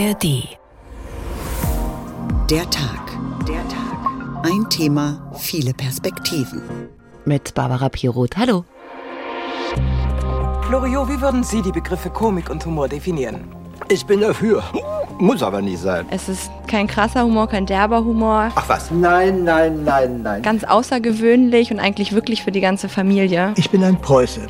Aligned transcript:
ARD. 0.00 0.56
Der 2.48 2.70
Tag. 2.70 3.18
Der 3.46 3.62
Tag. 3.68 4.44
Ein 4.44 4.64
Thema, 4.70 5.30
viele 5.36 5.74
Perspektiven. 5.74 6.62
Mit 7.26 7.52
Barbara 7.52 7.90
Piroth. 7.90 8.34
Hallo. 8.38 8.64
Loriot, 10.70 11.08
wie 11.10 11.20
würden 11.20 11.44
Sie 11.44 11.60
die 11.60 11.72
Begriffe 11.72 12.08
Komik 12.08 12.48
und 12.48 12.64
Humor 12.64 12.88
definieren? 12.88 13.44
Ich 13.90 14.06
bin 14.06 14.22
dafür. 14.22 14.62
Muss 15.18 15.42
aber 15.42 15.60
nicht 15.60 15.80
sein. 15.80 16.06
Es 16.10 16.30
ist 16.30 16.50
kein 16.66 16.86
krasser 16.86 17.24
Humor, 17.24 17.48
kein 17.48 17.66
derber 17.66 18.02
Humor. 18.02 18.50
Ach 18.54 18.68
was? 18.70 18.90
Nein, 18.90 19.44
nein, 19.44 19.84
nein, 19.84 20.22
nein. 20.22 20.40
Ganz 20.40 20.64
außergewöhnlich 20.64 21.72
und 21.72 21.78
eigentlich 21.78 22.12
wirklich 22.12 22.42
für 22.42 22.52
die 22.52 22.62
ganze 22.62 22.88
Familie. 22.88 23.52
Ich 23.56 23.68
bin 23.68 23.84
ein 23.84 24.00
Preuße. 24.00 24.46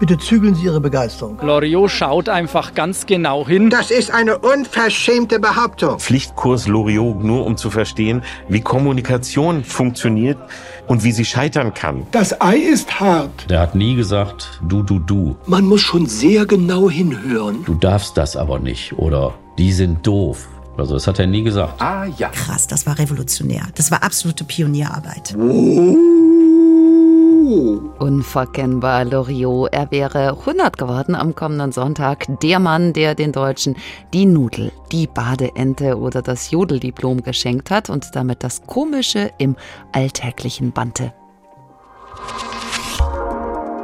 Bitte 0.00 0.16
zügeln 0.16 0.54
Sie 0.54 0.64
Ihre 0.64 0.80
Begeisterung. 0.80 1.38
Loriot 1.42 1.90
schaut 1.90 2.30
einfach 2.30 2.72
ganz 2.72 3.04
genau 3.04 3.46
hin. 3.46 3.68
Das 3.68 3.90
ist 3.90 4.10
eine 4.10 4.38
unverschämte 4.38 5.38
Behauptung. 5.38 5.98
Pflichtkurs 5.98 6.66
Loriot 6.66 7.22
nur 7.22 7.44
um 7.44 7.58
zu 7.58 7.68
verstehen, 7.68 8.22
wie 8.48 8.62
Kommunikation 8.62 9.62
funktioniert 9.62 10.38
und 10.86 11.04
wie 11.04 11.12
sie 11.12 11.26
scheitern 11.26 11.74
kann. 11.74 12.06
Das 12.12 12.40
Ei 12.40 12.56
ist 12.56 12.98
hart. 12.98 13.50
Der 13.50 13.60
hat 13.60 13.74
nie 13.74 13.94
gesagt, 13.94 14.62
du, 14.66 14.82
du, 14.82 15.00
du. 15.00 15.36
Man 15.44 15.66
muss 15.66 15.82
schon 15.82 16.06
sehr 16.06 16.46
genau 16.46 16.88
hinhören. 16.88 17.62
Du 17.66 17.74
darfst 17.74 18.16
das 18.16 18.36
aber 18.36 18.58
nicht 18.58 18.94
oder 18.94 19.34
die 19.58 19.70
sind 19.70 20.06
doof. 20.06 20.48
Also 20.78 20.94
das 20.94 21.06
hat 21.06 21.18
er 21.18 21.26
nie 21.26 21.42
gesagt. 21.42 21.82
Ah 21.82 22.06
ja. 22.16 22.30
Krass, 22.30 22.66
das 22.66 22.86
war 22.86 22.98
revolutionär. 22.98 23.64
Das 23.74 23.90
war 23.90 24.02
absolute 24.02 24.44
Pionierarbeit. 24.44 25.34
Unverkennbar 27.50 29.04
Loriot. 29.04 29.72
Er 29.72 29.90
wäre 29.90 30.38
100 30.38 30.78
geworden 30.78 31.16
am 31.16 31.34
kommenden 31.34 31.72
Sonntag. 31.72 32.26
Der 32.40 32.60
Mann, 32.60 32.92
der 32.92 33.16
den 33.16 33.32
Deutschen 33.32 33.76
die 34.14 34.24
Nudel, 34.24 34.70
die 34.92 35.08
Badeente 35.08 35.98
oder 35.98 36.22
das 36.22 36.52
Jodeldiplom 36.52 37.24
geschenkt 37.24 37.72
hat 37.72 37.90
und 37.90 38.14
damit 38.14 38.44
das 38.44 38.62
Komische 38.66 39.32
im 39.38 39.56
Alltäglichen 39.90 40.70
bannte. 40.70 41.12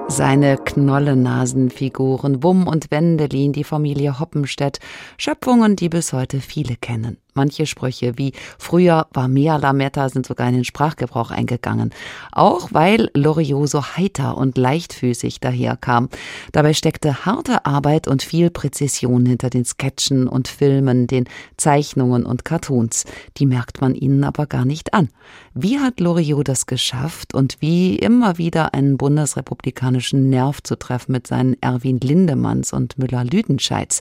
Seine 0.07 0.59
Knollenasenfiguren 0.59 2.45
Wumm 2.45 2.69
und 2.69 2.93
Wendelin, 2.93 3.53
die 3.53 3.65
Familie 3.65 4.21
Hoppenstedt, 4.21 4.79
Schöpfungen, 5.19 5.75
die 5.75 5.89
bis 5.89 6.13
heute 6.13 6.41
viele 6.41 6.77
kennen. 6.77 7.19
Manche 7.37 7.67
Sprüche 7.67 8.17
wie 8.17 8.33
früher 8.59 9.07
war 9.13 9.29
mehr 9.29 9.59
Lametta 9.59 10.09
sind 10.09 10.27
sogar 10.27 10.49
in 10.49 10.55
den 10.55 10.65
Sprachgebrauch 10.65 11.31
eingegangen. 11.31 11.91
Auch 12.33 12.69
weil 12.73 13.11
Loriot 13.15 13.69
so 13.69 13.85
heiter 13.85 14.39
und 14.39 14.57
leichtfüßig 14.57 15.41
daherkam. 15.41 16.09
Dabei 16.53 16.73
steckte 16.73 17.27
harte 17.27 17.67
Arbeit 17.67 18.09
und 18.09 18.23
viel 18.23 18.49
Präzision 18.51 19.27
hinter 19.27 19.51
den 19.51 19.67
Sketchen 19.67 20.29
und 20.29 20.49
Filmen, 20.49 21.07
den 21.07 21.29
Zeichnungen 21.59 22.25
und 22.25 22.47
Cartoons. 22.47 23.05
Die 23.37 23.47
merkt 23.47 23.83
man 23.83 23.95
ihnen 23.95 24.25
aber 24.25 24.47
gar 24.47 24.65
nicht 24.65 24.95
an. 24.95 25.11
Wie 25.53 25.79
hat 25.79 26.01
Loriot 26.01 26.49
das 26.49 26.67
geschafft 26.67 27.35
und 27.35 27.57
wie 27.61 27.97
immer 27.97 28.39
wieder 28.39 28.73
einen 28.73 28.97
bundesrepublikanischen 28.97 30.31
Nerv 30.31 30.63
zu 30.63 30.77
treffen 30.79 31.13
mit 31.13 31.27
seinen 31.27 31.61
Erwin 31.61 32.01
Lindemanns 32.01 32.73
und 32.73 32.99
Müller-Lüdenscheids? 32.99 34.01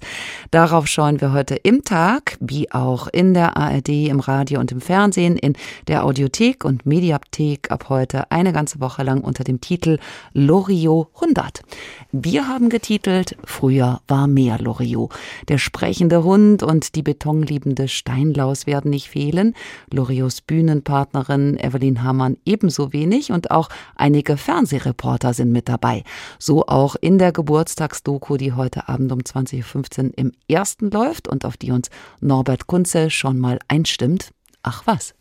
Darauf 0.52 0.88
schauen 0.88 1.20
wir 1.20 1.34
heute 1.34 1.56
im 1.56 1.84
Tag, 1.84 2.38
wie 2.40 2.72
auch 2.72 3.08
in 3.08 3.25
in 3.26 3.34
der 3.34 3.58
ARD, 3.58 3.90
im 3.90 4.20
Radio 4.20 4.60
und 4.60 4.72
im 4.72 4.82
Fernsehen, 4.82 5.36
in 5.36 5.54
der 5.88 6.06
Audiothek 6.06 6.64
und 6.64 6.86
Mediathek 6.86 7.72
ab 7.72 7.90
heute 7.90 8.30
eine 8.32 8.54
ganze 8.54 8.80
Woche 8.80 9.02
lang 9.02 9.22
unter 9.22 9.44
dem 9.44 9.62
Titel 9.62 9.98
Loriot 10.34 11.08
100. 11.16 11.64
Wir 12.12 12.48
haben 12.48 12.70
getitelt 12.70 13.36
Früher 13.44 14.02
war 14.08 14.28
mehr 14.28 14.60
Loriot. 14.60 15.12
Der 15.48 15.58
sprechende 15.58 16.24
Hund 16.24 16.62
und 16.62 16.94
die 16.96 17.02
betonliebende 17.02 17.88
Steinlaus 17.88 18.68
werden 18.68 18.92
nicht 18.92 19.10
fehlen. 19.10 19.56
Loriots 19.92 20.42
Bühnenpartnerin 20.42 21.58
Evelyn 21.60 22.04
Hamann 22.04 22.38
ebenso 22.46 22.94
wenig 22.94 23.32
und 23.32 23.50
auch 23.50 23.70
einige 23.96 24.38
Fernsehreporter 24.38 25.34
sind 25.34 25.52
mit 25.52 25.68
dabei. 25.68 26.04
So 26.38 26.68
auch 26.68 26.96
in 27.02 27.18
der 27.18 27.32
Geburtstagsdoku, 27.32 28.38
die 28.38 28.54
heute 28.54 28.88
Abend 28.88 29.12
um 29.12 29.20
20.15 29.20 30.06
Uhr 30.06 30.12
im 30.16 30.32
ersten 30.48 30.92
läuft 30.92 31.28
und 31.28 31.44
auf 31.44 31.58
die 31.58 31.72
uns 31.72 31.90
Norbert 32.22 32.68
Kunze 32.68 33.10
schon 33.16 33.40
mal 33.40 33.60
einstimmt. 33.68 34.32
Ach 34.64 34.84
was. 34.86 35.14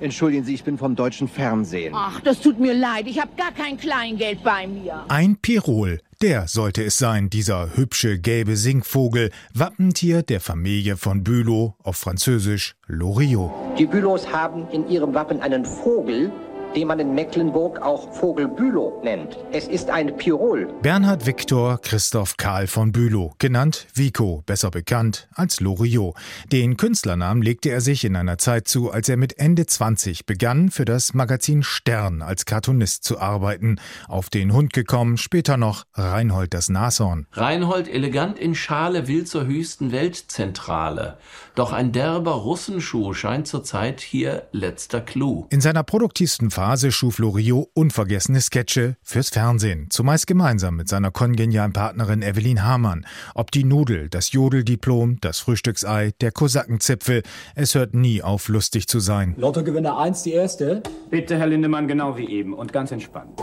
Entschuldigen 0.00 0.44
Sie, 0.44 0.54
ich 0.54 0.64
bin 0.64 0.76
vom 0.76 0.96
deutschen 0.96 1.28
Fernsehen. 1.28 1.94
Ach, 1.96 2.20
das 2.20 2.40
tut 2.40 2.58
mir 2.58 2.74
leid. 2.74 3.06
Ich 3.06 3.20
habe 3.20 3.30
gar 3.36 3.52
kein 3.52 3.78
Kleingeld 3.78 4.42
bei 4.42 4.66
mir. 4.66 5.04
Ein 5.08 5.36
Pirol. 5.36 6.00
Der 6.20 6.48
sollte 6.48 6.82
es 6.82 6.96
sein, 6.96 7.30
dieser 7.30 7.76
hübsche 7.76 8.18
gelbe 8.18 8.56
Singvogel, 8.56 9.30
Wappentier 9.52 10.22
der 10.22 10.40
Familie 10.40 10.96
von 10.96 11.22
Bülow, 11.22 11.74
auf 11.82 11.96
Französisch 11.96 12.76
Loriot. 12.86 13.52
Die 13.78 13.86
Bülows 13.86 14.32
haben 14.32 14.68
in 14.70 14.88
ihrem 14.88 15.14
Wappen 15.14 15.40
einen 15.40 15.64
Vogel, 15.64 16.32
den 16.74 16.88
man 16.88 16.98
in 16.98 17.14
Mecklenburg 17.14 17.80
auch 17.80 18.12
Vogel 18.12 18.48
Bülow 18.48 19.00
nennt. 19.02 19.38
Es 19.52 19.68
ist 19.68 19.90
ein 19.90 20.16
Pirol. 20.16 20.72
Bernhard 20.82 21.26
Viktor 21.26 21.78
Christoph 21.80 22.36
Karl 22.36 22.66
von 22.66 22.92
Bülow, 22.92 23.34
genannt 23.38 23.86
Vico, 23.94 24.42
besser 24.46 24.70
bekannt 24.70 25.28
als 25.34 25.60
Loriot. 25.60 26.14
Den 26.52 26.76
Künstlernamen 26.76 27.42
legte 27.42 27.70
er 27.70 27.80
sich 27.80 28.04
in 28.04 28.16
einer 28.16 28.38
Zeit 28.38 28.68
zu, 28.68 28.90
als 28.90 29.08
er 29.08 29.16
mit 29.16 29.38
Ende 29.38 29.66
20 29.66 30.26
begann, 30.26 30.70
für 30.70 30.84
das 30.84 31.14
Magazin 31.14 31.62
Stern 31.62 32.22
als 32.22 32.44
Cartoonist 32.44 33.04
zu 33.04 33.18
arbeiten. 33.18 33.80
Auf 34.08 34.30
den 34.30 34.52
Hund 34.52 34.72
gekommen, 34.72 35.16
später 35.16 35.56
noch 35.56 35.84
Reinhold 35.94 36.54
das 36.54 36.68
Nashorn. 36.68 37.26
Reinhold 37.32 37.88
elegant 37.88 38.38
in 38.38 38.54
Schale 38.54 39.08
will 39.08 39.24
zur 39.24 39.46
höchsten 39.46 39.92
Weltzentrale. 39.92 41.18
Doch 41.54 41.72
ein 41.72 41.92
derber 41.92 42.32
Russenschuh 42.32 43.14
scheint 43.14 43.46
zurzeit 43.46 44.00
hier 44.00 44.48
letzter 44.50 45.00
Clou. 45.00 45.46
In 45.50 45.60
seiner 45.60 45.84
produktivsten 45.84 46.50
Phase 46.50 46.90
schuf 46.90 47.18
Loriot 47.18 47.68
unvergessene 47.74 48.40
Sketche 48.40 48.96
fürs 49.04 49.28
Fernsehen, 49.28 49.86
zumeist 49.90 50.26
gemeinsam 50.26 50.74
mit 50.74 50.88
seiner 50.88 51.12
kongenialen 51.12 51.72
Partnerin 51.72 52.22
Evelyn 52.22 52.64
Hamann. 52.64 53.06
Ob 53.36 53.52
die 53.52 53.62
Nudel, 53.62 54.08
das 54.08 54.32
Jodeldiplom, 54.32 55.20
das 55.20 55.38
Frühstücksei, 55.38 56.10
der 56.20 56.32
Kosakenzipfel, 56.32 57.22
es 57.54 57.76
hört 57.76 57.94
nie 57.94 58.20
auf, 58.20 58.48
lustig 58.48 58.88
zu 58.88 58.98
sein. 58.98 59.36
Lottogewinner 59.38 59.96
1, 59.96 60.24
die 60.24 60.32
erste. 60.32 60.82
Bitte, 61.08 61.38
Herr 61.38 61.46
Lindemann, 61.46 61.86
genau 61.86 62.18
wie 62.18 62.28
eben 62.28 62.52
und 62.52 62.72
ganz 62.72 62.90
entspannt. 62.90 63.40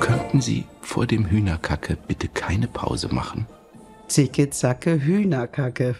Könnten 0.00 0.42
Sie 0.42 0.66
vor 0.82 1.06
dem 1.06 1.24
Hühnerkacke 1.30 1.96
bitte 2.06 2.28
keine 2.28 2.66
Pause 2.68 3.08
machen? 3.08 3.46
Zicke, 4.08 4.50
zacke, 4.50 5.00
Hühnerkacke. 5.02 5.96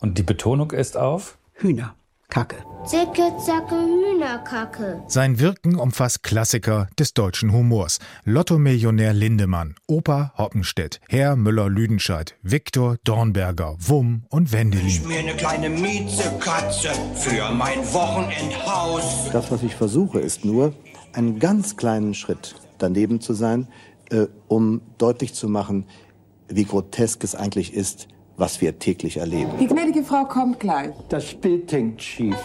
Und 0.00 0.18
die 0.18 0.22
Betonung 0.22 0.72
ist 0.72 0.96
auf? 0.96 1.38
Hühnerkacke. 1.54 2.56
Zicke, 2.84 3.32
zacke, 3.38 3.76
Hühnerkacke. 3.76 5.02
Sein 5.08 5.40
Wirken 5.40 5.76
umfasst 5.76 6.22
Klassiker 6.22 6.88
des 6.98 7.14
deutschen 7.14 7.52
Humors. 7.52 7.98
Lotto-Millionär 8.24 9.14
Lindemann, 9.14 9.74
Opa 9.86 10.34
Hoppenstedt, 10.36 11.00
Herr 11.08 11.36
Müller-Lüdenscheid, 11.36 12.36
Viktor 12.42 12.98
Dornberger, 13.04 13.76
Wumm 13.78 14.24
und 14.28 14.52
Wendelin. 14.52 14.86
Ich 14.86 15.04
mir 15.06 15.20
eine 15.20 15.34
kleine 15.34 15.70
Miezekatze 15.70 16.90
für 17.14 17.50
mein 17.54 17.78
Wochenendhaus. 17.92 19.30
Das, 19.32 19.50
was 19.50 19.62
ich 19.62 19.74
versuche, 19.74 20.20
ist 20.20 20.44
nur, 20.44 20.74
einen 21.14 21.38
ganz 21.38 21.76
kleinen 21.78 22.12
Schritt 22.12 22.56
daneben 22.76 23.20
zu 23.22 23.32
sein, 23.32 23.68
äh, 24.10 24.26
um 24.48 24.82
deutlich 24.98 25.32
zu 25.32 25.48
machen, 25.48 25.86
wie 26.48 26.64
grotesk 26.64 27.24
es 27.24 27.34
eigentlich 27.34 27.74
ist, 27.74 28.08
was 28.36 28.60
wir 28.60 28.78
täglich 28.78 29.18
erleben. 29.18 29.52
Die 29.60 29.66
gnädige 29.66 30.02
Frau 30.02 30.24
kommt 30.24 30.60
gleich. 30.60 30.92
Das 31.08 31.34
Bild 31.34 31.70
hängt 31.72 32.02
schief. 32.02 32.36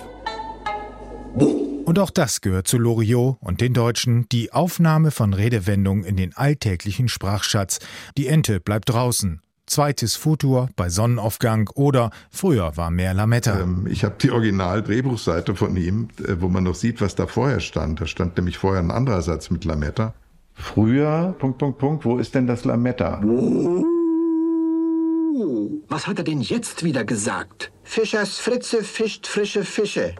Und 1.85 1.97
auch 1.97 2.11
das 2.11 2.41
gehört 2.41 2.67
zu 2.67 2.77
Loriot 2.77 3.38
und 3.39 3.61
den 3.61 3.73
Deutschen, 3.73 4.27
die 4.29 4.53
Aufnahme 4.53 5.09
von 5.11 5.33
Redewendungen 5.33 6.03
in 6.03 6.17
den 6.17 6.35
alltäglichen 6.35 7.07
Sprachschatz. 7.07 7.79
Die 8.17 8.27
Ente 8.27 8.59
bleibt 8.59 8.89
draußen. 8.89 9.41
Zweites 9.65 10.15
Futur 10.15 10.69
bei 10.75 10.89
Sonnenaufgang 10.89 11.69
oder 11.75 12.09
früher 12.31 12.75
war 12.75 12.89
mehr 12.89 13.13
Lametta. 13.13 13.59
Ähm, 13.59 13.88
ich 13.89 14.03
habe 14.03 14.15
die 14.19 14.31
Original-Drehbuchseite 14.31 15.56
von 15.56 15.75
ihm, 15.77 16.09
äh, 16.19 16.35
wo 16.39 16.47
man 16.47 16.63
noch 16.63 16.75
sieht, 16.75 17.01
was 17.01 17.13
da 17.15 17.27
vorher 17.27 17.59
stand. 17.59 18.01
Da 18.01 18.07
stand 18.07 18.35
nämlich 18.38 18.57
vorher 18.57 18.81
ein 18.81 18.89
anderer 18.89 19.21
Satz 19.21 19.51
mit 19.51 19.65
Lametta. 19.65 20.13
Früher, 20.59 21.35
Punkt, 21.39 21.57
Punkt, 21.57 21.77
Punkt, 21.79 22.06
wo 22.06 22.17
ist 22.17 22.35
denn 22.35 22.45
das 22.45 22.65
Lametta? 22.65 23.21
Was 25.91 26.06
hat 26.06 26.19
er 26.19 26.24
denn 26.24 26.41
jetzt 26.41 26.83
wieder 26.83 27.03
gesagt? 27.03 27.71
Fischers 27.83 28.38
Fritze 28.38 28.83
fischt 28.83 29.25
frische 29.25 29.65
Fische. 29.65 30.13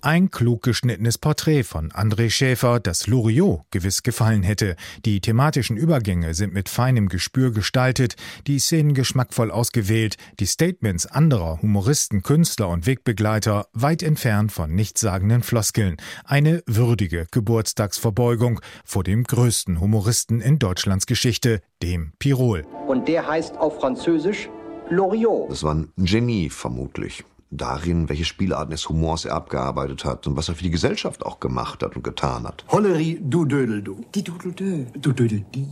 Ein 0.00 0.32
klug 0.32 0.62
geschnittenes 0.62 1.16
Porträt 1.16 1.62
von 1.62 1.92
André 1.92 2.28
Schäfer, 2.28 2.80
das 2.80 3.06
Loriot 3.06 3.60
gewiss 3.70 4.02
gefallen 4.02 4.42
hätte. 4.42 4.74
Die 5.04 5.20
thematischen 5.20 5.76
Übergänge 5.76 6.34
sind 6.34 6.52
mit 6.52 6.68
feinem 6.68 7.08
Gespür 7.08 7.52
gestaltet, 7.52 8.16
die 8.48 8.58
Szenen 8.58 8.94
geschmackvoll 8.94 9.52
ausgewählt, 9.52 10.16
die 10.40 10.46
Statements 10.46 11.06
anderer 11.06 11.62
Humoristen, 11.62 12.24
Künstler 12.24 12.68
und 12.68 12.86
Wegbegleiter 12.86 13.68
weit 13.72 14.02
entfernt 14.02 14.50
von 14.50 14.74
nichtssagenden 14.74 15.44
Floskeln. 15.44 15.98
Eine 16.24 16.64
würdige 16.66 17.28
Geburtstagsverbeugung 17.30 18.60
vor 18.84 19.04
dem 19.04 19.22
größten 19.22 19.78
Humoristen 19.78 20.40
in 20.40 20.58
Deutschlands 20.58 21.06
Geschichte, 21.06 21.60
dem 21.80 22.12
Pirol. 22.18 22.66
Und 22.88 23.06
der 23.06 23.28
heißt 23.28 23.56
auf 23.56 23.78
Französisch 23.78 24.48
Loriot. 24.92 25.50
Das 25.50 25.62
war 25.62 25.74
ein 25.74 25.92
Genie 25.96 26.50
vermutlich. 26.50 27.24
Darin, 27.50 28.08
welche 28.08 28.24
Spielarten 28.24 28.70
des 28.70 28.88
Humors 28.88 29.24
er 29.24 29.34
abgearbeitet 29.34 30.04
hat 30.04 30.26
und 30.26 30.36
was 30.36 30.48
er 30.48 30.54
für 30.54 30.62
die 30.62 30.70
Gesellschaft 30.70 31.24
auch 31.24 31.38
gemacht 31.38 31.82
hat 31.82 31.96
und 31.96 32.02
getan 32.02 32.44
hat. 32.44 32.64
Hollerie, 32.68 33.20
du 33.22 33.44
Dödel, 33.44 33.82
du. 33.82 34.04
Die 34.14 34.24
Dudeldö. 34.24 34.86
Du 34.94 35.12
Dödel, 35.12 35.44
die. 35.54 35.68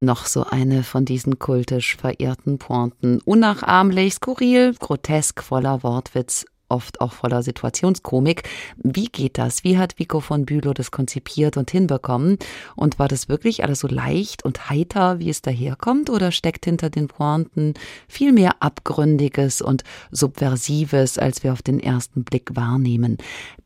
Noch 0.00 0.26
so 0.26 0.44
eine 0.44 0.84
von 0.84 1.04
diesen 1.04 1.40
kultisch 1.40 1.96
verehrten 1.96 2.58
Pointen. 2.58 3.20
Unnachahmlich, 3.24 4.14
skurril, 4.14 4.74
grotesk, 4.78 5.42
voller 5.42 5.82
Wortwitz 5.82 6.44
oft 6.68 7.00
auch 7.00 7.12
voller 7.12 7.42
Situationskomik. 7.42 8.48
Wie 8.76 9.06
geht 9.06 9.38
das? 9.38 9.64
Wie 9.64 9.78
hat 9.78 9.98
Vico 9.98 10.20
von 10.20 10.46
Bülow 10.46 10.74
das 10.74 10.90
konzipiert 10.90 11.56
und 11.56 11.70
hinbekommen? 11.70 12.38
Und 12.76 12.98
war 12.98 13.08
das 13.08 13.28
wirklich 13.28 13.64
alles 13.64 13.80
so 13.80 13.88
leicht 13.88 14.44
und 14.44 14.70
heiter, 14.70 15.18
wie 15.18 15.30
es 15.30 15.42
daherkommt? 15.42 16.10
Oder 16.10 16.32
steckt 16.32 16.64
hinter 16.64 16.90
den 16.90 17.08
Pointen 17.08 17.74
viel 18.08 18.32
mehr 18.32 18.56
Abgründiges 18.60 19.62
und 19.62 19.84
Subversives, 20.10 21.18
als 21.18 21.42
wir 21.42 21.52
auf 21.52 21.62
den 21.62 21.80
ersten 21.80 22.24
Blick 22.24 22.54
wahrnehmen? 22.54 23.18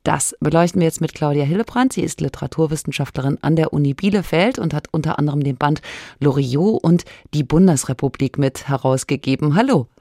Das 0.05 0.37
beleuchten 0.41 0.81
wir 0.81 0.87
jetzt 0.87 1.01
mit 1.01 1.15
Claudia 1.15 1.45
Hillebrand. 1.45 1.93
Sie 1.93 2.03
ist 2.03 2.21
Literaturwissenschaftlerin 2.21 3.39
an 3.43 3.57
der 3.57 3.73
Uni 3.73 3.95
Bielefeld 3.95 4.59
und 4.59 4.75
hat 4.75 4.89
unter 4.91 5.19
anderem 5.19 5.43
den 5.43 5.57
Band 5.57 5.81
Loriot 6.19 6.83
und 6.83 7.05
die 7.35 7.45
Bundesrepublik 7.45 8.39
mit 8.39 8.69
herausgegeben. 8.69 9.55
Hallo. 9.55 9.92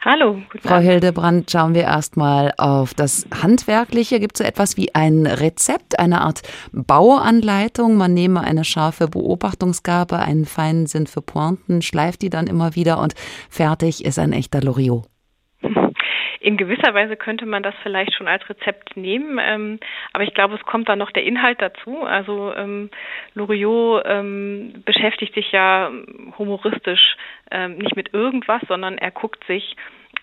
Hallo, 0.00 0.40
Frau 0.62 0.78
Hildebrand, 0.78 1.50
schauen 1.50 1.74
wir 1.74 1.82
erstmal 1.82 2.54
auf 2.56 2.94
das 2.94 3.26
Handwerkliche. 3.42 4.20
Gibt 4.20 4.36
es 4.36 4.38
so 4.38 4.44
etwas 4.44 4.76
wie 4.76 4.94
ein 4.94 5.26
Rezept, 5.26 5.98
eine 5.98 6.20
Art 6.20 6.42
Bauanleitung? 6.70 7.96
Man 7.96 8.14
nehme 8.14 8.40
eine 8.40 8.62
scharfe 8.62 9.08
Beobachtungsgabe, 9.08 10.20
einen 10.20 10.44
feinen 10.44 10.86
Sinn 10.86 11.08
für 11.08 11.20
Pointen, 11.20 11.82
schleift 11.82 12.22
die 12.22 12.30
dann 12.30 12.46
immer 12.46 12.76
wieder 12.76 13.00
und 13.00 13.14
fertig 13.50 14.04
ist 14.04 14.20
ein 14.20 14.32
echter 14.32 14.60
Loriot. 14.60 15.08
In 16.40 16.56
gewisser 16.56 16.94
Weise 16.94 17.16
könnte 17.16 17.46
man 17.46 17.62
das 17.62 17.74
vielleicht 17.82 18.14
schon 18.14 18.28
als 18.28 18.48
Rezept 18.48 18.96
nehmen, 18.96 19.40
ähm, 19.42 19.80
aber 20.12 20.24
ich 20.24 20.34
glaube, 20.34 20.54
es 20.54 20.62
kommt 20.62 20.88
dann 20.88 20.98
noch 20.98 21.10
der 21.10 21.24
Inhalt 21.24 21.60
dazu. 21.60 22.04
Also 22.04 22.54
ähm, 22.54 22.90
Loriot 23.34 24.02
ähm, 24.06 24.82
beschäftigt 24.84 25.34
sich 25.34 25.50
ja 25.52 25.90
humoristisch 26.38 27.16
ähm, 27.50 27.78
nicht 27.78 27.96
mit 27.96 28.14
irgendwas, 28.14 28.62
sondern 28.68 28.98
er 28.98 29.10
guckt 29.10 29.44
sich 29.44 29.76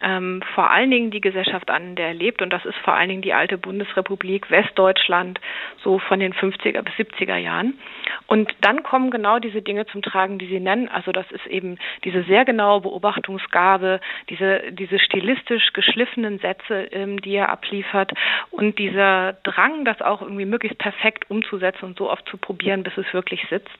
ähm, 0.06 0.42
vor 0.54 0.70
allen 0.70 0.92
Dingen 0.92 1.10
die 1.10 1.20
Gesellschaft 1.20 1.72
an, 1.72 1.96
der 1.96 2.10
er 2.10 2.14
lebt. 2.14 2.44
Und 2.44 2.52
das 2.52 2.64
ist 2.64 2.78
vor 2.84 2.94
allen 2.94 3.10
Dingen 3.10 3.24
die 3.24 3.34
alte 3.34 3.58
Bundesrepublik 3.58 4.52
Westdeutschland, 4.52 5.42
so 5.84 5.98
von 5.98 6.20
den 6.20 6.34
50er 6.34 6.84
bis 6.84 6.94
70er 6.94 7.38
Jahren. 7.38 7.80
Und 8.28 8.54
dann 8.62 8.84
kommen 8.84 9.10
genau 9.10 9.40
diese 9.40 9.64
Dinge 9.64 9.88
zum 9.88 10.04
Tragen, 10.04 10.38
die 10.38 10.46
Sie 10.46 10.60
nennen. 10.60 10.90
Also 10.90 11.12
das 11.12 11.30
ist 11.32 11.48
eben 11.48 11.80
diese 12.04 12.24
sehr 12.24 12.46
genaue 12.46 12.82
Beobachtungsgabe, 12.82 14.00
diese, 14.30 14.72
diese 14.72 15.00
stilistisch 15.00 15.74
geschliffenen 15.74 16.38
Sätze, 16.38 16.88
ähm, 16.92 17.20
die 17.20 17.36
er 17.36 17.50
abliefert 17.50 18.14
und 18.52 18.78
dieser 18.78 19.34
Drang, 19.44 19.86
das 19.86 20.02
auch 20.02 20.22
irgendwie 20.22 20.46
möglichst 20.46 20.78
perfekt 20.78 21.32
umzusetzen 21.32 21.86
und 21.86 21.98
so 21.98 22.12
oft 22.12 22.30
zu 22.30 22.38
probieren, 22.38 22.84
bis 22.84 22.96
es 22.98 23.12
wirklich 23.12 23.44
sitzt. 23.50 23.76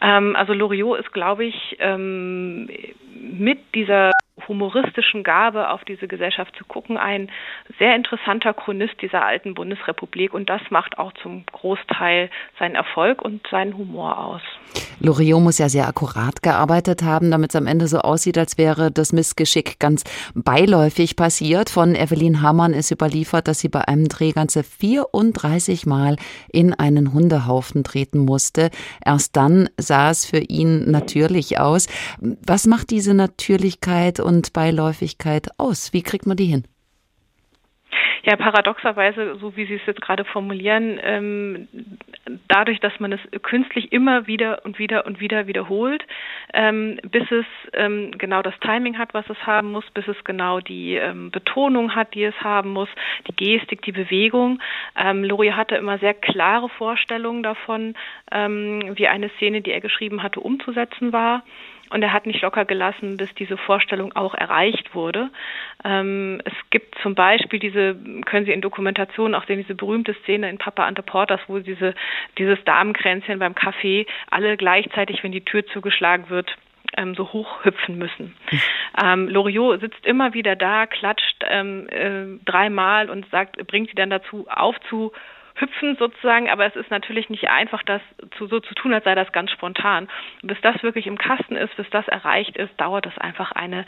Ähm, 0.00 0.36
also 0.36 0.54
Loriot 0.54 1.00
ist, 1.00 1.12
glaube 1.12 1.44
ich, 1.44 1.76
ähm, 1.80 2.70
mit 3.14 3.58
dieser 3.74 4.12
humoristischen 4.48 5.22
Gabe 5.22 5.70
auf 5.70 5.84
diese 5.84 6.08
Gesellschaft 6.08 6.54
zu 6.56 6.64
gucken, 6.64 6.96
ein 6.96 7.30
sehr 7.78 7.94
interessanter 7.96 8.54
Chronist 8.54 9.00
dieser 9.00 9.24
alten 9.24 9.54
Bundesrepublik 9.54 10.34
und 10.34 10.48
das 10.48 10.62
macht 10.70 10.98
auch 10.98 11.12
zum 11.22 11.44
Großteil 11.46 12.30
seinen 12.58 12.74
Erfolg 12.74 13.22
und 13.22 13.46
seinen 13.50 13.76
Humor 13.76 14.18
aus. 14.18 14.42
Loriot 15.00 15.40
muss 15.40 15.58
ja 15.58 15.68
sehr 15.68 15.88
akkurat 15.88 16.42
gearbeitet 16.42 17.02
haben, 17.02 17.30
damit 17.30 17.50
es 17.50 17.56
am 17.56 17.66
Ende 17.66 17.88
so 17.88 17.98
aussieht, 18.00 18.36
als 18.36 18.58
wäre 18.58 18.90
das 18.90 19.12
Missgeschick 19.12 19.78
ganz 19.78 20.04
beiläufig 20.34 21.16
passiert. 21.16 21.70
Von 21.70 21.94
Evelyn 21.94 22.42
Hamann 22.42 22.74
ist 22.74 22.90
überliefert, 22.90 23.48
dass 23.48 23.60
sie 23.60 23.68
bei 23.68 23.88
einem 23.88 24.08
Dreh 24.08 24.32
ganze 24.32 24.62
34 24.62 25.86
Mal 25.86 26.16
in 26.52 26.74
einen 26.74 27.14
Hundehaufen 27.14 27.82
treten 27.82 28.18
musste. 28.18 28.70
Erst 29.04 29.36
dann 29.36 29.70
sah 29.78 30.10
es 30.10 30.26
für 30.26 30.38
ihn 30.40 30.90
natürlich 30.90 31.58
aus. 31.58 31.86
Was 32.20 32.66
macht 32.66 32.90
diese 32.90 33.14
Natürlichkeit 33.14 34.20
und 34.20 34.29
Beiläufigkeit 34.52 35.48
aus? 35.58 35.92
Wie 35.92 36.02
kriegt 36.02 36.26
man 36.26 36.36
die 36.36 36.46
hin? 36.46 36.64
Ja, 38.22 38.36
paradoxerweise, 38.36 39.36
so 39.36 39.56
wie 39.56 39.64
Sie 39.64 39.74
es 39.74 39.86
jetzt 39.86 40.02
gerade 40.02 40.24
formulieren, 40.24 41.00
ähm, 41.02 41.68
dadurch, 42.48 42.78
dass 42.80 42.92
man 43.00 43.12
es 43.12 43.20
künstlich 43.42 43.92
immer 43.92 44.26
wieder 44.26 44.64
und 44.64 44.78
wieder 44.78 45.06
und 45.06 45.20
wieder 45.20 45.46
wiederholt, 45.46 46.04
ähm, 46.52 46.98
bis 47.10 47.30
es 47.30 47.46
ähm, 47.72 48.10
genau 48.18 48.42
das 48.42 48.54
Timing 48.60 48.98
hat, 48.98 49.14
was 49.14 49.28
es 49.30 49.38
haben 49.46 49.72
muss, 49.72 49.84
bis 49.94 50.06
es 50.06 50.22
genau 50.24 50.60
die 50.60 50.96
ähm, 50.96 51.30
Betonung 51.30 51.94
hat, 51.94 52.14
die 52.14 52.24
es 52.24 52.38
haben 52.42 52.70
muss, 52.70 52.90
die 53.26 53.36
Gestik, 53.36 53.82
die 53.82 53.92
Bewegung. 53.92 54.60
Ähm, 54.96 55.24
Lori 55.24 55.48
hatte 55.48 55.76
immer 55.76 55.98
sehr 55.98 56.14
klare 56.14 56.68
Vorstellungen 56.68 57.42
davon, 57.42 57.94
ähm, 58.30 58.96
wie 58.96 59.08
eine 59.08 59.30
Szene, 59.36 59.62
die 59.62 59.72
er 59.72 59.80
geschrieben 59.80 60.22
hatte, 60.22 60.40
umzusetzen 60.40 61.14
war. 61.14 61.42
Und 61.90 62.02
er 62.02 62.12
hat 62.12 62.26
nicht 62.26 62.40
locker 62.42 62.64
gelassen, 62.64 63.16
bis 63.16 63.34
diese 63.34 63.56
Vorstellung 63.56 64.14
auch 64.14 64.34
erreicht 64.34 64.94
wurde. 64.94 65.30
Ähm, 65.84 66.40
es 66.44 66.52
gibt 66.70 66.96
zum 67.02 67.14
Beispiel 67.14 67.58
diese, 67.58 67.96
können 68.24 68.46
Sie 68.46 68.52
in 68.52 68.60
Dokumentationen 68.60 69.34
auch 69.34 69.44
sehen, 69.46 69.58
diese 69.58 69.74
berühmte 69.74 70.14
Szene 70.22 70.48
in 70.48 70.58
Papa 70.58 70.86
Ante 70.86 71.02
Porters, 71.02 71.40
wo 71.48 71.58
diese, 71.58 71.94
dieses 72.38 72.62
Damenkränzchen 72.64 73.40
beim 73.40 73.54
Kaffee 73.54 74.06
alle 74.30 74.56
gleichzeitig, 74.56 75.22
wenn 75.22 75.32
die 75.32 75.44
Tür 75.44 75.66
zugeschlagen 75.66 76.30
wird, 76.30 76.56
ähm, 76.96 77.14
so 77.14 77.32
hoch 77.32 77.64
hüpfen 77.64 77.98
müssen. 77.98 78.36
Ähm, 79.02 79.28
Loriot 79.28 79.80
sitzt 79.80 80.04
immer 80.06 80.34
wieder 80.34 80.56
da, 80.56 80.86
klatscht 80.86 81.44
ähm, 81.48 81.88
äh, 81.88 82.44
dreimal 82.44 83.10
und 83.10 83.28
sagt, 83.30 83.64
bringt 83.66 83.88
sie 83.88 83.94
dann 83.94 84.10
dazu 84.10 84.46
aufzu 84.48 85.12
hüpfen 85.60 85.96
sozusagen, 85.96 86.48
aber 86.48 86.66
es 86.66 86.76
ist 86.76 86.90
natürlich 86.90 87.28
nicht 87.28 87.48
einfach, 87.48 87.82
das 87.82 88.00
zu, 88.36 88.46
so 88.46 88.60
zu 88.60 88.74
tun, 88.74 88.92
als 88.92 89.04
sei 89.04 89.14
das 89.14 89.32
ganz 89.32 89.50
spontan. 89.50 90.08
Bis 90.42 90.60
das 90.62 90.82
wirklich 90.82 91.06
im 91.06 91.18
Kasten 91.18 91.56
ist, 91.56 91.76
bis 91.76 91.88
das 91.90 92.06
erreicht 92.08 92.56
ist, 92.56 92.72
dauert 92.80 93.06
es 93.06 93.16
einfach 93.18 93.52
eine 93.52 93.86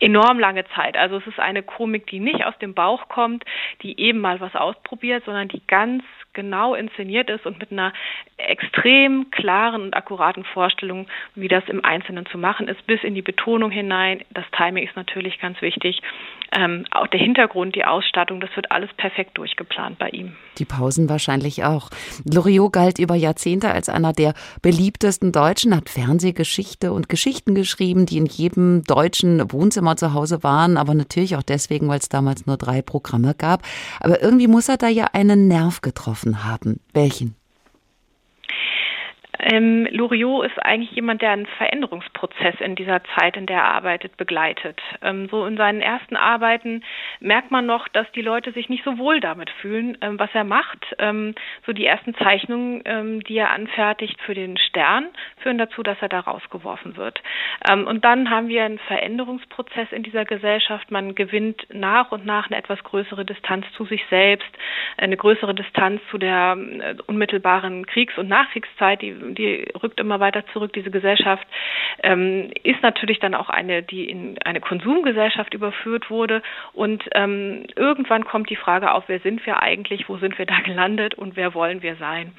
enorm 0.00 0.38
lange 0.38 0.64
Zeit. 0.74 0.96
Also 0.96 1.16
es 1.16 1.26
ist 1.26 1.38
eine 1.38 1.62
Komik, 1.62 2.06
die 2.06 2.20
nicht 2.20 2.44
aus 2.44 2.56
dem 2.58 2.74
Bauch 2.74 3.08
kommt, 3.08 3.44
die 3.82 3.98
eben 4.00 4.20
mal 4.20 4.40
was 4.40 4.54
ausprobiert, 4.54 5.24
sondern 5.24 5.48
die 5.48 5.62
ganz 5.66 6.04
genau 6.32 6.74
inszeniert 6.74 7.30
ist 7.30 7.46
und 7.46 7.58
mit 7.58 7.70
einer 7.72 7.92
extrem 8.36 9.30
klaren 9.30 9.82
und 9.82 9.94
akkuraten 9.94 10.44
Vorstellung, 10.44 11.06
wie 11.34 11.48
das 11.48 11.64
im 11.68 11.84
Einzelnen 11.84 12.26
zu 12.26 12.38
machen 12.38 12.68
ist, 12.68 12.86
bis 12.86 13.02
in 13.02 13.14
die 13.14 13.22
Betonung 13.22 13.70
hinein. 13.70 14.22
Das 14.30 14.44
Timing 14.56 14.86
ist 14.86 14.96
natürlich 14.96 15.38
ganz 15.40 15.60
wichtig. 15.62 16.00
Ähm, 16.54 16.84
auch 16.90 17.06
der 17.06 17.20
Hintergrund, 17.20 17.74
die 17.76 17.84
Ausstattung, 17.84 18.40
das 18.40 18.54
wird 18.56 18.70
alles 18.70 18.90
perfekt 18.96 19.38
durchgeplant 19.38 19.98
bei 19.98 20.10
ihm. 20.10 20.36
Die 20.58 20.64
Pausen 20.64 21.08
wahrscheinlich 21.08 21.64
auch. 21.64 21.88
Loriot 22.30 22.72
galt 22.72 22.98
über 22.98 23.14
Jahrzehnte 23.14 23.70
als 23.70 23.88
einer 23.88 24.12
der 24.12 24.34
beliebtesten 24.60 25.32
Deutschen, 25.32 25.74
hat 25.74 25.88
Fernsehgeschichte 25.88 26.92
und 26.92 27.08
Geschichten 27.08 27.54
geschrieben, 27.54 28.04
die 28.04 28.18
in 28.18 28.26
jedem 28.26 28.84
deutschen 28.84 29.50
Wohnzimmer 29.50 29.96
zu 29.96 30.12
Hause 30.12 30.42
waren, 30.42 30.76
aber 30.76 30.94
natürlich 30.94 31.36
auch 31.36 31.42
deswegen, 31.42 31.88
weil 31.88 31.98
es 31.98 32.08
damals 32.08 32.46
nur 32.46 32.56
drei 32.56 32.82
Programme 32.82 33.34
gab. 33.34 33.62
Aber 34.00 34.22
irgendwie 34.22 34.48
muss 34.48 34.68
er 34.68 34.76
da 34.76 34.88
ja 34.88 35.06
einen 35.12 35.48
Nerv 35.48 35.80
getroffen 35.80 36.21
haben. 36.44 36.80
Welchen? 36.92 37.34
Ähm, 39.42 39.88
Loriot 39.90 40.46
ist 40.46 40.58
eigentlich 40.64 40.92
jemand, 40.92 41.20
der 41.20 41.30
einen 41.30 41.46
Veränderungsprozess 41.46 42.54
in 42.60 42.76
dieser 42.76 43.02
Zeit, 43.16 43.36
in 43.36 43.46
der 43.46 43.58
er 43.58 43.74
arbeitet, 43.74 44.16
begleitet. 44.16 44.80
Ähm, 45.02 45.28
so 45.30 45.44
in 45.46 45.56
seinen 45.56 45.80
ersten 45.80 46.14
Arbeiten 46.14 46.84
merkt 47.18 47.50
man 47.50 47.66
noch, 47.66 47.88
dass 47.88 48.10
die 48.12 48.22
Leute 48.22 48.52
sich 48.52 48.68
nicht 48.68 48.84
so 48.84 48.98
wohl 48.98 49.18
damit 49.20 49.50
fühlen, 49.50 49.98
ähm, 50.00 50.18
was 50.18 50.30
er 50.32 50.44
macht. 50.44 50.86
Ähm, 51.00 51.34
so 51.66 51.72
die 51.72 51.84
ersten 51.84 52.14
Zeichnungen, 52.14 52.82
ähm, 52.84 53.24
die 53.24 53.36
er 53.36 53.50
anfertigt 53.50 54.20
für 54.22 54.34
den 54.34 54.56
Stern, 54.58 55.08
führen 55.38 55.58
dazu, 55.58 55.82
dass 55.82 56.00
er 56.00 56.08
da 56.08 56.20
rausgeworfen 56.20 56.96
wird. 56.96 57.20
Ähm, 57.68 57.88
und 57.88 58.04
dann 58.04 58.30
haben 58.30 58.46
wir 58.46 58.64
einen 58.64 58.78
Veränderungsprozess 58.78 59.90
in 59.90 60.04
dieser 60.04 60.24
Gesellschaft. 60.24 60.92
Man 60.92 61.16
gewinnt 61.16 61.66
nach 61.72 62.12
und 62.12 62.24
nach 62.24 62.46
eine 62.46 62.58
etwas 62.58 62.82
größere 62.84 63.24
Distanz 63.24 63.66
zu 63.76 63.86
sich 63.86 64.04
selbst, 64.08 64.50
eine 64.98 65.16
größere 65.16 65.54
Distanz 65.54 66.00
zu 66.12 66.18
der 66.18 66.56
äh, 66.56 66.94
unmittelbaren 67.06 67.86
Kriegs- 67.86 68.18
und 68.18 68.28
Nachkriegszeit, 68.28 69.02
die 69.02 69.31
die 69.34 69.68
rückt 69.82 70.00
immer 70.00 70.20
weiter 70.20 70.44
zurück. 70.52 70.72
Diese 70.72 70.90
Gesellschaft 70.90 71.46
ähm, 72.02 72.50
ist 72.62 72.82
natürlich 72.82 73.18
dann 73.18 73.34
auch 73.34 73.48
eine, 73.48 73.82
die 73.82 74.08
in 74.08 74.38
eine 74.44 74.60
Konsumgesellschaft 74.60 75.54
überführt 75.54 76.10
wurde. 76.10 76.42
Und 76.72 77.04
ähm, 77.14 77.66
irgendwann 77.76 78.24
kommt 78.24 78.50
die 78.50 78.56
Frage 78.56 78.92
auf, 78.92 79.04
wer 79.06 79.20
sind 79.20 79.44
wir 79.46 79.62
eigentlich, 79.62 80.08
wo 80.08 80.16
sind 80.18 80.38
wir 80.38 80.46
da 80.46 80.60
gelandet 80.60 81.14
und 81.14 81.36
wer 81.36 81.54
wollen 81.54 81.82
wir 81.82 81.96
sein? 81.96 82.32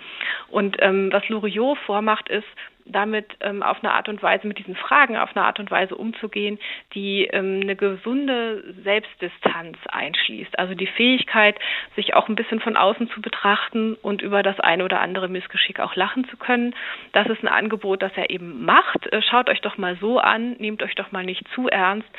Und 0.50 0.78
ähm, 0.80 1.10
was 1.12 1.28
Loriot 1.30 1.78
vormacht, 1.80 2.30
ist, 2.30 2.48
damit 2.86 3.28
ähm, 3.42 3.64
auf 3.64 3.84
eine 3.84 3.94
Art 3.94 4.10
und 4.10 4.22
Weise, 4.22 4.48
mit 4.48 4.60
diesen 4.60 4.76
Fragen 4.76 5.18
auf 5.18 5.36
eine 5.36 5.46
Art 5.46 5.60
und 5.60 5.72
Weise 5.72 5.96
umzugehen, 5.96 6.60
die 6.94 7.26
ähm, 7.26 7.62
eine 7.62 7.76
gesunde 7.76 8.74
Selbstdistanz 8.84 9.78
einschließt. 9.90 10.58
Also 10.60 10.76
die 10.76 10.88
Fähigkeit, 10.88 11.58
sich 11.96 12.14
auch 12.14 12.28
ein 12.28 12.36
bisschen 12.36 12.60
von 12.60 12.78
außen 12.78 13.10
zu 13.10 13.22
betrachten 13.22 13.96
und 13.96 14.22
über 14.22 14.44
das 14.44 14.60
eine 14.60 14.84
oder 14.84 15.02
andere 15.02 15.28
Missgeschick 15.28 15.80
auch 15.80 15.96
lachen 15.96 16.28
zu 16.30 16.38
können. 16.38 16.76
Das 17.14 17.28
ist 17.28 17.44
ein 17.44 17.48
Angebot, 17.48 18.02
das 18.02 18.12
er 18.16 18.30
eben 18.30 18.66
macht. 18.66 19.12
Äh, 19.12 19.22
schaut 19.22 19.50
euch 19.50 19.62
doch 19.62 19.78
mal 19.78 19.98
so 19.98 20.20
an, 20.20 20.54
nehmt 20.60 20.84
euch 20.84 20.96
doch 20.96 21.12
mal 21.12 21.24
nicht 21.24 21.48
zu 21.56 21.68
ernst. 21.68 22.10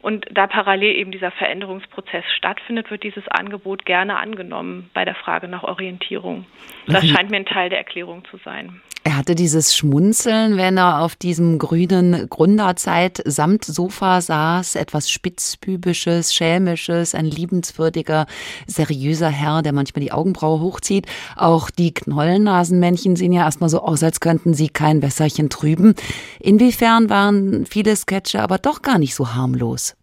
Und 0.00 0.26
da 0.30 0.46
parallel 0.46 0.96
eben 0.96 1.12
dieser 1.12 1.30
Veränderungsprozess 1.30 2.24
stattfindet, 2.36 2.90
wird 2.90 3.04
dieses 3.04 3.26
Angebot 3.28 3.84
gerne 3.84 4.18
angenommen 4.18 4.90
bei 4.94 5.04
der 5.04 5.14
Frage 5.14 5.46
nach 5.48 5.62
Orientierung. 5.62 6.46
Das 6.86 7.08
scheint 7.08 7.30
mir 7.30 7.36
ein 7.36 7.46
Teil 7.46 7.70
der 7.70 7.78
Erklärung 7.78 8.24
zu 8.24 8.36
sein. 8.38 8.80
Er 9.04 9.16
hatte 9.16 9.34
dieses 9.34 9.74
Schmunzeln, 9.74 10.56
wenn 10.56 10.76
er 10.76 11.00
auf 11.00 11.16
diesem 11.16 11.58
grünen 11.58 12.30
Gründerzeit-Samtsofa 12.30 14.20
saß, 14.20 14.76
etwas 14.76 15.10
spitzbübisches, 15.10 16.32
schelmisches, 16.32 17.16
ein 17.16 17.24
liebenswürdiger, 17.24 18.26
seriöser 18.68 19.28
Herr, 19.28 19.62
der 19.62 19.72
manchmal 19.72 20.02
die 20.02 20.12
Augenbraue 20.12 20.60
hochzieht. 20.60 21.06
Auch 21.34 21.68
die 21.70 21.92
Knollennasenmännchen 21.92 23.16
sehen 23.16 23.32
ja 23.32 23.42
erstmal 23.42 23.70
so 23.70 23.82
aus, 23.82 24.04
als 24.04 24.20
könnten 24.20 24.54
sie 24.54 24.68
kein 24.68 25.02
Wässerchen 25.02 25.50
trüben. 25.50 25.94
Inwiefern 26.38 27.10
waren 27.10 27.66
viele 27.66 27.96
Sketche 27.96 28.40
aber 28.40 28.58
doch 28.58 28.82
gar 28.82 28.98
nicht 28.98 29.16
so 29.16 29.34
harmlos? 29.34 29.96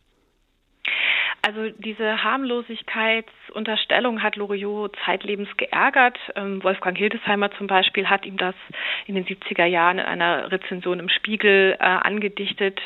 Also 1.42 1.70
diese 1.78 2.24
Harmlosigkeitsunterstellung 2.24 4.22
hat 4.22 4.36
Loriot 4.36 4.96
zeitlebens 5.06 5.50
geärgert. 5.58 6.18
Ähm, 6.36 6.62
Wolfgang 6.64 6.98
Hildesheimer 6.98 7.52
zum 7.52 7.68
Beispiel 7.68 8.10
hat 8.10 8.26
ihm 8.26 8.38
das 8.38 8.56
in 9.06 9.16
den 9.16 9.26
70er 9.26 9.66
Jahren 9.66 10.00
in 10.00 10.06
einer 10.06 10.52
Rezension 10.52 11.00
im 11.00 11.10
Spiegel 11.10 11.78
äh, 11.80 11.84
angedichtet 11.84 12.80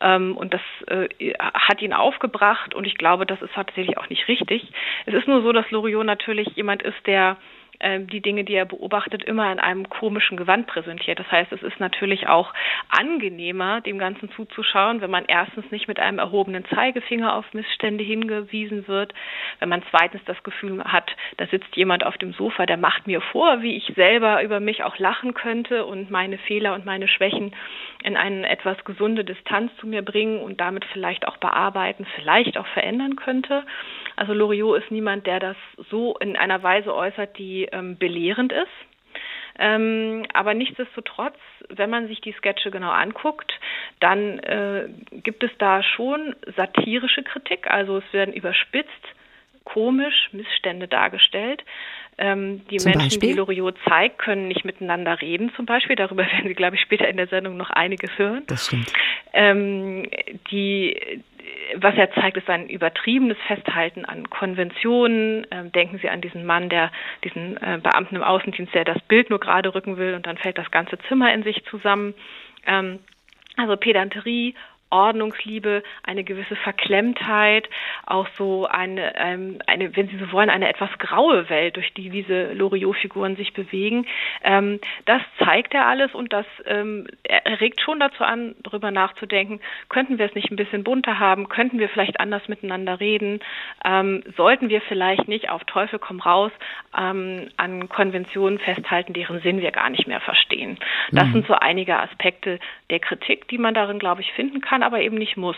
ähm, 0.00 0.36
und 0.36 0.52
das 0.52 0.60
äh, 0.88 1.08
hat 1.38 1.80
ihn 1.80 1.92
aufgebracht 1.94 2.74
und 2.74 2.86
ich 2.86 2.96
glaube, 2.96 3.24
das 3.24 3.40
ist 3.40 3.54
tatsächlich 3.54 3.96
auch 3.98 4.10
nicht 4.10 4.28
richtig. 4.28 4.70
Es 5.06 5.14
ist 5.14 5.26
nur 5.26 5.42
so, 5.42 5.52
dass 5.52 5.70
Loriot 5.70 6.04
natürlich 6.04 6.48
jemand 6.54 6.82
ist, 6.82 7.06
der 7.06 7.38
die 7.82 8.20
Dinge, 8.20 8.44
die 8.44 8.54
er 8.54 8.64
beobachtet, 8.64 9.22
immer 9.24 9.50
in 9.52 9.58
einem 9.58 9.88
komischen 9.88 10.36
Gewand 10.36 10.66
präsentiert. 10.66 11.18
Das 11.18 11.30
heißt, 11.30 11.52
es 11.52 11.62
ist 11.62 11.78
natürlich 11.78 12.26
auch 12.26 12.52
angenehmer, 12.88 13.80
dem 13.80 13.98
Ganzen 13.98 14.30
zuzuschauen, 14.32 15.00
wenn 15.00 15.10
man 15.10 15.24
erstens 15.26 15.70
nicht 15.70 15.88
mit 15.88 15.98
einem 15.98 16.18
erhobenen 16.18 16.64
Zeigefinger 16.66 17.34
auf 17.34 17.44
Missstände 17.52 18.02
hingewiesen 18.02 18.88
wird, 18.88 19.12
wenn 19.60 19.68
man 19.68 19.82
zweitens 19.90 20.22
das 20.24 20.42
Gefühl 20.42 20.82
hat, 20.84 21.10
da 21.36 21.46
sitzt 21.46 21.76
jemand 21.76 22.04
auf 22.04 22.16
dem 22.18 22.32
Sofa, 22.32 22.66
der 22.66 22.76
macht 22.76 23.06
mir 23.06 23.20
vor, 23.20 23.62
wie 23.62 23.76
ich 23.76 23.92
selber 23.94 24.42
über 24.42 24.60
mich 24.60 24.84
auch 24.84 24.98
lachen 24.98 25.34
könnte 25.34 25.84
und 25.84 26.10
meine 26.10 26.38
Fehler 26.38 26.74
und 26.74 26.84
meine 26.84 27.08
Schwächen 27.08 27.54
in 28.02 28.16
eine 28.16 28.48
etwas 28.48 28.82
gesunde 28.84 29.24
Distanz 29.24 29.72
zu 29.80 29.86
mir 29.86 30.02
bringen 30.02 30.40
und 30.40 30.60
damit 30.60 30.84
vielleicht 30.92 31.26
auch 31.26 31.36
bearbeiten, 31.38 32.06
vielleicht 32.14 32.56
auch 32.58 32.66
verändern 32.68 33.16
könnte. 33.16 33.64
Also 34.16 34.32
Loriot 34.32 34.82
ist 34.82 34.90
niemand, 34.90 35.26
der 35.26 35.40
das 35.40 35.56
so 35.90 36.16
in 36.18 36.36
einer 36.36 36.62
Weise 36.62 36.94
äußert, 36.94 37.36
die 37.38 37.65
ähm, 37.72 37.98
belehrend 37.98 38.52
ist. 38.52 38.68
Ähm, 39.58 40.26
aber 40.34 40.54
nichtsdestotrotz, 40.54 41.36
wenn 41.70 41.88
man 41.88 42.08
sich 42.08 42.20
die 42.20 42.32
Sketche 42.32 42.70
genau 42.70 42.90
anguckt, 42.90 43.58
dann 44.00 44.38
äh, 44.40 44.88
gibt 45.12 45.42
es 45.42 45.50
da 45.58 45.82
schon 45.82 46.34
satirische 46.56 47.22
Kritik. 47.22 47.70
Also 47.70 47.98
es 47.98 48.12
werden 48.12 48.34
überspitzt, 48.34 48.90
komisch 49.66 50.30
Missstände 50.32 50.88
dargestellt. 50.88 51.62
Ähm, 52.18 52.66
die 52.70 52.78
zum 52.78 52.92
Menschen, 52.92 53.08
Beispiel? 53.08 53.28
die 53.28 53.36
Loriot 53.36 53.76
zeigt, 53.86 54.18
können 54.18 54.48
nicht 54.48 54.64
miteinander 54.64 55.20
reden, 55.20 55.52
zum 55.54 55.66
Beispiel. 55.66 55.96
Darüber 55.96 56.24
werden 56.32 56.48
Sie, 56.48 56.54
glaube 56.54 56.76
ich, 56.76 56.80
später 56.80 57.06
in 57.06 57.18
der 57.18 57.26
Sendung 57.26 57.58
noch 57.58 57.68
einiges 57.68 58.10
hören. 58.16 58.44
Das 58.46 58.66
stimmt. 58.66 58.90
Ähm, 59.34 60.08
die 60.50 61.22
was 61.76 61.94
er 61.96 62.10
zeigt, 62.12 62.36
ist 62.36 62.48
ein 62.48 62.68
übertriebenes 62.68 63.36
Festhalten 63.46 64.04
an 64.04 64.30
Konventionen. 64.30 65.46
Ähm, 65.50 65.72
denken 65.72 65.98
Sie 65.98 66.08
an 66.08 66.20
diesen 66.20 66.44
Mann, 66.44 66.68
der 66.68 66.90
diesen 67.24 67.56
äh, 67.56 67.78
Beamten 67.82 68.16
im 68.16 68.22
Außendienst, 68.22 68.74
der 68.74 68.84
das 68.84 69.00
Bild 69.02 69.30
nur 69.30 69.40
gerade 69.40 69.74
rücken 69.74 69.96
will 69.96 70.14
und 70.14 70.26
dann 70.26 70.38
fällt 70.38 70.58
das 70.58 70.70
ganze 70.70 70.98
Zimmer 71.08 71.32
in 71.32 71.42
sich 71.42 71.64
zusammen. 71.64 72.14
Ähm, 72.66 73.00
also 73.56 73.76
Pedanterie, 73.76 74.54
Ordnungsliebe, 74.90 75.82
eine 76.02 76.24
gewisse 76.24 76.56
Verklemmtheit, 76.56 77.68
auch 78.06 78.28
so 78.36 78.66
eine, 78.66 79.14
ähm, 79.16 79.58
eine, 79.66 79.96
wenn 79.96 80.08
Sie 80.08 80.16
so 80.18 80.32
wollen, 80.32 80.50
eine 80.50 80.68
etwas 80.68 80.90
graue 80.98 81.48
Welt, 81.48 81.76
durch 81.76 81.92
die 81.94 82.10
diese 82.10 82.52
Loriot-Figuren 82.52 83.36
sich 83.36 83.52
bewegen. 83.52 84.06
Ähm, 84.42 84.80
das 85.04 85.22
zeigt 85.44 85.74
er 85.74 85.86
alles 85.86 86.14
und 86.14 86.32
das 86.32 86.46
ähm, 86.66 87.06
regt 87.60 87.80
schon 87.80 88.00
dazu 88.00 88.24
an, 88.24 88.54
darüber 88.62 88.90
nachzudenken, 88.90 89.60
könnten 89.88 90.18
wir 90.18 90.26
es 90.26 90.34
nicht 90.34 90.50
ein 90.50 90.56
bisschen 90.56 90.84
bunter 90.84 91.18
haben, 91.18 91.48
könnten 91.48 91.78
wir 91.78 91.88
vielleicht 91.88 92.20
anders 92.20 92.48
miteinander 92.48 93.00
reden, 93.00 93.40
ähm, 93.84 94.22
sollten 94.36 94.68
wir 94.68 94.80
vielleicht 94.80 95.28
nicht 95.28 95.50
auf 95.50 95.64
Teufel 95.64 95.98
komm 95.98 96.20
raus 96.20 96.52
ähm, 96.96 97.48
an 97.56 97.88
Konventionen 97.88 98.58
festhalten, 98.58 99.12
deren 99.12 99.40
Sinn 99.40 99.60
wir 99.60 99.72
gar 99.72 99.90
nicht 99.90 100.06
mehr 100.06 100.20
verstehen. 100.20 100.78
Das 101.10 101.26
mhm. 101.28 101.32
sind 101.32 101.46
so 101.46 101.54
einige 101.54 101.98
Aspekte 101.98 102.58
der 102.90 103.00
Kritik, 103.00 103.48
die 103.48 103.58
man 103.58 103.74
darin, 103.74 103.98
glaube 103.98 104.20
ich, 104.20 104.32
finden 104.32 104.60
kann 104.60 104.82
aber 104.86 105.00
eben 105.00 105.16
nicht 105.16 105.36
muss. 105.36 105.56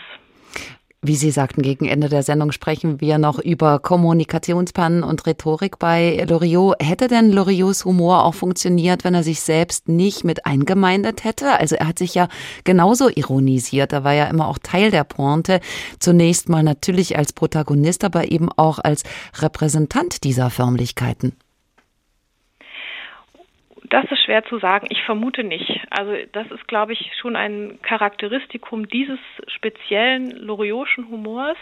Wie 1.01 1.15
Sie 1.15 1.31
sagten, 1.31 1.61
gegen 1.61 1.85
Ende 1.85 2.09
der 2.09 2.23
Sendung 2.23 2.51
sprechen 2.51 2.99
wir 2.99 3.19
noch 3.19 3.39
über 3.39 3.79
Kommunikationspannen 3.79 5.01
und 5.01 5.25
Rhetorik 5.25 5.79
bei 5.79 6.25
Loriot. 6.27 6.75
Hätte 6.81 7.07
denn 7.07 7.31
Loriots 7.31 7.85
Humor 7.85 8.25
auch 8.25 8.33
funktioniert, 8.33 9.05
wenn 9.05 9.13
er 9.15 9.23
sich 9.23 9.39
selbst 9.39 9.87
nicht 9.87 10.25
mit 10.25 10.45
eingemeindet 10.45 11.23
hätte? 11.23 11.57
Also 11.57 11.77
er 11.77 11.87
hat 11.87 11.99
sich 11.99 12.15
ja 12.15 12.27
genauso 12.65 13.07
ironisiert. 13.07 13.93
Er 13.93 14.03
war 14.03 14.13
ja 14.13 14.25
immer 14.25 14.49
auch 14.49 14.57
Teil 14.61 14.91
der 14.91 15.05
Pointe. 15.05 15.61
Zunächst 15.99 16.49
mal 16.49 16.63
natürlich 16.63 17.17
als 17.17 17.31
Protagonist, 17.31 18.03
aber 18.03 18.29
eben 18.29 18.49
auch 18.51 18.79
als 18.79 19.03
Repräsentant 19.41 20.25
dieser 20.25 20.49
Förmlichkeiten. 20.49 21.31
Das 23.89 24.05
ist 24.11 24.23
schwer 24.23 24.43
zu 24.45 24.59
sagen. 24.59 24.87
Ich 24.89 25.03
vermute 25.03 25.43
nicht. 25.43 25.81
Also 25.89 26.13
das 26.31 26.49
ist, 26.51 26.67
glaube 26.67 26.93
ich, 26.93 27.11
schon 27.19 27.35
ein 27.35 27.79
Charakteristikum 27.81 28.87
dieses 28.87 29.19
speziellen 29.47 30.29
Loriotschen 30.31 31.09
Humors, 31.09 31.57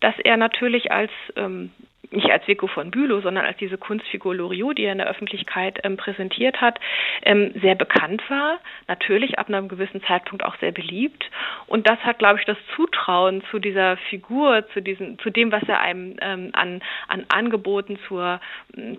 dass 0.00 0.14
er 0.22 0.36
natürlich 0.36 0.92
als 0.92 1.10
ähm, 1.34 1.72
nicht 2.10 2.30
als 2.30 2.46
Vico 2.48 2.66
von 2.66 2.90
Bülow, 2.90 3.20
sondern 3.20 3.44
als 3.44 3.58
diese 3.58 3.76
Kunstfigur 3.76 4.34
Loriot, 4.34 4.78
die 4.78 4.84
er 4.84 4.92
in 4.92 4.98
der 4.98 5.08
Öffentlichkeit 5.08 5.78
ähm, 5.84 5.96
präsentiert 5.96 6.60
hat, 6.60 6.78
ähm, 7.22 7.52
sehr 7.60 7.74
bekannt 7.74 8.22
war, 8.28 8.58
natürlich 8.86 9.38
ab 9.38 9.48
einem 9.48 9.68
gewissen 9.68 10.02
Zeitpunkt 10.04 10.44
auch 10.44 10.56
sehr 10.60 10.72
beliebt. 10.72 11.24
Und 11.66 11.88
das 11.88 11.98
hat, 12.00 12.18
glaube 12.18 12.38
ich, 12.38 12.46
das 12.46 12.56
Zutrauen 12.74 13.42
zu 13.50 13.58
dieser 13.58 13.96
Figur, 14.08 14.64
zu 14.72 14.80
diesem, 14.80 15.18
zu 15.18 15.30
dem, 15.30 15.52
was 15.52 15.62
er 15.68 15.80
einem 15.80 16.16
ähm, 16.20 16.50
an, 16.52 16.80
an 17.08 17.26
Angeboten 17.28 17.98
zur, 18.08 18.40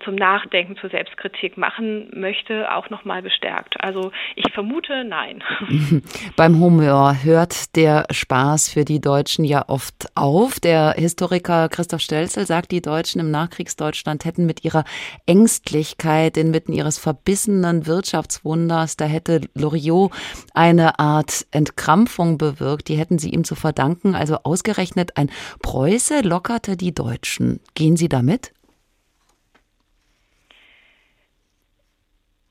zum 0.04 0.14
Nachdenken, 0.14 0.76
zur 0.76 0.90
Selbstkritik 0.90 1.56
machen 1.56 2.10
möchte, 2.14 2.72
auch 2.72 2.90
nochmal 2.90 3.22
bestärkt. 3.22 3.82
Also 3.82 4.12
ich 4.36 4.52
vermute, 4.52 5.04
nein. 5.04 5.42
Beim 6.36 6.60
Humor 6.60 7.16
hört 7.24 7.76
der 7.76 8.06
Spaß 8.10 8.72
für 8.72 8.84
die 8.84 9.00
Deutschen 9.00 9.44
ja 9.44 9.64
oft 9.66 10.06
auf. 10.14 10.60
Der 10.60 10.94
Historiker 10.96 11.68
Christoph 11.68 12.00
Stelzel 12.00 12.46
sagt, 12.46 12.70
die 12.70 12.80
Deutschen 12.80 12.99
Deutschen 13.00 13.20
im 13.22 13.30
Nachkriegsdeutschland 13.30 14.26
hätten 14.26 14.44
mit 14.44 14.62
ihrer 14.62 14.84
Ängstlichkeit 15.24 16.36
inmitten 16.36 16.74
ihres 16.74 16.98
verbissenen 16.98 17.86
Wirtschaftswunders, 17.86 18.98
da 18.98 19.06
hätte 19.06 19.40
Loriot 19.54 20.12
eine 20.52 20.98
Art 20.98 21.46
Entkrampfung 21.50 22.36
bewirkt, 22.36 22.88
die 22.88 22.98
hätten 22.98 23.18
sie 23.18 23.30
ihm 23.30 23.44
zu 23.44 23.54
verdanken. 23.54 24.14
Also 24.14 24.40
ausgerechnet 24.42 25.16
ein 25.16 25.30
Preuße 25.62 26.20
lockerte 26.20 26.76
die 26.76 26.92
Deutschen. 26.92 27.60
Gehen 27.74 27.96
Sie 27.96 28.10
damit? 28.10 28.52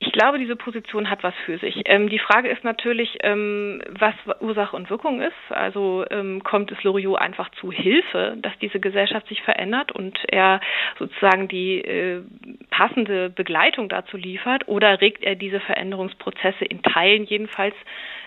Ich 0.10 0.14
glaube, 0.14 0.40
diese 0.40 0.56
Position 0.56 1.12
hat 1.12 1.22
was 1.22 1.36
für 1.46 1.60
sich. 1.60 1.84
Ähm, 1.86 2.10
die 2.10 2.18
Frage 2.18 2.50
ist 2.50 2.64
natürlich, 2.64 3.20
ähm, 3.22 3.80
was 3.90 4.16
Ursache 4.40 4.76
und 4.76 4.90
Wirkung 4.90 5.22
ist. 5.22 5.36
Also 5.50 6.04
ähm, 6.10 6.44
kommt 6.44 6.72
es 6.72 6.82
Loriot 6.82 7.22
einfach 7.22 7.52
zu 7.52 7.72
Hilfe, 7.72 8.36
dass 8.42 8.58
diese 8.58 8.80
Gesellschaft 8.80 9.28
sich 9.28 9.44
verändert 9.44 9.92
und 9.92 10.18
er 10.28 10.62
sozusagen 10.98 11.48
die 11.48 11.82
äh, 11.82 12.24
passende 12.72 13.30
Begleitung 13.30 13.88
dazu 13.88 14.18
liefert 14.18 14.68
oder 14.68 15.00
regt 15.00 15.24
er 15.24 15.36
diese 15.36 15.60
Veränderungsprozesse 15.60 16.66
in 16.66 16.82
Teilen 16.82 17.26
jedenfalls 17.26 17.76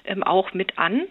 ähm, 0.05 0.23
auch 0.23 0.55
mit 0.55 0.79
an? 0.79 1.09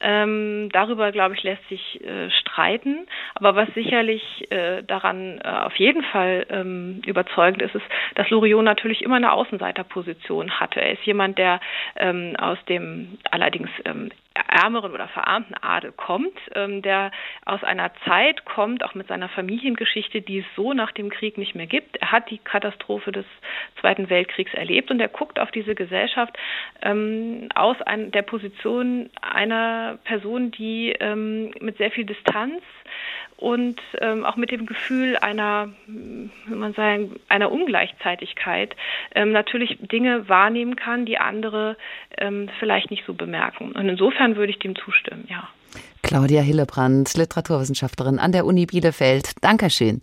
Ähm, 0.00 0.68
darüber, 0.72 1.12
glaube 1.12 1.34
ich, 1.34 1.42
lässt 1.42 1.66
sich 1.68 2.02
äh, 2.04 2.30
streiten. 2.30 3.06
Aber 3.34 3.56
was 3.56 3.68
sicherlich 3.74 4.50
äh, 4.50 4.82
daran 4.82 5.40
äh, 5.42 5.48
auf 5.48 5.74
jeden 5.76 6.02
Fall 6.02 6.46
ähm, 6.50 7.02
überzeugend 7.06 7.62
ist, 7.62 7.74
ist, 7.74 7.84
dass 8.14 8.30
Loriot 8.30 8.64
natürlich 8.64 9.02
immer 9.02 9.16
eine 9.16 9.32
Außenseiterposition 9.32 10.60
hatte. 10.60 10.80
Er 10.80 10.92
ist 10.92 11.04
jemand, 11.04 11.38
der 11.38 11.60
ähm, 11.96 12.34
aus 12.38 12.58
dem 12.68 13.18
allerdings 13.30 13.70
ähm, 13.84 14.10
ärmeren 14.46 14.92
oder 14.92 15.08
verarmten 15.08 15.54
Adel 15.60 15.92
kommt, 15.92 16.38
ähm, 16.54 16.82
der 16.82 17.10
aus 17.44 17.62
einer 17.64 17.90
Zeit 18.06 18.44
kommt, 18.44 18.84
auch 18.84 18.94
mit 18.94 19.08
seiner 19.08 19.28
Familiengeschichte, 19.28 20.20
die 20.20 20.38
es 20.40 20.46
so 20.56 20.72
nach 20.72 20.92
dem 20.92 21.10
Krieg 21.10 21.38
nicht 21.38 21.54
mehr 21.54 21.66
gibt. 21.66 21.96
Er 21.96 22.12
hat 22.12 22.30
die 22.30 22.38
Katastrophe 22.38 23.12
des 23.12 23.26
Zweiten 23.80 24.10
Weltkriegs 24.10 24.54
erlebt 24.54 24.90
und 24.90 25.00
er 25.00 25.08
guckt 25.08 25.38
auf 25.38 25.50
diese 25.50 25.74
Gesellschaft 25.74 26.36
ähm, 26.82 27.48
aus 27.54 27.80
ein, 27.82 28.10
der 28.10 28.22
Position 28.22 29.10
einer 29.20 29.98
Person, 30.04 30.50
die 30.50 30.94
ähm, 31.00 31.52
mit 31.60 31.78
sehr 31.78 31.90
viel 31.90 32.04
Distanz 32.04 32.62
und 33.38 33.80
ähm, 34.00 34.24
auch 34.24 34.34
mit 34.34 34.50
dem 34.50 34.66
Gefühl 34.66 35.16
einer, 35.16 35.68
man 35.86 36.74
sagen, 36.74 37.20
einer 37.28 37.52
Ungleichzeitigkeit 37.52 38.74
ähm, 39.14 39.30
natürlich 39.30 39.78
Dinge 39.80 40.28
wahrnehmen 40.28 40.74
kann, 40.74 41.06
die 41.06 41.18
andere 41.18 41.76
ähm, 42.18 42.50
vielleicht 42.58 42.90
nicht 42.90 43.04
so 43.06 43.14
bemerken. 43.14 43.72
Und 43.72 43.88
insofern 43.88 44.27
würde 44.36 44.52
ich 44.52 44.58
dem 44.58 44.76
zustimmen, 44.76 45.26
ja. 45.28 45.48
Claudia 46.02 46.40
Hillebrand, 46.40 47.12
Literaturwissenschaftlerin 47.14 48.18
an 48.18 48.32
der 48.32 48.46
Uni 48.46 48.66
Bielefeld. 48.66 49.32
Dankeschön. 49.40 50.00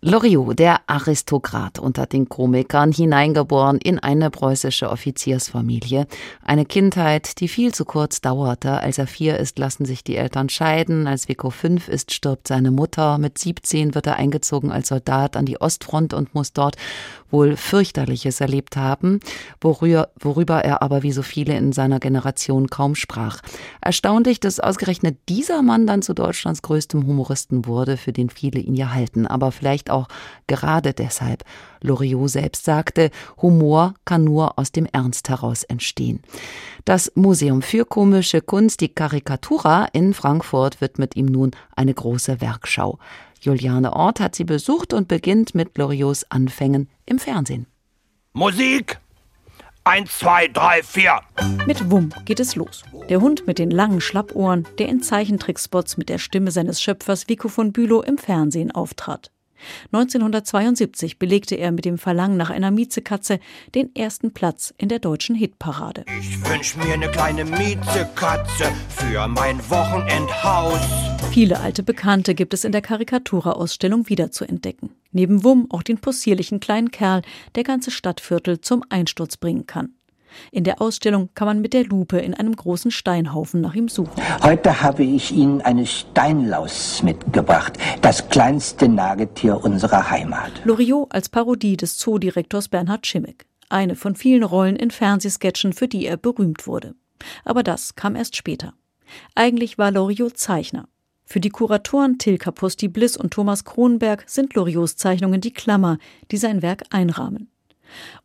Loriot, 0.00 0.58
der 0.58 0.80
Aristokrat 0.86 1.78
unter 1.78 2.06
den 2.06 2.28
Komikern, 2.28 2.92
hineingeboren 2.92 3.78
in 3.78 3.98
eine 3.98 4.30
preußische 4.30 4.90
Offiziersfamilie. 4.90 6.06
Eine 6.44 6.64
Kindheit, 6.64 7.40
die 7.40 7.48
viel 7.48 7.74
zu 7.74 7.84
kurz 7.84 8.20
dauerte. 8.20 8.80
Als 8.80 8.98
er 8.98 9.06
vier 9.06 9.38
ist, 9.38 9.58
lassen 9.58 9.84
sich 9.84 10.04
die 10.04 10.16
Eltern 10.16 10.48
scheiden. 10.48 11.06
Als 11.06 11.28
Vico 11.28 11.50
fünf 11.50 11.88
ist, 11.88 12.12
stirbt 12.12 12.48
seine 12.48 12.70
Mutter. 12.70 13.18
Mit 13.18 13.38
17 13.38 13.94
wird 13.94 14.06
er 14.06 14.16
eingezogen 14.16 14.72
als 14.72 14.88
Soldat 14.88 15.36
an 15.36 15.46
die 15.46 15.60
Ostfront 15.60 16.14
und 16.14 16.34
muss 16.34 16.52
dort 16.52 16.76
wohl 17.32 17.56
fürchterliches 17.56 18.40
erlebt 18.40 18.76
haben, 18.76 19.20
worüber, 19.60 20.10
worüber 20.20 20.64
er 20.64 20.82
aber 20.82 21.02
wie 21.02 21.12
so 21.12 21.22
viele 21.22 21.56
in 21.56 21.72
seiner 21.72 21.98
Generation 21.98 22.68
kaum 22.68 22.94
sprach. 22.94 23.40
Erstaunlich, 23.80 24.38
dass 24.38 24.60
ausgerechnet 24.60 25.18
dieser 25.34 25.62
Mann 25.62 25.86
dann 25.86 26.02
zu 26.02 26.12
Deutschlands 26.12 26.60
größtem 26.60 27.06
Humoristen 27.06 27.64
wurde, 27.64 27.96
für 27.96 28.12
den 28.12 28.28
viele 28.28 28.60
ihn 28.60 28.74
ja 28.74 28.92
halten, 28.92 29.26
aber 29.26 29.50
vielleicht 29.50 29.88
auch 29.88 30.08
gerade 30.46 30.92
deshalb. 30.92 31.42
Loriot 31.80 32.28
selbst 32.28 32.66
sagte, 32.66 33.10
Humor 33.40 33.94
kann 34.04 34.24
nur 34.24 34.58
aus 34.58 34.72
dem 34.72 34.86
Ernst 34.92 35.30
heraus 35.30 35.62
entstehen. 35.64 36.20
Das 36.84 37.12
Museum 37.14 37.62
für 37.62 37.86
komische 37.86 38.42
Kunst, 38.42 38.82
die 38.82 38.90
Karikatura 38.90 39.86
in 39.94 40.12
Frankfurt, 40.12 40.82
wird 40.82 40.98
mit 40.98 41.16
ihm 41.16 41.26
nun 41.26 41.52
eine 41.74 41.94
große 41.94 42.42
Werkschau. 42.42 42.98
Juliane 43.40 43.94
Ort 43.94 44.20
hat 44.20 44.34
sie 44.34 44.44
besucht 44.44 44.92
und 44.92 45.08
beginnt 45.08 45.54
mit 45.54 45.78
Loriots 45.78 46.30
Anfängen 46.30 46.90
im 47.06 47.18
Fernsehen. 47.18 47.66
Musik! 48.34 49.01
Eins, 49.84 50.16
zwei, 50.16 50.46
drei, 50.46 50.80
vier. 50.84 51.20
Mit 51.66 51.90
Wumm 51.90 52.10
geht 52.24 52.38
es 52.38 52.54
los. 52.54 52.84
Der 53.08 53.20
Hund 53.20 53.48
mit 53.48 53.58
den 53.58 53.70
langen 53.70 54.00
Schlappohren, 54.00 54.66
der 54.78 54.88
in 54.88 55.02
Zeichentrickspots 55.02 55.96
mit 55.96 56.08
der 56.08 56.18
Stimme 56.18 56.52
seines 56.52 56.80
Schöpfers 56.80 57.28
Vico 57.28 57.48
von 57.48 57.72
Bülow 57.72 58.00
im 58.00 58.16
Fernsehen 58.16 58.70
auftrat. 58.70 59.32
1972 59.92 61.18
belegte 61.18 61.56
er 61.56 61.72
mit 61.72 61.84
dem 61.84 61.98
Verlangen 61.98 62.36
nach 62.36 62.50
einer 62.50 62.70
Miezekatze 62.70 63.40
den 63.74 63.94
ersten 63.94 64.32
Platz 64.32 64.72
in 64.78 64.88
der 64.88 65.00
deutschen 65.00 65.34
Hitparade. 65.34 66.04
Ich 66.20 66.48
wünsch 66.48 66.76
mir 66.76 66.94
eine 66.94 67.10
kleine 67.10 67.44
Miezekatze 67.44 68.72
für 68.88 69.26
mein 69.26 69.58
Wochenendhaus. 69.68 71.11
Viele 71.30 71.60
alte 71.60 71.82
Bekannte 71.82 72.34
gibt 72.34 72.54
es 72.54 72.64
in 72.64 72.72
der 72.72 72.82
Karikatura-Ausstellung 72.82 74.08
wiederzuentdecken. 74.08 74.90
Neben 75.12 75.44
Wumm 75.44 75.66
auch 75.70 75.82
den 75.82 75.98
possierlichen 75.98 76.60
kleinen 76.60 76.90
Kerl, 76.90 77.22
der 77.54 77.64
ganze 77.64 77.90
Stadtviertel 77.90 78.60
zum 78.60 78.82
Einsturz 78.88 79.36
bringen 79.36 79.66
kann. 79.66 79.94
In 80.50 80.64
der 80.64 80.80
Ausstellung 80.80 81.30
kann 81.34 81.46
man 81.46 81.60
mit 81.60 81.72
der 81.72 81.84
Lupe 81.84 82.18
in 82.18 82.34
einem 82.34 82.56
großen 82.56 82.90
Steinhaufen 82.90 83.60
nach 83.60 83.74
ihm 83.74 83.88
suchen. 83.88 84.22
Heute 84.42 84.82
habe 84.82 85.04
ich 85.04 85.32
Ihnen 85.32 85.60
eine 85.60 85.86
Steinlaus 85.86 87.02
mitgebracht, 87.02 87.78
das 88.00 88.28
kleinste 88.28 88.88
Nagetier 88.88 89.62
unserer 89.62 90.10
Heimat. 90.10 90.52
Loriot 90.64 91.12
als 91.12 91.28
Parodie 91.28 91.76
des 91.76 91.98
Zoodirektors 91.98 92.68
Bernhard 92.68 93.06
Schimmick. 93.06 93.46
Eine 93.68 93.96
von 93.96 94.16
vielen 94.16 94.42
Rollen 94.42 94.76
in 94.76 94.90
Fernsehsketchen, 94.90 95.72
für 95.72 95.88
die 95.88 96.06
er 96.06 96.16
berühmt 96.16 96.66
wurde. 96.66 96.94
Aber 97.44 97.62
das 97.62 97.94
kam 97.94 98.16
erst 98.16 98.36
später. 98.36 98.74
Eigentlich 99.34 99.78
war 99.78 99.90
Loriot 99.90 100.36
Zeichner. 100.36 100.88
Für 101.32 101.40
die 101.40 101.48
Kuratoren 101.48 102.18
Till 102.18 102.36
Kapusti 102.36 102.88
Bliss 102.88 103.16
und 103.16 103.32
Thomas 103.32 103.64
Kronberg 103.64 104.24
sind 104.26 104.52
Loriots 104.52 104.96
Zeichnungen 104.96 105.40
die 105.40 105.54
Klammer, 105.54 105.96
die 106.30 106.36
sein 106.36 106.60
Werk 106.60 106.82
einrahmen. 106.90 107.48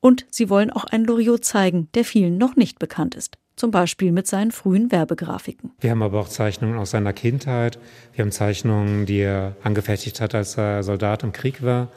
Und 0.01 0.25
sie 0.29 0.49
wollen 0.49 0.71
auch 0.71 0.83
einen 0.83 1.05
Loriot 1.05 1.45
zeigen, 1.45 1.87
der 1.93 2.03
vielen 2.03 2.37
noch 2.37 2.57
nicht 2.57 2.79
bekannt 2.79 3.15
ist. 3.15 3.37
Zum 3.55 3.71
Beispiel 3.71 4.11
mit 4.11 4.27
seinen 4.27 4.51
frühen 4.51 4.91
Werbegrafiken. 4.91 5.71
Wir 5.79 5.91
haben 5.91 6.03
aber 6.03 6.19
auch 6.19 6.27
Zeichnungen 6.27 6.77
aus 6.77 6.91
seiner 6.91 7.13
Kindheit. 7.13 7.79
Wir 8.11 8.25
haben 8.25 8.33
Zeichnungen, 8.33 9.05
die 9.05 9.20
er 9.20 9.55
angefertigt 9.63 10.20
hat, 10.20 10.35
als 10.35 10.57
er 10.57 10.83
Soldat 10.83 11.24
im 11.24 11.31
Krieg 11.31 11.63
war. 11.63 11.87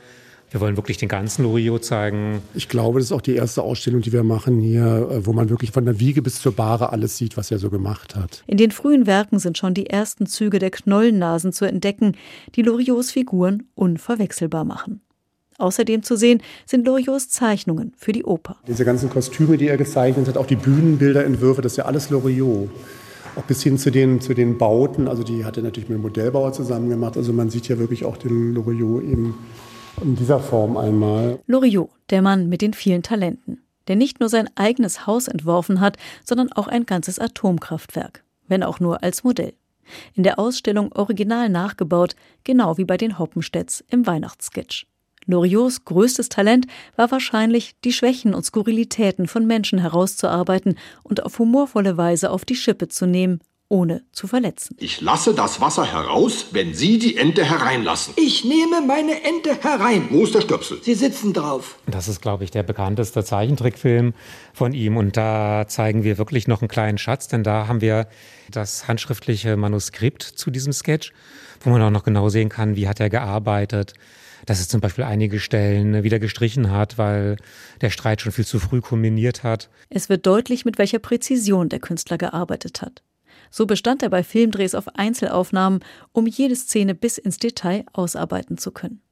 Wir 0.50 0.60
wollen 0.60 0.76
wirklich 0.76 0.96
den 0.96 1.08
ganzen 1.08 1.44
Loriot 1.44 1.84
zeigen. 1.84 2.42
Ich 2.54 2.68
glaube, 2.68 2.98
das 2.98 3.06
ist 3.06 3.12
auch 3.12 3.20
die 3.20 3.36
erste 3.36 3.62
Ausstellung, 3.62 4.00
die 4.00 4.12
wir 4.12 4.24
machen 4.24 4.58
hier, 4.58 5.08
äh, 5.10 5.26
wo 5.26 5.32
man 5.32 5.48
wirklich 5.48 5.70
von 5.70 5.84
der 5.84 6.00
Wiege 6.00 6.22
bis 6.22 6.40
zur 6.40 6.52
Bahre 6.52 6.90
alles 6.90 7.16
sieht, 7.16 7.36
was 7.36 7.52
er 7.52 7.58
so 7.58 7.70
gemacht 7.70 8.16
hat. 8.16 8.42
In 8.48 8.56
den 8.56 8.72
frühen 8.72 9.06
Werken 9.06 9.38
sind 9.38 9.58
schon 9.58 9.74
die 9.74 9.86
ersten 9.86 10.26
Züge 10.26 10.58
der 10.58 10.72
Knollennasen 10.72 11.52
zu 11.52 11.66
entdecken, 11.66 12.16
die 12.56 12.62
Loriots 12.62 13.12
Figuren 13.12 13.62
unverwechselbar 13.76 14.64
machen. 14.64 15.00
Außerdem 15.58 16.02
zu 16.02 16.16
sehen 16.16 16.42
sind 16.66 16.84
Loriots 16.84 17.28
Zeichnungen 17.28 17.92
für 17.96 18.12
die 18.12 18.24
Oper. 18.24 18.56
Diese 18.66 18.84
ganzen 18.84 19.08
Kostüme, 19.08 19.56
die 19.56 19.68
er 19.68 19.76
gezeichnet 19.76 20.26
hat, 20.26 20.36
auch 20.36 20.46
die 20.46 20.56
Bühnenbilderentwürfe, 20.56 21.62
das 21.62 21.74
ist 21.74 21.76
ja 21.76 21.84
alles 21.84 22.10
Loriot. 22.10 22.70
Auch 23.36 23.42
bis 23.42 23.62
hin 23.62 23.78
zu 23.78 23.92
den, 23.92 24.20
zu 24.20 24.34
den 24.34 24.58
Bauten, 24.58 25.06
also 25.06 25.22
die 25.22 25.44
hat 25.44 25.56
er 25.56 25.62
natürlich 25.62 25.88
mit 25.88 25.98
dem 25.98 26.02
Modellbauer 26.02 26.52
zusammen 26.52 26.88
gemacht. 26.88 27.16
Also 27.16 27.32
man 27.32 27.50
sieht 27.50 27.68
ja 27.68 27.78
wirklich 27.78 28.04
auch 28.04 28.16
den 28.16 28.54
Loriot 28.54 29.04
eben 29.04 29.34
in 30.02 30.16
dieser 30.16 30.40
Form 30.40 30.76
einmal. 30.76 31.40
Loriot, 31.46 31.90
der 32.10 32.22
Mann 32.22 32.48
mit 32.48 32.62
den 32.62 32.74
vielen 32.74 33.02
Talenten, 33.02 33.62
der 33.88 33.96
nicht 33.96 34.20
nur 34.20 34.28
sein 34.28 34.48
eigenes 34.54 35.06
Haus 35.06 35.28
entworfen 35.28 35.80
hat, 35.80 35.96
sondern 36.24 36.52
auch 36.52 36.68
ein 36.68 36.86
ganzes 36.86 37.18
Atomkraftwerk, 37.18 38.24
wenn 38.48 38.62
auch 38.62 38.80
nur 38.80 39.02
als 39.02 39.24
Modell. 39.24 39.54
In 40.14 40.22
der 40.22 40.38
Ausstellung 40.38 40.92
original 40.92 41.48
nachgebaut, 41.48 42.14
genau 42.44 42.78
wie 42.78 42.84
bei 42.84 42.96
den 42.96 43.18
Hoppenstedts 43.18 43.84
im 43.88 44.06
Weihnachtssketch. 44.06 44.86
Loriots 45.26 45.84
größtes 45.84 46.28
Talent 46.28 46.66
war 46.96 47.10
wahrscheinlich, 47.10 47.74
die 47.84 47.92
Schwächen 47.92 48.34
und 48.34 48.44
Skurrilitäten 48.44 49.28
von 49.28 49.46
Menschen 49.46 49.78
herauszuarbeiten 49.78 50.76
und 51.02 51.24
auf 51.24 51.38
humorvolle 51.38 51.96
Weise 51.96 52.30
auf 52.30 52.44
die 52.44 52.56
Schippe 52.56 52.88
zu 52.88 53.06
nehmen, 53.06 53.40
ohne 53.70 54.02
zu 54.12 54.26
verletzen. 54.26 54.76
Ich 54.80 55.00
lasse 55.00 55.32
das 55.32 55.60
Wasser 55.60 55.90
heraus, 55.90 56.46
wenn 56.50 56.74
Sie 56.74 56.98
die 56.98 57.16
Ente 57.16 57.44
hereinlassen. 57.44 58.14
Ich 58.16 58.44
nehme 58.44 58.82
meine 58.86 59.22
Ente 59.22 59.56
herein. 59.62 60.08
Wo 60.10 60.24
ist 60.24 60.34
der 60.34 60.40
Stöpsel? 60.42 60.80
Sie 60.82 60.94
sitzen 60.94 61.32
drauf. 61.32 61.76
Das 61.86 62.08
ist, 62.08 62.20
glaube 62.20 62.44
ich, 62.44 62.50
der 62.50 62.64
bekannteste 62.64 63.24
Zeichentrickfilm 63.24 64.12
von 64.52 64.74
ihm. 64.74 64.96
Und 64.96 65.16
da 65.16 65.66
zeigen 65.68 66.02
wir 66.02 66.18
wirklich 66.18 66.48
noch 66.48 66.60
einen 66.60 66.68
kleinen 66.68 66.98
Schatz, 66.98 67.28
denn 67.28 67.44
da 67.44 67.68
haben 67.68 67.80
wir 67.80 68.08
das 68.50 68.88
handschriftliche 68.88 69.56
Manuskript 69.56 70.22
zu 70.22 70.50
diesem 70.50 70.72
Sketch, 70.72 71.12
wo 71.60 71.70
man 71.70 71.80
auch 71.80 71.90
noch 71.90 72.02
genau 72.02 72.28
sehen 72.28 72.48
kann, 72.48 72.74
wie 72.74 72.88
hat 72.88 73.00
er 73.00 73.08
gearbeitet 73.08 73.94
dass 74.46 74.58
es 74.58 74.68
zum 74.68 74.80
Beispiel 74.80 75.04
einige 75.04 75.38
Stellen 75.38 76.02
wieder 76.02 76.18
gestrichen 76.18 76.70
hat, 76.70 76.98
weil 76.98 77.36
der 77.82 77.90
Streit 77.90 78.20
schon 78.20 78.32
viel 78.32 78.46
zu 78.46 78.58
früh 78.58 78.80
kulminiert 78.80 79.44
hat. 79.44 79.68
Es 79.90 80.08
wird 80.08 80.26
deutlich, 80.26 80.64
mit 80.64 80.78
welcher 80.78 80.98
Präzision 80.98 81.68
der 81.68 81.78
Künstler 81.78 82.18
gearbeitet 82.18 82.82
hat. 82.82 83.02
So 83.50 83.66
bestand 83.66 84.02
er 84.02 84.10
bei 84.10 84.22
Filmdrehs 84.22 84.74
auf 84.74 84.88
Einzelaufnahmen, 84.96 85.80
um 86.12 86.26
jede 86.26 86.56
Szene 86.56 86.94
bis 86.94 87.18
ins 87.18 87.38
Detail 87.38 87.84
ausarbeiten 87.92 88.58
zu 88.58 88.70
können. 88.70 89.02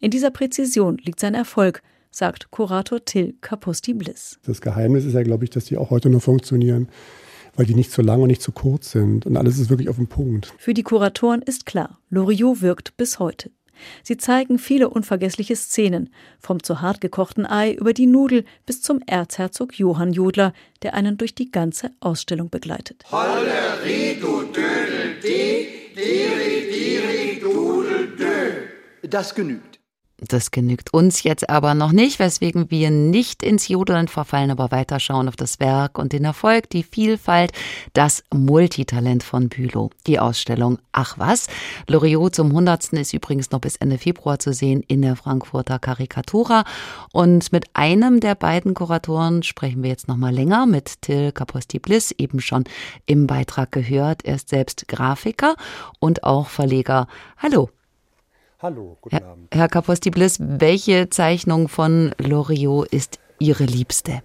In 0.00 0.10
dieser 0.10 0.30
Präzision 0.30 0.98
liegt 0.98 1.20
sein 1.20 1.34
Erfolg, 1.34 1.82
sagt 2.10 2.50
Kurator 2.50 3.04
Till 3.04 3.34
Kapusti 3.40 3.94
Bliss. 3.94 4.38
Das 4.44 4.60
Geheimnis 4.60 5.04
ist 5.04 5.14
ja, 5.14 5.22
glaube 5.22 5.44
ich, 5.44 5.50
dass 5.50 5.66
die 5.66 5.76
auch 5.76 5.90
heute 5.90 6.10
noch 6.10 6.22
funktionieren, 6.22 6.88
weil 7.54 7.66
die 7.66 7.74
nicht 7.74 7.90
zu 7.90 8.02
lang 8.02 8.22
und 8.22 8.28
nicht 8.28 8.42
zu 8.42 8.52
kurz 8.52 8.92
sind. 8.92 9.26
Und 9.26 9.36
alles 9.36 9.58
ist 9.58 9.70
wirklich 9.70 9.88
auf 9.88 9.96
dem 9.96 10.06
Punkt. 10.06 10.52
Für 10.58 10.74
die 10.74 10.82
Kuratoren 10.82 11.42
ist 11.42 11.66
klar, 11.66 11.98
Loriot 12.08 12.62
wirkt 12.62 12.96
bis 12.96 13.18
heute. 13.18 13.50
Sie 14.02 14.16
zeigen 14.16 14.58
viele 14.58 14.88
unvergessliche 14.88 15.56
Szenen, 15.56 16.10
vom 16.38 16.62
zu 16.62 16.80
hart 16.80 17.00
gekochten 17.00 17.46
Ei 17.46 17.72
über 17.72 17.92
die 17.92 18.06
Nudel 18.06 18.44
bis 18.66 18.82
zum 18.82 19.00
Erzherzog 19.06 19.78
Johann 19.78 20.12
Jodler, 20.12 20.52
der 20.82 20.94
einen 20.94 21.16
durch 21.16 21.34
die 21.34 21.50
ganze 21.50 21.90
Ausstellung 22.00 22.50
begleitet. 22.50 23.04
Holleri, 23.10 24.18
du 24.20 24.42
Dödel, 24.42 25.20
di, 25.22 25.66
diri, 25.94 26.70
diri, 26.70 27.40
dudel, 27.40 28.16
dö. 28.16 29.08
Das 29.08 29.34
genügt. 29.34 29.77
Das 30.20 30.50
genügt 30.50 30.92
uns 30.92 31.22
jetzt 31.22 31.48
aber 31.48 31.74
noch 31.74 31.92
nicht, 31.92 32.18
weswegen 32.18 32.72
wir 32.72 32.90
nicht 32.90 33.44
ins 33.44 33.68
Jodeln 33.68 34.08
verfallen, 34.08 34.50
aber 34.50 34.72
weiterschauen 34.72 35.28
auf 35.28 35.36
das 35.36 35.60
Werk 35.60 35.96
und 35.96 36.12
den 36.12 36.24
Erfolg, 36.24 36.68
die 36.70 36.82
Vielfalt, 36.82 37.52
das 37.92 38.24
Multitalent 38.34 39.22
von 39.22 39.48
Bülow. 39.48 39.90
Die 40.08 40.18
Ausstellung 40.18 40.78
Ach 40.90 41.16
was? 41.18 41.46
Loriot 41.86 42.34
zum 42.34 42.48
100. 42.48 42.94
ist 42.94 43.14
übrigens 43.14 43.52
noch 43.52 43.60
bis 43.60 43.76
Ende 43.76 43.98
Februar 43.98 44.40
zu 44.40 44.52
sehen 44.52 44.82
in 44.88 45.02
der 45.02 45.14
Frankfurter 45.14 45.78
Karikatura. 45.78 46.64
Und 47.12 47.52
mit 47.52 47.66
einem 47.74 48.18
der 48.18 48.34
beiden 48.34 48.74
Kuratoren 48.74 49.44
sprechen 49.44 49.84
wir 49.84 49.90
jetzt 49.90 50.08
noch 50.08 50.16
mal 50.16 50.34
länger, 50.34 50.66
mit 50.66 51.00
Till 51.02 51.30
Kaposti-Bliss, 51.30 52.12
eben 52.18 52.40
schon 52.40 52.64
im 53.06 53.28
Beitrag 53.28 53.70
gehört. 53.70 54.24
Er 54.24 54.34
ist 54.34 54.48
selbst 54.48 54.88
Grafiker 54.88 55.54
und 56.00 56.24
auch 56.24 56.48
Verleger. 56.48 57.06
Hallo. 57.36 57.70
Hallo, 58.60 58.96
guten 59.00 59.16
Herr, 59.16 59.24
Abend. 59.28 59.54
Herr 59.54 59.68
Kaposti-Bliss, 59.68 60.38
welche 60.40 61.08
Zeichnung 61.10 61.68
von 61.68 62.12
Loriot 62.18 62.88
ist 62.88 63.20
Ihre 63.38 63.62
liebste? 63.62 64.20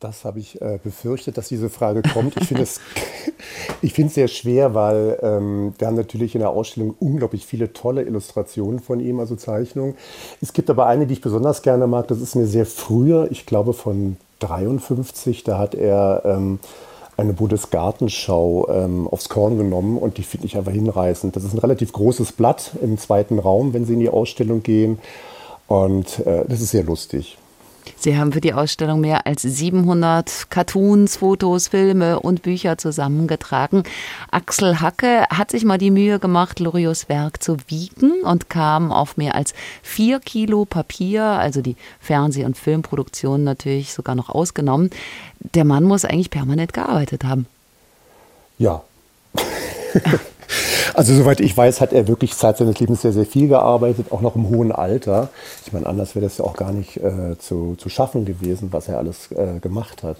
Das 0.00 0.26
habe 0.26 0.38
ich 0.38 0.60
äh, 0.60 0.78
befürchtet, 0.84 1.38
dass 1.38 1.48
diese 1.48 1.70
Frage 1.70 2.02
kommt. 2.02 2.36
Ich 2.36 2.46
finde 2.48 2.64
es 2.64 2.78
ich 3.80 3.94
finde 3.94 4.08
es 4.08 4.16
sehr 4.16 4.28
schwer, 4.28 4.74
weil 4.74 5.18
ähm, 5.22 5.72
wir 5.78 5.86
haben 5.86 5.96
natürlich 5.96 6.34
in 6.34 6.40
der 6.40 6.50
Ausstellung 6.50 6.94
unglaublich 7.00 7.46
viele 7.46 7.72
tolle 7.72 8.02
Illustrationen 8.02 8.80
von 8.80 9.00
ihm, 9.00 9.18
also 9.18 9.34
Zeichnungen. 9.34 9.94
Es 10.42 10.52
gibt 10.52 10.68
aber 10.68 10.84
eine, 10.84 11.06
die 11.06 11.14
ich 11.14 11.22
besonders 11.22 11.62
gerne 11.62 11.86
mag. 11.86 12.08
Das 12.08 12.20
ist 12.20 12.36
eine 12.36 12.46
sehr 12.46 12.66
frühe, 12.66 13.28
ich 13.30 13.46
glaube 13.46 13.72
von 13.72 14.18
53. 14.40 15.42
Da 15.42 15.56
hat 15.56 15.74
er 15.74 16.20
ähm, 16.26 16.58
eine 17.16 17.32
Bundesgartenschau 17.32 18.68
ähm, 18.68 19.08
aufs 19.08 19.28
Korn 19.28 19.56
genommen 19.56 19.96
und 19.96 20.18
die 20.18 20.22
finde 20.22 20.46
ich 20.46 20.56
einfach 20.56 20.72
hinreißend. 20.72 21.34
Das 21.34 21.44
ist 21.44 21.54
ein 21.54 21.58
relativ 21.58 21.92
großes 21.92 22.32
Blatt 22.32 22.72
im 22.82 22.98
zweiten 22.98 23.38
Raum, 23.38 23.72
wenn 23.72 23.84
Sie 23.84 23.94
in 23.94 24.00
die 24.00 24.10
Ausstellung 24.10 24.62
gehen. 24.62 24.98
Und 25.66 26.20
äh, 26.26 26.44
das 26.46 26.60
ist 26.60 26.70
sehr 26.70 26.84
lustig. 26.84 27.38
Sie 27.96 28.16
haben 28.16 28.32
für 28.32 28.40
die 28.40 28.52
Ausstellung 28.52 29.00
mehr 29.00 29.26
als 29.26 29.42
700 29.42 30.50
Cartoons, 30.50 31.16
Fotos, 31.16 31.68
Filme 31.68 32.20
und 32.20 32.42
Bücher 32.42 32.78
zusammengetragen. 32.78 33.84
Axel 34.30 34.80
Hacke 34.80 35.24
hat 35.30 35.50
sich 35.50 35.64
mal 35.64 35.78
die 35.78 35.90
Mühe 35.90 36.18
gemacht, 36.18 36.60
Loriots 36.60 37.08
Werk 37.08 37.42
zu 37.42 37.56
wiegen 37.68 38.22
und 38.22 38.50
kam 38.50 38.92
auf 38.92 39.16
mehr 39.16 39.34
als 39.34 39.54
vier 39.82 40.20
Kilo 40.20 40.64
Papier, 40.64 41.24
also 41.24 41.62
die 41.62 41.76
Fernseh- 42.00 42.44
und 42.44 42.56
Filmproduktion 42.56 43.44
natürlich 43.44 43.92
sogar 43.92 44.14
noch 44.14 44.28
ausgenommen. 44.28 44.90
Der 45.54 45.64
Mann 45.64 45.84
muss 45.84 46.04
eigentlich 46.04 46.30
permanent 46.30 46.72
gearbeitet 46.72 47.24
haben. 47.24 47.46
Ja. 48.58 48.82
Also 50.94 51.14
soweit 51.14 51.40
ich 51.40 51.56
weiß, 51.56 51.80
hat 51.80 51.92
er 51.92 52.08
wirklich 52.08 52.34
Zeit 52.34 52.58
seines 52.58 52.78
Lebens 52.78 53.02
sehr, 53.02 53.12
sehr 53.12 53.26
viel 53.26 53.48
gearbeitet, 53.48 54.12
auch 54.12 54.20
noch 54.20 54.36
im 54.36 54.48
hohen 54.48 54.72
Alter. 54.72 55.28
Ich 55.66 55.72
meine, 55.72 55.86
anders 55.86 56.14
wäre 56.14 56.24
das 56.24 56.38
ja 56.38 56.44
auch 56.44 56.56
gar 56.56 56.72
nicht 56.72 56.96
äh, 56.96 57.36
zu, 57.38 57.74
zu 57.76 57.88
schaffen 57.88 58.24
gewesen, 58.24 58.68
was 58.72 58.88
er 58.88 58.98
alles 58.98 59.30
äh, 59.32 59.58
gemacht 59.60 60.02
hat. 60.02 60.16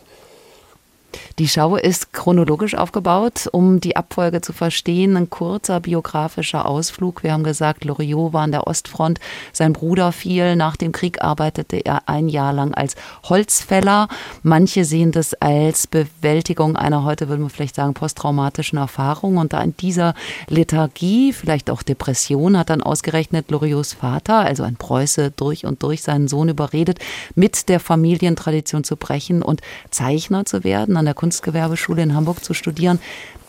Die 1.38 1.49
Schau 1.49 1.77
ist 1.77 2.14
chronologisch 2.14 2.75
aufgebaut, 2.75 3.46
um 3.53 3.79
die 3.79 3.94
Abfolge 3.94 4.40
zu 4.40 4.55
verstehen. 4.55 5.18
Ein 5.18 5.29
kurzer 5.29 5.81
biografischer 5.81 6.64
Ausflug. 6.64 7.22
Wir 7.22 7.35
haben 7.35 7.44
gesagt, 7.44 7.85
Loriot 7.85 8.33
war 8.33 8.44
an 8.44 8.53
der 8.53 8.66
Ostfront. 8.66 9.20
Sein 9.53 9.75
Bruder 9.75 10.12
fiel. 10.12 10.57
Nach 10.57 10.77
dem 10.77 10.92
Krieg 10.92 11.22
arbeitete 11.22 11.77
er 11.77 12.09
ein 12.09 12.31
Jahr 12.31 12.55
lang 12.55 12.72
als 12.72 12.96
Holzfäller. 13.25 14.09
Manche 14.42 14.87
sehen 14.87 15.12
das 15.12 15.35
als 15.35 15.87
Bewältigung 15.87 16.75
einer, 16.75 17.05
heute 17.05 17.29
würde 17.29 17.42
man 17.42 17.51
vielleicht 17.51 17.75
sagen, 17.75 17.92
posttraumatischen 17.92 18.79
Erfahrung. 18.79 19.37
Und 19.37 19.53
da 19.53 19.61
in 19.61 19.77
dieser 19.77 20.14
Lethargie, 20.49 21.35
vielleicht 21.35 21.68
auch 21.68 21.83
Depression, 21.83 22.57
hat 22.57 22.70
dann 22.70 22.81
ausgerechnet 22.81 23.51
Loriots 23.51 23.92
Vater, 23.92 24.38
also 24.38 24.62
ein 24.62 24.77
Preuße, 24.77 25.33
durch 25.33 25.66
und 25.66 25.83
durch 25.83 26.03
seinen 26.03 26.29
Sohn 26.29 26.49
überredet, 26.49 26.99
mit 27.35 27.68
der 27.68 27.79
Familientradition 27.79 28.85
zu 28.85 28.96
brechen 28.96 29.42
und 29.42 29.61
Zeichner 29.90 30.46
zu 30.46 30.64
werden 30.64 30.96
an 30.96 31.05
der 31.05 31.12
Kunstgewerbeschule 31.26 32.02
in 32.02 32.14
Hamburg 32.14 32.44
zu 32.44 32.54
studieren. 32.54 33.00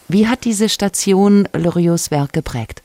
Wie 0.08 0.26
hat 0.26 0.46
diese 0.46 0.68
Station 0.68 1.48
Loriots 1.54 2.10
Werk 2.10 2.34
geprägt? 2.34 2.82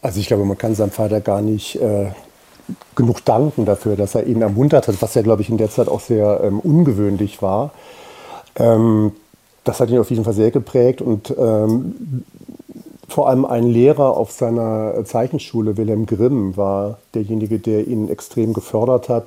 Also 0.00 0.20
ich 0.20 0.26
glaube, 0.26 0.46
man 0.46 0.56
kann 0.56 0.74
seinem 0.74 0.90
Vater 0.90 1.20
gar 1.20 1.42
nicht 1.42 1.76
äh, 1.76 2.06
genug 2.96 3.22
danken 3.26 3.66
dafür, 3.66 3.96
dass 3.96 4.14
er 4.14 4.26
ihn 4.26 4.40
ermuntert 4.40 4.88
hat, 4.88 5.02
was 5.02 5.12
ja, 5.14 5.20
glaube 5.20 5.42
ich, 5.42 5.50
in 5.50 5.58
der 5.58 5.68
Zeit 5.68 5.88
auch 5.88 6.00
sehr 6.00 6.40
ähm, 6.42 6.60
ungewöhnlich 6.60 7.42
war. 7.42 7.72
Ähm, 8.56 9.12
das 9.64 9.80
hat 9.80 9.90
ihn 9.90 9.98
auf 9.98 10.08
jeden 10.08 10.24
Fall 10.24 10.32
sehr 10.32 10.50
geprägt 10.50 11.02
und 11.02 11.34
ähm, 11.36 12.24
vor 13.06 13.28
allem 13.28 13.44
ein 13.44 13.64
Lehrer 13.64 14.16
auf 14.16 14.30
seiner 14.30 15.04
Zeichenschule, 15.04 15.76
Wilhelm 15.76 16.06
Grimm, 16.06 16.56
war 16.56 16.98
derjenige, 17.12 17.58
der 17.58 17.86
ihn 17.86 18.08
extrem 18.08 18.54
gefördert 18.54 19.10
hat 19.10 19.26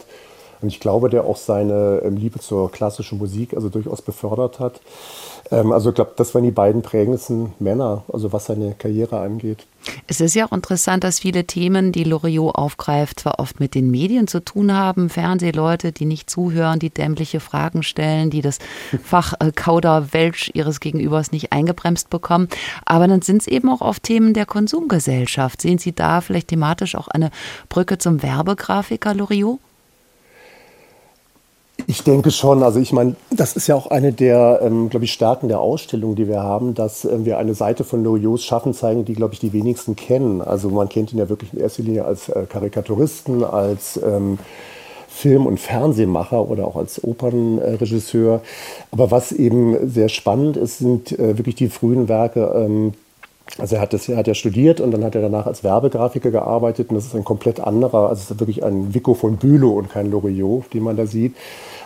und 0.62 0.70
ich 0.70 0.80
glaube, 0.80 1.10
der 1.10 1.26
auch 1.26 1.38
seine 1.38 2.02
ähm, 2.04 2.18
Liebe 2.18 2.40
zur 2.40 2.72
klassischen 2.72 3.18
Musik 3.18 3.54
also 3.54 3.70
durchaus 3.70 4.02
befördert 4.02 4.60
hat. 4.60 4.82
Ähm, 5.52 5.72
also 5.72 5.90
ich 5.90 5.96
glaube, 5.96 6.14
das 6.16 6.34
waren 6.34 6.44
die 6.44 6.52
beiden 6.52 6.82
prägendsten 6.82 7.54
Männer, 7.60 8.04
also 8.12 8.34
was 8.34 8.46
seine 8.46 8.74
Karriere 8.74 9.20
angeht. 9.20 9.66
Es 10.08 10.20
ist 10.20 10.36
ja 10.36 10.46
auch 10.46 10.52
interessant, 10.52 11.04
dass 11.04 11.20
viele 11.20 11.46
Themen, 11.46 11.92
die 11.92 12.04
Loriot 12.04 12.56
aufgreift, 12.56 13.22
zwar 13.22 13.40
oft 13.40 13.60
mit 13.60 13.76
den 13.76 13.90
Medien 13.90 14.28
zu 14.28 14.44
tun 14.44 14.74
haben. 14.74 15.10
Fernsehleute, 15.10 15.92
die 15.92 16.06
nicht 16.06 16.30
zuhören, 16.30 16.80
die 16.80 16.90
dämliche 16.90 17.40
Fragen 17.40 17.84
stellen, 17.84 18.30
die 18.30 18.42
das 18.42 18.60
Fach 19.04 19.34
äh, 19.40 19.52
Kauderwelsch 19.52 20.52
ihres 20.54 20.80
Gegenübers 20.80 21.32
nicht 21.32 21.54
eingebremst 21.54 22.10
bekommen. 22.10 22.50
Aber 22.86 23.08
dann 23.08 23.22
sind 23.22 23.42
es 23.42 23.48
eben 23.48 23.70
auch 23.70 23.82
oft 23.82 24.04
Themen 24.04 24.34
der 24.34 24.46
Konsumgesellschaft. 24.46 25.62
Sehen 25.62 25.78
Sie 25.78 25.94
da 25.94 26.22
vielleicht 26.22 26.50
thematisch 26.50 26.96
auch 26.96 27.08
eine 27.08 27.32
Brücke 27.70 27.98
zum 27.98 28.24
Werbegrafiker 28.24 29.14
Loriot? 29.14 29.60
Ich 31.90 32.04
denke 32.04 32.32
schon. 32.32 32.64
Also 32.64 32.82
ich 32.82 32.92
meine, 32.92 33.16
das 33.32 33.56
ist 33.56 33.68
ja 33.68 33.76
auch 33.76 33.88
eine 33.88 34.12
der, 34.12 34.60
ähm, 34.62 34.90
glaube 34.90 35.06
ich, 35.06 35.14
Stärken 35.14 35.48
der 35.48 35.62
Ausstellung, 35.62 36.16
die 36.16 36.28
wir 36.28 36.44
haben, 36.44 36.74
dass 36.74 37.06
äh, 37.06 37.24
wir 37.24 37.38
eine 37.38 37.54
Seite 37.54 37.86
von 37.86 38.04
Loriots 38.04 38.44
Schaffen 38.44 38.74
zeigen, 38.74 39.06
die, 39.06 39.14
glaube 39.14 39.34
ich, 39.34 39.40
die 39.40 39.54
wenigsten 39.54 39.96
kennen. 39.96 40.42
Also 40.42 40.70
man 40.70 40.90
kennt 40.90 41.14
ihn 41.14 41.20
ja 41.20 41.30
wirklich 41.30 41.54
in 41.54 41.62
erster 41.62 41.84
Linie 41.84 42.04
als 42.04 42.28
äh, 42.28 42.46
Karikaturisten, 42.48 43.46
als 43.46 43.96
ähm, 44.04 44.38
Film- 45.08 45.46
und 45.46 45.62
Fernsehmacher 45.62 46.50
oder 46.50 46.68
auch 46.68 46.76
als 46.76 47.02
Opernregisseur. 47.02 48.42
Aber 48.92 49.10
was 49.10 49.32
eben 49.32 49.90
sehr 49.90 50.10
spannend 50.10 50.58
ist, 50.58 50.80
sind 50.80 51.18
äh, 51.18 51.38
wirklich 51.38 51.56
die 51.56 51.70
frühen 51.70 52.10
Werke. 52.10 52.94
Also 53.58 53.76
er 53.76 53.82
hat, 53.82 53.94
das, 53.94 54.08
er 54.08 54.18
hat 54.18 54.28
ja 54.28 54.34
studiert 54.34 54.82
und 54.82 54.92
dann 54.92 55.04
hat 55.04 55.16
er 55.16 55.22
danach 55.22 55.48
als 55.48 55.64
Werbegrafiker 55.64 56.32
gearbeitet 56.32 56.90
und 56.90 56.96
das 56.96 57.06
ist 57.06 57.16
ein 57.16 57.24
komplett 57.24 57.60
anderer, 57.60 58.10
also 58.10 58.22
es 58.22 58.32
ist 58.32 58.40
wirklich 58.40 58.64
ein 58.64 58.94
Vico 58.94 59.14
von 59.14 59.38
Bülow 59.38 59.78
und 59.78 59.90
kein 59.90 60.12
Loriot, 60.12 60.74
den 60.74 60.84
man 60.84 60.98
da 60.98 61.08
sieht. 61.08 61.36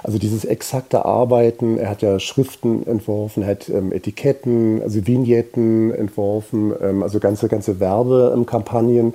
Also 0.04 0.17
dieses 0.17 0.45
exakte 0.45 1.06
Arbeiten, 1.06 1.78
er 1.78 1.89
hat 1.89 2.02
ja 2.02 2.19
Schriften 2.19 2.86
entworfen, 2.88 3.45
hat 3.45 3.69
ähm, 3.69 3.91
Etiketten, 3.91 4.82
also 4.82 5.06
Vignetten 5.06 5.93
entworfen, 5.93 6.74
ähm, 6.82 7.04
also 7.04 7.19
ganze, 7.19 7.47
ganze 7.47 7.80
Werbekampagnen. 7.80 9.13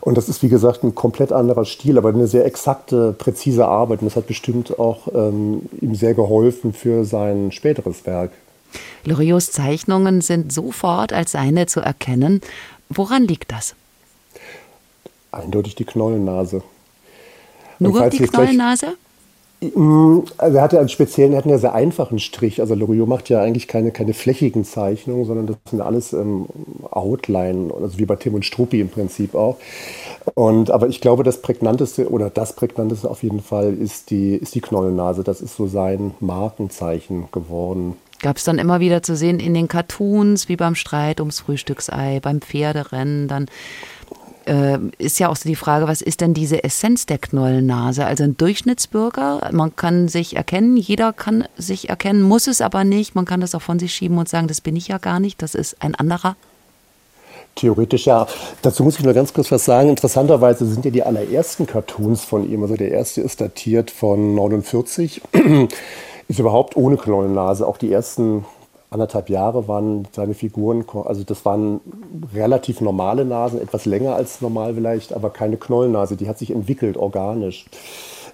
Und 0.00 0.16
das 0.16 0.28
ist, 0.28 0.42
wie 0.42 0.48
gesagt, 0.48 0.84
ein 0.84 0.94
komplett 0.94 1.32
anderer 1.32 1.64
Stil, 1.64 1.98
aber 1.98 2.10
eine 2.10 2.26
sehr 2.26 2.44
exakte, 2.44 3.14
präzise 3.16 3.66
Arbeit. 3.66 4.00
Und 4.00 4.06
das 4.06 4.16
hat 4.16 4.26
bestimmt 4.26 4.78
auch 4.78 5.08
ähm, 5.14 5.62
ihm 5.80 5.94
sehr 5.94 6.14
geholfen 6.14 6.72
für 6.72 7.04
sein 7.04 7.50
späteres 7.50 8.06
Werk. 8.06 8.30
Loriots 9.04 9.52
Zeichnungen 9.52 10.20
sind 10.20 10.52
sofort 10.52 11.12
als 11.12 11.32
seine 11.32 11.66
zu 11.66 11.80
erkennen. 11.80 12.40
Woran 12.88 13.24
liegt 13.24 13.52
das? 13.52 13.74
Eindeutig 15.30 15.74
die 15.74 15.84
Knollennase. 15.84 16.62
Nur 17.78 18.08
die 18.10 18.18
Knollennase? 18.18 18.96
Mm, 19.60 20.20
also 20.36 20.56
er 20.56 20.62
hatte 20.62 20.78
einen 20.78 20.88
speziellen, 20.88 21.32
er 21.32 21.38
hat 21.38 21.46
einen 21.46 21.58
sehr 21.58 21.74
einfachen 21.74 22.18
Strich. 22.18 22.60
Also 22.60 22.74
Loriot 22.74 23.08
macht 23.08 23.28
ja 23.28 23.42
eigentlich 23.42 23.66
keine, 23.66 23.90
keine 23.90 24.14
flächigen 24.14 24.64
Zeichnungen, 24.64 25.24
sondern 25.24 25.46
das 25.48 25.56
sind 25.68 25.80
alles 25.80 26.12
ähm, 26.12 26.46
Outline, 26.90 27.72
also 27.74 27.98
wie 27.98 28.06
bei 28.06 28.16
Tim 28.16 28.34
und 28.34 28.44
Struppi 28.44 28.80
im 28.80 28.88
Prinzip 28.88 29.34
auch. 29.34 29.56
Und, 30.34 30.70
aber 30.70 30.88
ich 30.88 31.00
glaube, 31.00 31.24
das 31.24 31.42
prägnanteste 31.42 32.08
oder 32.10 32.30
das 32.30 32.52
prägnanteste 32.52 33.10
auf 33.10 33.22
jeden 33.22 33.42
Fall 33.42 33.74
ist 33.74 34.10
die, 34.10 34.36
ist 34.36 34.54
die 34.54 34.60
Knollennase. 34.60 35.24
Das 35.24 35.40
ist 35.40 35.56
so 35.56 35.66
sein 35.66 36.12
Markenzeichen 36.20 37.28
geworden. 37.32 37.96
Gab 38.20 38.36
es 38.36 38.44
dann 38.44 38.58
immer 38.58 38.80
wieder 38.80 39.02
zu 39.02 39.16
sehen 39.16 39.38
in 39.38 39.54
den 39.54 39.68
Cartoons, 39.68 40.48
wie 40.48 40.56
beim 40.56 40.74
Streit 40.74 41.20
ums 41.20 41.40
Frühstücksei, 41.40 42.18
beim 42.20 42.40
Pferderennen, 42.40 43.28
dann 43.28 43.46
äh, 44.48 44.78
ist 44.98 45.20
ja 45.20 45.28
auch 45.28 45.36
so 45.36 45.48
die 45.48 45.56
Frage, 45.56 45.86
was 45.86 46.00
ist 46.00 46.20
denn 46.20 46.34
diese 46.34 46.64
Essenz 46.64 47.06
der 47.06 47.18
Knollennase? 47.18 48.06
Also 48.06 48.24
ein 48.24 48.36
Durchschnittsbürger, 48.36 49.50
man 49.52 49.76
kann 49.76 50.08
sich 50.08 50.36
erkennen, 50.36 50.76
jeder 50.76 51.12
kann 51.12 51.44
sich 51.56 51.90
erkennen, 51.90 52.22
muss 52.22 52.46
es 52.46 52.60
aber 52.60 52.84
nicht. 52.84 53.14
Man 53.14 53.26
kann 53.26 53.40
das 53.40 53.54
auch 53.54 53.62
von 53.62 53.78
sich 53.78 53.94
schieben 53.94 54.18
und 54.18 54.28
sagen, 54.28 54.48
das 54.48 54.60
bin 54.60 54.74
ich 54.74 54.88
ja 54.88 54.98
gar 54.98 55.20
nicht, 55.20 55.42
das 55.42 55.54
ist 55.54 55.76
ein 55.80 55.94
anderer. 55.94 56.34
Theoretisch 57.54 58.06
ja. 58.06 58.26
Dazu 58.62 58.84
muss 58.84 58.98
ich 58.98 59.04
nur 59.04 59.14
ganz 59.14 59.32
kurz 59.32 59.50
was 59.50 59.64
sagen. 59.64 59.88
Interessanterweise 59.88 60.64
sind 60.64 60.84
ja 60.84 60.90
die 60.90 61.02
allerersten 61.02 61.66
Cartoons 61.66 62.24
von 62.24 62.48
ihm, 62.48 62.62
also 62.62 62.76
der 62.76 62.90
erste 62.92 63.20
ist 63.20 63.40
datiert 63.40 63.90
von 63.90 64.34
49, 64.34 65.20
ist 66.28 66.38
überhaupt 66.38 66.76
ohne 66.76 66.96
Knollennase. 66.96 67.66
Auch 67.66 67.78
die 67.78 67.92
ersten 67.92 68.44
anderthalb 68.90 69.28
Jahre 69.28 69.68
waren 69.68 70.06
seine 70.12 70.34
Figuren, 70.34 70.84
also 71.04 71.24
das 71.24 71.44
waren 71.44 71.80
relativ 72.34 72.80
normale 72.80 73.24
Nasen, 73.24 73.60
etwas 73.60 73.84
länger 73.84 74.14
als 74.14 74.40
normal 74.40 74.74
vielleicht, 74.74 75.12
aber 75.12 75.30
keine 75.30 75.56
Knollennase. 75.56 76.16
Die 76.16 76.28
hat 76.28 76.38
sich 76.38 76.50
entwickelt 76.50 76.96
organisch. 76.96 77.66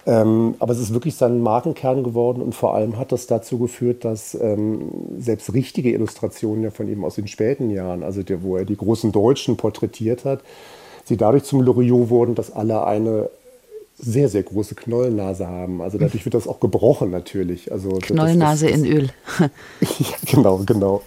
Ähm, 0.07 0.54
aber 0.59 0.72
es 0.72 0.80
ist 0.80 0.92
wirklich 0.92 1.16
sein 1.16 1.40
Markenkern 1.40 2.04
geworden 2.04 2.42
und 2.42 2.54
vor 2.54 2.74
allem 2.74 2.98
hat 2.98 3.11
das 3.11 3.26
dazu 3.26 3.59
geführt, 3.59 4.04
dass 4.04 4.35
ähm, 4.35 4.90
selbst 5.18 5.54
richtige 5.54 5.92
Illustrationen 5.92 6.62
ja 6.62 6.70
von 6.70 6.88
ihm 6.88 7.04
aus 7.04 7.14
den 7.14 7.26
späten 7.26 7.70
Jahren, 7.70 8.02
also 8.02 8.22
der, 8.22 8.42
wo 8.42 8.57
er 8.57 8.66
die 8.66 8.76
großen 8.76 9.12
Deutschen 9.12 9.57
porträtiert 9.57 10.26
hat, 10.26 10.40
sie 11.04 11.16
dadurch 11.16 11.44
zum 11.44 11.62
Loriot 11.62 12.11
wurden, 12.11 12.35
dass 12.35 12.52
alle 12.52 12.85
eine 12.85 13.30
sehr, 13.96 14.28
sehr 14.28 14.42
große 14.42 14.74
Knollennase 14.74 15.46
haben. 15.46 15.80
Also 15.80 15.98
dadurch 15.98 16.24
wird 16.24 16.35
das 16.35 16.48
auch 16.48 16.61
gebrochen 16.61 17.11
natürlich. 17.11 17.70
Also 17.70 17.90
Knollennase 17.90 18.66
das, 18.66 18.72
das, 18.74 18.83
das, 18.83 18.90
in 18.90 18.96
Öl. 18.96 19.11
ja, 19.80 20.16
genau, 20.33 20.59
genau. 20.59 21.02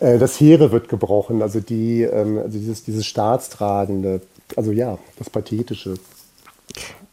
Äh, 0.00 0.18
das 0.18 0.40
Heere 0.40 0.72
wird 0.72 0.88
gebrochen, 0.88 1.42
also, 1.42 1.60
die, 1.60 2.02
ähm, 2.02 2.38
also 2.38 2.58
dieses, 2.58 2.84
dieses 2.84 3.06
Staatstragende, 3.06 4.20
also 4.56 4.72
ja, 4.72 4.98
das 5.18 5.30
Pathetische. 5.30 5.94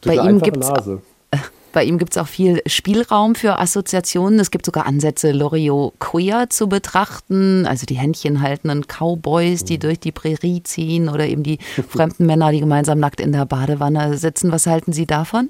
Bei 0.04 0.16
ihm 0.16 0.40
gibt 0.40 0.64
es 0.64 0.70
bei 1.76 1.84
ihm 1.84 1.98
gibt 1.98 2.16
es 2.16 2.18
auch 2.18 2.28
viel 2.28 2.62
Spielraum 2.68 3.36
für 3.36 3.60
Assoziationen. 3.60 4.40
Es 4.40 4.50
gibt 4.50 4.66
sogar 4.66 4.86
Ansätze, 4.86 5.34
Loriot 5.34 6.00
queer 6.00 6.50
zu 6.50 6.70
betrachten, 6.70 7.68
also 7.68 7.86
die 7.86 7.96
Händchen 7.96 8.42
haltenden 8.42 8.86
Cowboys, 8.88 9.66
die 9.66 9.78
durch 9.78 10.00
die 10.00 10.14
Prärie 10.14 10.64
ziehen 10.64 11.10
oder 11.10 11.28
eben 11.28 11.44
die 11.44 11.60
fremden 11.90 12.26
Männer, 12.28 12.54
die 12.54 12.62
gemeinsam 12.62 13.00
nackt 13.00 13.20
in 13.20 13.34
der 13.34 13.46
Badewanne 13.46 14.18
sitzen. 14.18 14.54
Was 14.54 14.68
halten 14.68 14.94
Sie 14.94 15.06
davon? 15.06 15.50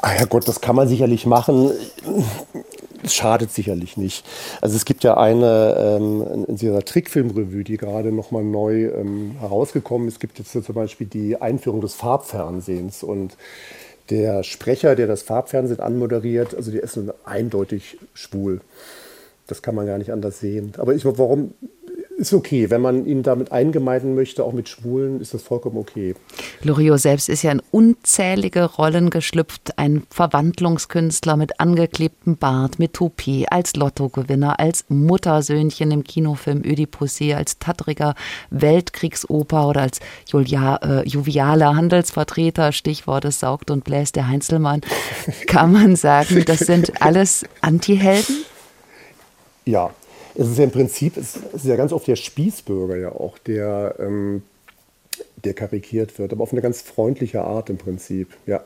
Ah 0.00 0.14
ja 0.16 0.26
Gott, 0.26 0.46
das 0.46 0.60
kann 0.60 0.76
man 0.76 0.86
sicherlich 0.86 1.26
machen. 1.26 1.72
Es 3.02 3.12
schadet 3.12 3.50
sicherlich 3.50 3.96
nicht. 3.96 4.24
Also 4.60 4.76
es 4.76 4.84
gibt 4.84 5.02
ja 5.02 5.16
eine 5.16 5.98
ähm, 5.98 6.44
in 6.46 6.56
dieser 6.56 6.84
Trickfilmrevue, 6.84 7.64
die 7.64 7.78
gerade 7.78 8.12
noch 8.12 8.30
mal 8.30 8.44
neu 8.44 8.92
ähm, 8.94 9.34
herausgekommen 9.40 10.06
ist. 10.06 10.14
Es 10.14 10.20
gibt 10.20 10.38
jetzt 10.38 10.52
zum 10.52 10.74
Beispiel 10.74 11.08
die 11.08 11.40
Einführung 11.40 11.80
des 11.80 11.94
Farbfernsehens 11.94 13.02
und 13.02 13.36
der 14.10 14.42
Sprecher, 14.42 14.96
der 14.96 15.06
das 15.06 15.22
Farbfernsehen 15.22 15.80
anmoderiert, 15.80 16.54
also 16.54 16.70
der 16.70 16.82
ist 16.82 16.98
eindeutig 17.24 17.98
schwul. 18.12 18.60
Das 19.46 19.62
kann 19.62 19.74
man 19.74 19.86
gar 19.86 19.98
nicht 19.98 20.12
anders 20.12 20.40
sehen. 20.40 20.72
Aber 20.78 20.94
ich, 20.94 21.04
warum 21.04 21.54
ist 22.20 22.34
okay. 22.34 22.70
Wenn 22.70 22.82
man 22.82 23.06
ihn 23.06 23.22
damit 23.22 23.50
eingemeinden 23.50 24.14
möchte, 24.14 24.44
auch 24.44 24.52
mit 24.52 24.68
Schwulen, 24.68 25.20
ist 25.20 25.32
das 25.34 25.42
vollkommen 25.42 25.78
okay. 25.78 26.14
Loriot 26.62 27.00
selbst 27.00 27.28
ist 27.28 27.42
ja 27.42 27.50
in 27.50 27.62
unzählige 27.70 28.64
Rollen 28.64 29.10
geschlüpft. 29.10 29.78
Ein 29.78 30.02
Verwandlungskünstler 30.10 31.36
mit 31.36 31.58
angeklebtem 31.58 32.36
Bart, 32.36 32.78
mit 32.78 32.92
Toupet, 32.92 33.46
als 33.50 33.74
Lottogewinner, 33.74 34.60
als 34.60 34.84
Muttersöhnchen 34.88 35.90
im 35.90 36.04
Kinofilm 36.04 36.62
Ödipussee, 36.62 37.34
als 37.34 37.58
tattriger 37.58 38.14
Weltkriegsoper 38.50 39.66
oder 39.66 39.80
als 39.80 40.00
Julia, 40.26 40.76
äh, 40.76 41.08
jovialer 41.08 41.74
Handelsvertreter, 41.74 42.72
Stichwort 42.72 43.24
es 43.24 43.40
saugt 43.40 43.70
und 43.70 43.84
bläst 43.84 44.16
der 44.16 44.28
Heinzelmann. 44.28 44.82
Kann 45.46 45.72
man 45.72 45.96
sagen, 45.96 46.44
das 46.44 46.60
sind 46.60 47.00
alles 47.00 47.44
Antihelden? 47.62 48.44
Ja, 49.64 49.90
es 50.40 50.48
ist 50.48 50.58
ja 50.58 50.64
im 50.64 50.70
Prinzip, 50.70 51.18
es 51.18 51.36
ist 51.36 51.66
ja 51.66 51.76
ganz 51.76 51.92
oft 51.92 52.06
der 52.06 52.16
Spießbürger 52.16 52.96
ja 52.96 53.12
auch, 53.12 53.36
der, 53.36 53.96
ähm, 53.98 54.42
der 55.44 55.52
karikiert 55.52 56.18
wird, 56.18 56.32
aber 56.32 56.42
auf 56.42 56.52
eine 56.52 56.62
ganz 56.62 56.80
freundliche 56.80 57.42
Art 57.42 57.68
im 57.68 57.76
Prinzip, 57.76 58.28
ja. 58.46 58.62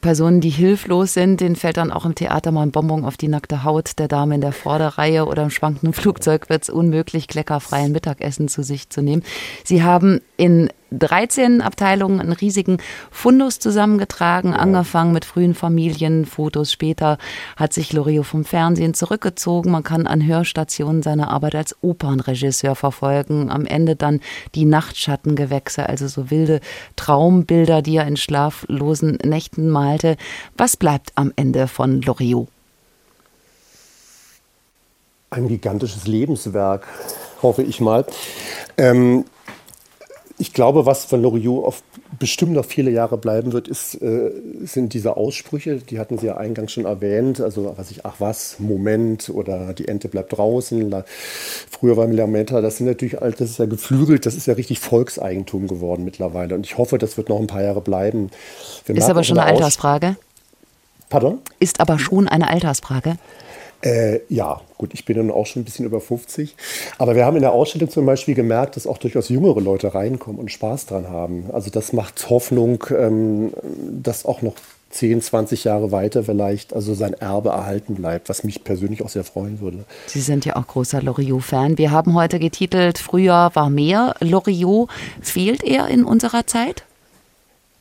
Personen, 0.00 0.40
die 0.40 0.50
hilflos 0.50 1.14
sind, 1.14 1.40
denen 1.40 1.54
fällt 1.54 1.76
dann 1.76 1.92
auch 1.92 2.04
im 2.04 2.16
Theater 2.16 2.50
mal 2.50 2.62
ein 2.62 2.72
Bonbon 2.72 3.04
auf 3.04 3.16
die 3.16 3.28
nackte 3.28 3.62
Haut 3.62 3.98
der 4.00 4.08
Dame 4.08 4.34
in 4.34 4.40
der 4.40 4.52
Vorderreihe 4.52 5.26
oder 5.26 5.44
im 5.44 5.50
schwankenden 5.50 5.92
Flugzeug 5.94 6.50
wird 6.50 6.64
es 6.64 6.70
unmöglich, 6.70 7.28
kleckerfreien 7.28 7.92
Mittagessen 7.92 8.48
zu 8.48 8.62
sich 8.62 8.90
zu 8.90 9.00
nehmen. 9.00 9.22
Sie 9.62 9.84
haben 9.84 10.20
in 10.36 10.70
13 10.90 11.60
Abteilungen 11.60 12.20
einen 12.20 12.32
riesigen 12.32 12.78
Fundus 13.10 13.58
zusammengetragen, 13.58 14.50
ja. 14.50 14.58
angefangen 14.58 15.12
mit 15.12 15.24
frühen 15.24 15.54
Familienfotos. 15.54 16.72
Später 16.72 17.18
hat 17.56 17.72
sich 17.72 17.92
Loriot 17.92 18.26
vom 18.26 18.44
Fernsehen 18.44 18.94
zurückgezogen. 18.94 19.70
Man 19.70 19.82
kann 19.82 20.06
an 20.06 20.24
Hörstationen 20.24 21.02
seine 21.02 21.28
Arbeit 21.28 21.54
als 21.54 21.76
Opernregisseur 21.82 22.74
verfolgen. 22.74 23.50
Am 23.50 23.66
Ende 23.66 23.96
dann 23.96 24.20
die 24.54 24.64
Nachtschattengewächse, 24.64 25.88
also 25.88 26.06
so 26.08 26.30
wilde 26.30 26.60
Traumbilder, 26.96 27.82
die 27.82 27.96
er 27.96 28.06
in 28.06 28.16
schlaflosen 28.16 29.18
Nächten 29.24 29.68
malte. 29.68 30.16
Was 30.56 30.76
bleibt 30.76 31.12
am 31.14 31.32
Ende 31.36 31.68
von 31.68 32.02
Loriot? 32.02 32.48
Ein 35.30 35.48
gigantisches 35.48 36.06
Lebenswerk, 36.06 36.86
hoffe 37.42 37.62
ich 37.62 37.80
mal. 37.80 38.06
Ähm, 38.76 39.24
ich 40.44 40.52
glaube, 40.52 40.84
was 40.84 41.06
von 41.06 41.22
Loriot 41.22 41.64
auf 41.64 41.82
bestimmt 42.18 42.52
noch 42.52 42.66
viele 42.66 42.90
Jahre 42.90 43.16
bleiben 43.16 43.54
wird, 43.54 43.66
ist, 43.66 43.94
äh, 44.02 44.30
sind 44.62 44.92
diese 44.92 45.16
Aussprüche, 45.16 45.76
die 45.76 45.98
hatten 45.98 46.18
Sie 46.18 46.26
ja 46.26 46.36
eingangs 46.36 46.72
schon 46.72 46.84
erwähnt, 46.84 47.40
also 47.40 47.72
was 47.78 47.90
ich, 47.90 48.04
ach 48.04 48.16
was, 48.18 48.56
Moment 48.58 49.30
oder 49.30 49.72
die 49.72 49.88
Ente 49.88 50.08
bleibt 50.08 50.36
draußen. 50.36 50.90
La, 50.90 51.06
früher 51.70 51.96
war 51.96 52.06
Lametta, 52.06 52.60
das 52.60 52.76
sind 52.76 52.86
natürlich, 52.86 53.16
das 53.18 53.40
ist 53.40 53.58
ja 53.58 53.64
geflügelt, 53.64 54.26
das 54.26 54.34
ist 54.34 54.46
ja 54.46 54.52
richtig 54.52 54.80
Volkseigentum 54.80 55.66
geworden 55.66 56.04
mittlerweile 56.04 56.54
und 56.54 56.66
ich 56.66 56.76
hoffe, 56.76 56.98
das 56.98 57.16
wird 57.16 57.30
noch 57.30 57.40
ein 57.40 57.46
paar 57.46 57.62
Jahre 57.62 57.80
bleiben. 57.80 58.30
Wir 58.84 58.96
ist 58.96 59.08
aber 59.08 59.24
schon 59.24 59.38
eine 59.38 59.50
Altersfrage. 59.50 60.16
Pardon? 61.08 61.38
Ist 61.58 61.80
aber 61.80 61.98
schon 61.98 62.28
eine 62.28 62.50
Altersfrage. 62.50 63.16
Äh, 63.84 64.20
ja, 64.30 64.62
gut, 64.78 64.94
ich 64.94 65.04
bin 65.04 65.18
dann 65.18 65.30
auch 65.30 65.44
schon 65.44 65.60
ein 65.60 65.64
bisschen 65.66 65.84
über 65.84 66.00
50. 66.00 66.56
Aber 66.96 67.14
wir 67.14 67.26
haben 67.26 67.36
in 67.36 67.42
der 67.42 67.52
Ausstellung 67.52 67.90
zum 67.90 68.06
Beispiel 68.06 68.34
gemerkt, 68.34 68.76
dass 68.76 68.86
auch 68.86 68.96
durchaus 68.96 69.28
jüngere 69.28 69.60
Leute 69.60 69.94
reinkommen 69.94 70.40
und 70.40 70.50
Spaß 70.50 70.86
dran 70.86 71.10
haben. 71.10 71.50
Also 71.52 71.70
das 71.70 71.92
macht 71.92 72.30
Hoffnung, 72.30 72.82
ähm, 72.90 73.52
dass 74.02 74.24
auch 74.24 74.40
noch 74.40 74.54
10, 74.88 75.20
20 75.20 75.64
Jahre 75.64 75.92
weiter 75.92 76.24
vielleicht 76.24 76.72
also 76.72 76.94
sein 76.94 77.12
Erbe 77.14 77.50
erhalten 77.50 77.96
bleibt, 77.96 78.28
was 78.28 78.42
mich 78.44 78.64
persönlich 78.64 79.02
auch 79.02 79.08
sehr 79.08 79.24
freuen 79.24 79.60
würde. 79.60 79.84
Sie 80.06 80.20
sind 80.20 80.46
ja 80.46 80.56
auch 80.56 80.66
großer 80.66 81.02
Loriot-Fan. 81.02 81.76
Wir 81.76 81.90
haben 81.90 82.14
heute 82.14 82.38
getitelt, 82.38 82.98
früher 82.98 83.50
war 83.52 83.68
mehr 83.68 84.14
Loriot. 84.20 84.88
Fehlt 85.20 85.62
er 85.62 85.88
in 85.88 86.04
unserer 86.04 86.46
Zeit? 86.46 86.84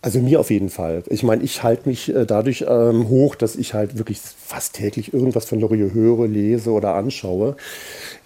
Also 0.04 0.20
mir 0.20 0.42
auf 0.42 0.52
jeden 0.52 0.70
Fall. 0.70 1.02
Ich 1.08 1.24
meine, 1.24 1.44
ich 1.44 1.64
halte 1.64 1.88
mich 1.88 2.14
äh, 2.14 2.26
dadurch 2.26 2.66
ähm, 2.68 3.08
hoch, 3.08 3.36
dass 3.36 3.56
ich 3.56 3.74
halt 3.74 3.98
wirklich 3.98 4.20
fast 4.20 4.76
täglich 4.76 5.14
irgendwas 5.14 5.46
von 5.46 5.62
Loriot 5.62 5.94
höre, 5.94 6.28
lese 6.28 6.72
oder 6.72 6.96
anschaue. 6.96 7.56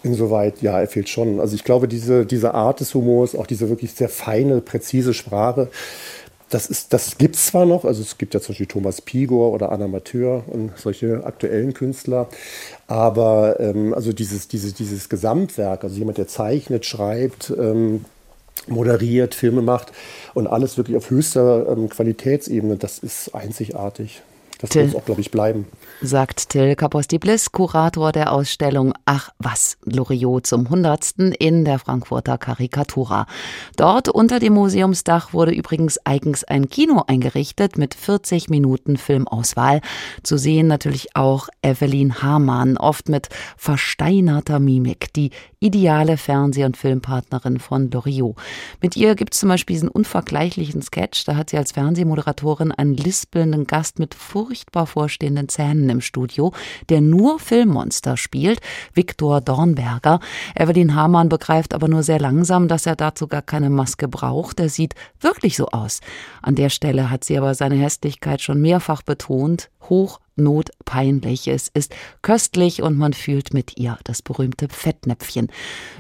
Insoweit, 0.01 0.63
ja, 0.63 0.79
er 0.79 0.87
fehlt 0.87 1.07
schon. 1.07 1.39
Also 1.39 1.55
ich 1.55 1.63
glaube, 1.63 1.87
diese, 1.87 2.25
diese 2.25 2.55
Art 2.55 2.79
des 2.79 2.95
Humors, 2.95 3.35
auch 3.35 3.45
diese 3.45 3.69
wirklich 3.69 3.91
sehr 3.91 4.09
feine, 4.09 4.59
präzise 4.59 5.13
Sprache, 5.13 5.69
das, 6.49 6.87
das 6.89 7.19
gibt 7.19 7.35
es 7.35 7.45
zwar 7.45 7.67
noch, 7.67 7.85
also 7.85 8.01
es 8.01 8.17
gibt 8.17 8.33
ja 8.33 8.39
zum 8.39 8.53
Beispiel 8.53 8.67
Thomas 8.67 9.01
Pigor 9.01 9.51
oder 9.51 9.71
Anna 9.71 9.87
Mateur 9.87 10.45
und 10.47 10.71
solche 10.77 11.25
aktuellen 11.25 11.75
Künstler, 11.75 12.27
aber 12.87 13.59
ähm, 13.59 13.93
also 13.93 14.13
dieses, 14.13 14.47
dieses, 14.47 14.73
dieses 14.73 15.09
Gesamtwerk, 15.09 15.83
also 15.83 15.95
jemand, 15.97 16.17
der 16.17 16.27
zeichnet, 16.27 16.85
schreibt, 16.87 17.53
ähm, 17.55 18.05
moderiert, 18.67 19.35
Filme 19.35 19.61
macht 19.61 19.91
und 20.33 20.47
alles 20.47 20.77
wirklich 20.77 20.97
auf 20.97 21.09
höchster 21.09 21.67
ähm, 21.69 21.89
Qualitätsebene, 21.89 22.77
das 22.77 22.99
ist 22.99 23.33
einzigartig. 23.35 24.21
Das 24.59 24.73
wird 24.73 24.95
auch, 24.95 25.05
glaube 25.05 25.21
ich, 25.21 25.29
bleiben. 25.29 25.67
Sagt 26.01 26.49
Till 26.49 26.75
Kapostiblis, 26.75 27.51
Kurator 27.51 28.11
der 28.11 28.31
Ausstellung 28.31 28.93
Ach 29.05 29.29
was, 29.37 29.77
Loriot 29.83 30.47
zum 30.47 30.65
100. 30.65 31.13
in 31.37 31.63
der 31.63 31.79
Frankfurter 31.79 32.37
Karikatura. 32.37 33.27
Dort 33.75 34.09
unter 34.09 34.39
dem 34.39 34.53
Museumsdach 34.53 35.33
wurde 35.33 35.51
übrigens 35.51 35.99
eigens 36.05 36.43
ein 36.43 36.69
Kino 36.69 37.03
eingerichtet 37.05 37.77
mit 37.77 37.93
40 37.93 38.49
Minuten 38.49 38.97
Filmauswahl. 38.97 39.81
Zu 40.23 40.37
sehen 40.37 40.67
natürlich 40.67 41.15
auch 41.15 41.49
Evelyn 41.61 42.21
Hamann, 42.21 42.77
oft 42.77 43.09
mit 43.09 43.29
versteinerter 43.57 44.59
Mimik, 44.59 45.13
die 45.13 45.31
ideale 45.59 46.17
Fernseh- 46.17 46.65
und 46.65 46.77
Filmpartnerin 46.77 47.59
von 47.59 47.89
Loriot. 47.89 48.35
Mit 48.81 48.95
ihr 48.95 49.15
gibt 49.15 49.33
es 49.33 49.39
zum 49.39 49.49
Beispiel 49.49 49.75
diesen 49.75 49.89
unvergleichlichen 49.89 50.81
Sketch, 50.81 51.25
da 51.25 51.35
hat 51.35 51.49
sie 51.49 51.57
als 51.57 51.71
Fernsehmoderatorin 51.71 52.71
einen 52.71 52.95
lispelnden 52.95 53.65
Gast 53.65 53.97
mit 53.97 54.13
furchtbar 54.13 54.85
vorstehenden 54.85 55.49
Zähnen 55.49 55.89
im 55.89 56.01
Studio, 56.01 56.53
der 56.89 57.01
nur 57.01 57.39
Filmmonster 57.39 58.17
spielt, 58.17 58.59
Viktor 58.93 59.41
Dornberger. 59.41 60.19
Evelyn 60.55 60.93
Hamann 60.93 61.29
begreift 61.29 61.73
aber 61.73 61.87
nur 61.87 62.03
sehr 62.03 62.19
langsam, 62.19 62.67
dass 62.67 62.85
er 62.85 62.95
dazu 62.95 63.27
gar 63.27 63.41
keine 63.41 63.69
Maske 63.69 64.07
braucht. 64.07 64.59
Er 64.59 64.69
sieht 64.69 64.93
wirklich 65.19 65.55
so 65.57 65.67
aus. 65.69 66.01
An 66.41 66.55
der 66.55 66.69
Stelle 66.69 67.09
hat 67.09 67.23
sie 67.23 67.37
aber 67.37 67.55
seine 67.55 67.75
Hässlichkeit 67.75 68.41
schon 68.41 68.61
mehrfach 68.61 69.01
betont. 69.01 69.69
Hochnotpeinlich. 69.89 71.47
Es 71.47 71.67
ist 71.67 71.95
köstlich 72.21 72.81
und 72.81 72.97
man 72.97 73.13
fühlt 73.13 73.53
mit 73.53 73.77
ihr 73.77 73.97
das 74.03 74.21
berühmte 74.21 74.67
Fettnäpfchen. 74.69 75.49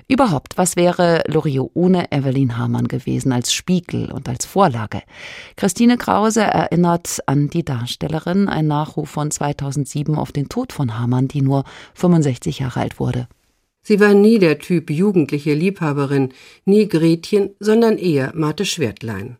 Überhaupt, 0.07 0.57
was 0.57 0.75
wäre 0.75 1.23
Loriot 1.27 1.71
ohne 1.73 2.11
Evelyn 2.11 2.57
Hamann 2.57 2.87
gewesen 2.87 3.31
als 3.31 3.53
Spiegel 3.53 4.11
und 4.11 4.29
als 4.29 4.45
Vorlage? 4.45 5.01
Christine 5.55 5.97
Krause 5.97 6.41
erinnert 6.41 7.19
an 7.25 7.49
die 7.49 7.65
Darstellerin, 7.65 8.47
ein 8.47 8.67
Nachruf 8.67 9.09
von 9.09 9.31
2007 9.31 10.15
auf 10.15 10.31
den 10.31 10.49
Tod 10.49 10.73
von 10.73 10.97
Hamann, 10.97 11.27
die 11.27 11.41
nur 11.41 11.63
65 11.95 12.59
Jahre 12.59 12.81
alt 12.81 12.99
wurde. 12.99 13.27
Sie 13.81 14.01
war 14.01 14.13
nie 14.13 14.37
der 14.37 14.59
Typ 14.59 14.89
jugendliche 14.89 15.53
Liebhaberin, 15.53 16.33
nie 16.65 16.89
Gretchen, 16.89 17.51
sondern 17.59 17.97
eher 17.97 18.33
Marthe 18.35 18.65
Schwertlein. 18.65 19.37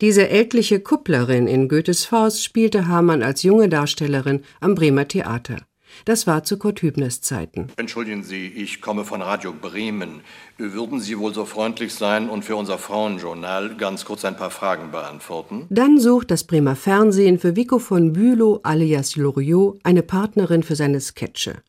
Diese 0.00 0.28
ältliche 0.28 0.80
Kupplerin 0.80 1.46
in 1.46 1.68
Goethes 1.68 2.04
Faust 2.04 2.42
spielte 2.42 2.86
Hamann 2.88 3.22
als 3.22 3.42
junge 3.42 3.68
Darstellerin 3.68 4.42
am 4.60 4.74
Bremer 4.74 5.06
Theater. 5.06 5.58
Das 6.04 6.26
war 6.26 6.44
zu 6.44 6.58
Kurt 6.58 6.82
Hübners 6.82 7.20
Zeiten. 7.20 7.68
Entschuldigen 7.76 8.22
Sie, 8.22 8.46
ich 8.46 8.80
komme 8.80 9.04
von 9.04 9.22
Radio 9.22 9.52
Bremen. 9.52 10.20
Würden 10.56 11.00
Sie 11.00 11.18
wohl 11.18 11.34
so 11.34 11.44
freundlich 11.44 11.94
sein 11.94 12.28
und 12.28 12.44
für 12.44 12.56
unser 12.56 12.78
Frauenjournal 12.78 13.76
ganz 13.76 14.04
kurz 14.04 14.24
ein 14.24 14.36
paar 14.36 14.50
Fragen 14.50 14.90
beantworten? 14.90 15.66
Dann 15.70 15.98
sucht 15.98 16.30
das 16.30 16.44
Bremer 16.44 16.76
Fernsehen 16.76 17.38
für 17.38 17.56
Vico 17.56 17.78
von 17.78 18.12
Bülow 18.12 18.60
alias 18.62 19.16
Loriot 19.16 19.80
eine 19.82 20.02
Partnerin 20.02 20.62
für 20.62 20.76
seine 20.76 21.00
Sketche. 21.00 21.62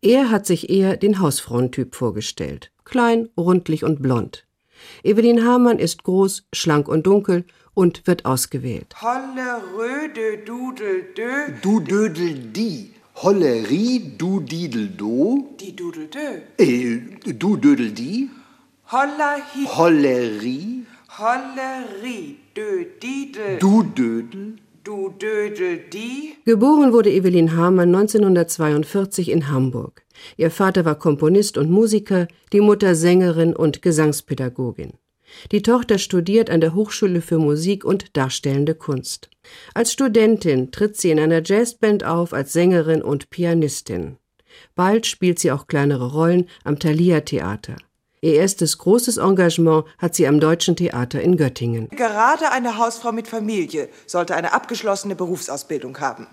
Er 0.00 0.30
hat 0.30 0.46
sich 0.46 0.70
eher 0.70 0.96
den 0.96 1.20
Hausfrauentyp 1.20 1.94
vorgestellt. 1.94 2.72
Klein, 2.84 3.28
rundlich 3.36 3.84
und 3.84 4.02
blond. 4.02 4.47
Evelyn 5.02 5.44
Hamann 5.44 5.78
ist 5.78 6.04
groß, 6.04 6.44
schlank 6.52 6.88
und 6.88 7.06
dunkel 7.06 7.44
und 7.74 8.06
wird 8.06 8.24
ausgewählt. 8.24 8.94
Holle 9.00 9.62
Röde 9.76 10.38
Dudel 10.44 11.04
Dö. 11.16 11.52
Du 11.62 11.80
Dödel 11.80 12.34
die. 12.34 12.90
Hollerie 13.22 14.12
du 14.16 14.40
Didel 14.40 14.88
do. 14.88 15.54
Die 15.60 15.74
Dudel 15.74 16.06
Dö. 16.06 16.40
Äh, 16.58 16.98
du 17.34 17.56
Dödel 17.56 17.90
die. 17.92 18.30
Holla 18.90 19.36
hi. 19.54 19.66
Hollerie. 19.66 20.86
Hollerie 21.18 22.36
Dö 22.56 22.84
Didel. 23.02 23.58
Du 23.58 23.82
Dödel. 23.82 24.56
Du 24.84 25.10
Dödel 25.10 25.80
die. 25.92 26.36
Geboren 26.44 26.92
wurde 26.92 27.10
Evelyn 27.10 27.56
Hamann 27.56 27.94
1942 27.94 29.30
in 29.30 29.48
Hamburg. 29.50 30.02
Ihr 30.36 30.50
Vater 30.50 30.84
war 30.84 30.98
Komponist 30.98 31.58
und 31.58 31.70
Musiker, 31.70 32.28
die 32.52 32.60
Mutter 32.60 32.94
Sängerin 32.94 33.54
und 33.54 33.82
Gesangspädagogin. 33.82 34.94
Die 35.52 35.62
Tochter 35.62 35.98
studiert 35.98 36.50
an 36.50 36.60
der 36.60 36.74
Hochschule 36.74 37.20
für 37.20 37.38
Musik 37.38 37.84
und 37.84 38.16
Darstellende 38.16 38.74
Kunst. 38.74 39.28
Als 39.74 39.92
Studentin 39.92 40.70
tritt 40.70 40.96
sie 40.96 41.10
in 41.10 41.20
einer 41.20 41.42
Jazzband 41.44 42.04
auf 42.04 42.32
als 42.32 42.52
Sängerin 42.52 43.02
und 43.02 43.30
Pianistin. 43.30 44.16
Bald 44.74 45.06
spielt 45.06 45.38
sie 45.38 45.52
auch 45.52 45.66
kleinere 45.66 46.12
Rollen 46.12 46.48
am 46.64 46.78
Thalia 46.78 47.20
Theater. 47.20 47.76
Ihr 48.20 48.34
erstes 48.34 48.78
großes 48.78 49.18
Engagement 49.18 49.84
hat 49.98 50.14
sie 50.16 50.26
am 50.26 50.40
Deutschen 50.40 50.74
Theater 50.74 51.20
in 51.20 51.36
Göttingen. 51.36 51.88
Gerade 51.90 52.50
eine 52.50 52.76
Hausfrau 52.76 53.12
mit 53.12 53.28
Familie 53.28 53.88
sollte 54.06 54.34
eine 54.34 54.52
abgeschlossene 54.52 55.14
Berufsausbildung 55.14 56.00
haben. 56.00 56.26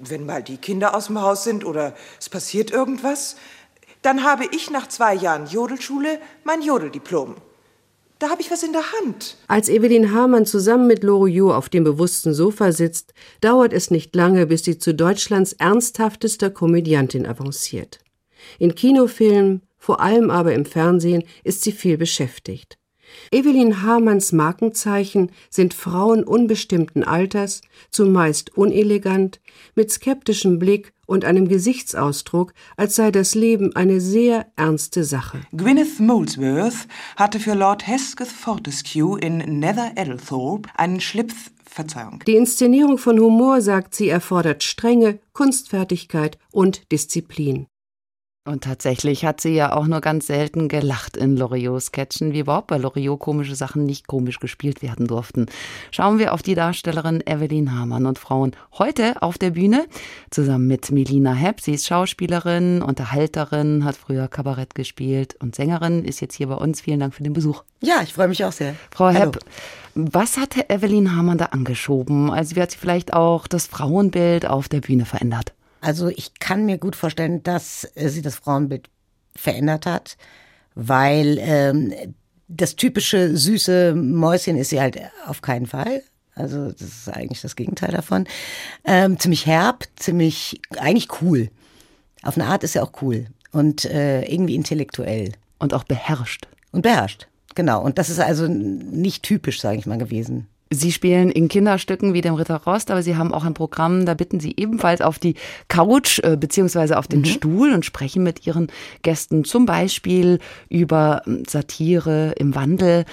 Wenn 0.00 0.24
mal 0.24 0.42
die 0.42 0.56
Kinder 0.56 0.96
aus 0.96 1.08
dem 1.08 1.20
Haus 1.20 1.44
sind 1.44 1.64
oder 1.64 1.94
es 2.18 2.30
passiert 2.30 2.70
irgendwas, 2.70 3.36
dann 4.00 4.24
habe 4.24 4.44
ich 4.50 4.70
nach 4.70 4.88
zwei 4.88 5.14
Jahren 5.14 5.46
Jodelschule 5.46 6.18
mein 6.42 6.62
Jodeldiplom. 6.62 7.36
Da 8.18 8.30
habe 8.30 8.40
ich 8.40 8.50
was 8.50 8.62
in 8.62 8.72
der 8.72 8.92
Hand. 8.92 9.36
Als 9.46 9.68
Evelyn 9.68 10.12
Hamann 10.12 10.46
zusammen 10.46 10.86
mit 10.86 11.02
Loriot 11.02 11.54
auf 11.54 11.68
dem 11.68 11.84
bewussten 11.84 12.32
Sofa 12.32 12.72
sitzt, 12.72 13.12
dauert 13.42 13.72
es 13.74 13.90
nicht 13.90 14.14
lange, 14.16 14.46
bis 14.46 14.64
sie 14.64 14.78
zu 14.78 14.94
Deutschlands 14.94 15.52
ernsthaftester 15.54 16.50
Komödiantin 16.50 17.26
avanciert. 17.26 17.98
In 18.58 18.74
Kinofilmen, 18.74 19.62
vor 19.76 20.00
allem 20.00 20.30
aber 20.30 20.54
im 20.54 20.64
Fernsehen 20.64 21.24
ist 21.44 21.62
sie 21.62 21.72
viel 21.72 21.98
beschäftigt. 21.98 22.79
Evelyn 23.32 23.82
Hamanns 23.82 24.32
Markenzeichen 24.32 25.30
sind 25.48 25.74
Frauen 25.74 26.24
unbestimmten 26.24 27.04
Alters, 27.04 27.62
zumeist 27.90 28.56
unelegant, 28.56 29.40
mit 29.74 29.90
skeptischem 29.90 30.58
Blick 30.58 30.92
und 31.06 31.24
einem 31.24 31.48
Gesichtsausdruck, 31.48 32.54
als 32.76 32.96
sei 32.96 33.10
das 33.10 33.34
Leben 33.34 33.74
eine 33.74 34.00
sehr 34.00 34.46
ernste 34.56 35.04
Sache. 35.04 35.40
Gwyneth 35.56 35.98
Molesworth 35.98 36.86
hatte 37.16 37.40
für 37.40 37.54
Lord 37.54 37.86
Hesketh 37.86 38.28
Fortescue 38.28 39.18
in 39.18 39.38
Nether 39.58 39.92
Eddlethorpe 39.96 40.68
einen 40.76 41.00
Schlipf 41.00 41.50
Verzeihung. 41.70 42.22
Die 42.26 42.34
Inszenierung 42.34 42.98
von 42.98 43.18
Humor, 43.20 43.60
sagt 43.60 43.94
sie, 43.94 44.08
erfordert 44.08 44.64
Strenge, 44.64 45.20
Kunstfertigkeit 45.32 46.36
und 46.50 46.90
Disziplin. 46.90 47.66
Und 48.46 48.64
tatsächlich 48.64 49.26
hat 49.26 49.42
sie 49.42 49.54
ja 49.54 49.76
auch 49.76 49.86
nur 49.86 50.00
ganz 50.00 50.26
selten 50.26 50.68
gelacht 50.68 51.18
in 51.18 51.36
Loriot-Sketchen, 51.36 52.32
wie 52.32 52.38
überhaupt 52.38 52.68
bei 52.68 52.78
Loriot 52.78 53.20
komische 53.20 53.54
Sachen 53.54 53.84
nicht 53.84 54.06
komisch 54.06 54.40
gespielt 54.40 54.80
werden 54.80 55.06
durften. 55.06 55.44
Schauen 55.90 56.18
wir 56.18 56.32
auf 56.32 56.40
die 56.40 56.54
Darstellerin 56.54 57.22
Evelyn 57.26 57.78
Hamann 57.78 58.06
und 58.06 58.18
Frauen 58.18 58.52
heute 58.78 59.20
auf 59.20 59.36
der 59.36 59.50
Bühne, 59.50 59.84
zusammen 60.30 60.66
mit 60.68 60.90
Melina 60.90 61.34
Hepp. 61.34 61.60
Sie 61.60 61.74
ist 61.74 61.86
Schauspielerin, 61.86 62.80
Unterhalterin, 62.80 63.84
hat 63.84 63.96
früher 63.96 64.26
Kabarett 64.26 64.74
gespielt 64.74 65.36
und 65.40 65.54
Sängerin, 65.54 66.02
ist 66.02 66.20
jetzt 66.20 66.34
hier 66.34 66.46
bei 66.46 66.54
uns. 66.54 66.80
Vielen 66.80 67.00
Dank 67.00 67.14
für 67.14 67.22
den 67.22 67.34
Besuch. 67.34 67.62
Ja, 67.82 68.00
ich 68.02 68.14
freue 68.14 68.28
mich 68.28 68.42
auch 68.42 68.52
sehr. 68.52 68.74
Frau 68.90 69.08
Hallo. 69.08 69.18
Hepp, 69.18 69.38
was 69.94 70.38
hat 70.38 70.56
Evelyn 70.70 71.14
Hamann 71.14 71.36
da 71.36 71.46
angeschoben? 71.46 72.30
Also 72.30 72.56
wie 72.56 72.62
hat 72.62 72.70
sie 72.70 72.78
vielleicht 72.78 73.12
auch 73.12 73.46
das 73.46 73.66
Frauenbild 73.66 74.46
auf 74.46 74.70
der 74.70 74.80
Bühne 74.80 75.04
verändert? 75.04 75.52
Also 75.80 76.08
ich 76.08 76.34
kann 76.38 76.66
mir 76.66 76.78
gut 76.78 76.96
vorstellen, 76.96 77.42
dass 77.42 77.90
äh, 77.94 78.08
sie 78.08 78.22
das 78.22 78.36
Frauenbild 78.36 78.88
verändert 79.34 79.86
hat, 79.86 80.16
weil 80.74 81.38
ähm, 81.40 81.92
das 82.48 82.76
typische 82.76 83.36
süße 83.36 83.94
Mäuschen 83.94 84.56
ist 84.56 84.70
sie 84.70 84.80
halt 84.80 84.98
auf 85.26 85.40
keinen 85.40 85.66
Fall. 85.66 86.02
Also 86.34 86.70
das 86.72 86.80
ist 86.80 87.08
eigentlich 87.08 87.40
das 87.40 87.56
Gegenteil 87.56 87.92
davon. 87.92 88.26
Ähm, 88.84 89.18
ziemlich 89.18 89.46
herb, 89.46 89.84
ziemlich 89.96 90.60
eigentlich 90.78 91.08
cool. 91.22 91.48
Auf 92.22 92.36
eine 92.36 92.46
Art 92.46 92.64
ist 92.64 92.72
sie 92.72 92.80
auch 92.80 92.92
cool 93.02 93.26
und 93.52 93.84
äh, 93.84 94.22
irgendwie 94.22 94.54
intellektuell. 94.54 95.32
Und 95.58 95.74
auch 95.74 95.84
beherrscht. 95.84 96.48
Und 96.72 96.82
beherrscht, 96.82 97.28
genau. 97.54 97.82
Und 97.82 97.98
das 97.98 98.08
ist 98.08 98.20
also 98.20 98.48
nicht 98.48 99.22
typisch, 99.22 99.60
sage 99.60 99.78
ich 99.78 99.86
mal, 99.86 99.98
gewesen. 99.98 100.46
Sie 100.72 100.92
spielen 100.92 101.32
in 101.32 101.48
Kinderstücken 101.48 102.14
wie 102.14 102.20
dem 102.20 102.34
Ritter 102.34 102.62
Rost, 102.64 102.92
aber 102.92 103.02
Sie 103.02 103.16
haben 103.16 103.34
auch 103.34 103.42
ein 103.42 103.54
Programm, 103.54 104.06
da 104.06 104.14
bitten 104.14 104.38
Sie 104.38 104.54
ebenfalls 104.56 105.00
auf 105.00 105.18
die 105.18 105.34
Couch 105.66 106.20
äh, 106.20 106.36
beziehungsweise 106.36 106.96
auf 106.96 107.08
den 107.08 107.20
mhm. 107.20 107.24
Stuhl 107.24 107.72
und 107.72 107.84
sprechen 107.84 108.22
mit 108.22 108.46
Ihren 108.46 108.68
Gästen 109.02 109.42
zum 109.42 109.66
Beispiel 109.66 110.38
über 110.68 111.22
ähm, 111.26 111.42
Satire 111.48 112.34
im 112.38 112.54
Wandel. 112.54 113.04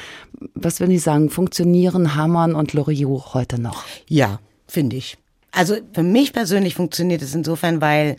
Was 0.54 0.80
würden 0.80 0.92
Sie 0.92 1.00
sagen, 1.00 1.32
funktionieren 1.32 2.14
Hamann 2.14 2.54
und 2.54 2.74
Loriot 2.74 3.34
heute 3.34 3.60
noch? 3.60 3.86
Ja, 4.08 4.40
finde 4.68 4.98
ich. 4.98 5.18
Also 5.52 5.78
für 5.94 6.04
mich 6.04 6.34
persönlich 6.34 6.76
funktioniert 6.76 7.24
es 7.24 7.34
insofern, 7.34 7.82
weil 7.82 8.18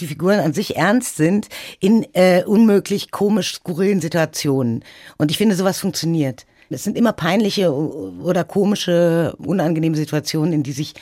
die 0.00 0.08
Figuren 0.08 0.40
an 0.40 0.52
sich 0.52 0.76
ernst 0.76 1.16
sind 1.16 1.48
in 1.78 2.04
äh, 2.14 2.42
unmöglich 2.44 3.12
komisch 3.12 3.54
skurrilen 3.54 4.00
Situationen. 4.00 4.84
Und 5.16 5.30
ich 5.30 5.38
finde, 5.38 5.54
sowas 5.54 5.78
funktioniert. 5.78 6.44
Es 6.70 6.84
sind 6.84 6.96
immer 6.96 7.12
peinliche 7.12 7.72
oder 7.72 8.44
komische, 8.44 9.34
unangenehme 9.38 9.96
Situationen, 9.96 10.52
in 10.52 10.62
die 10.62 10.72
sich 10.72 10.94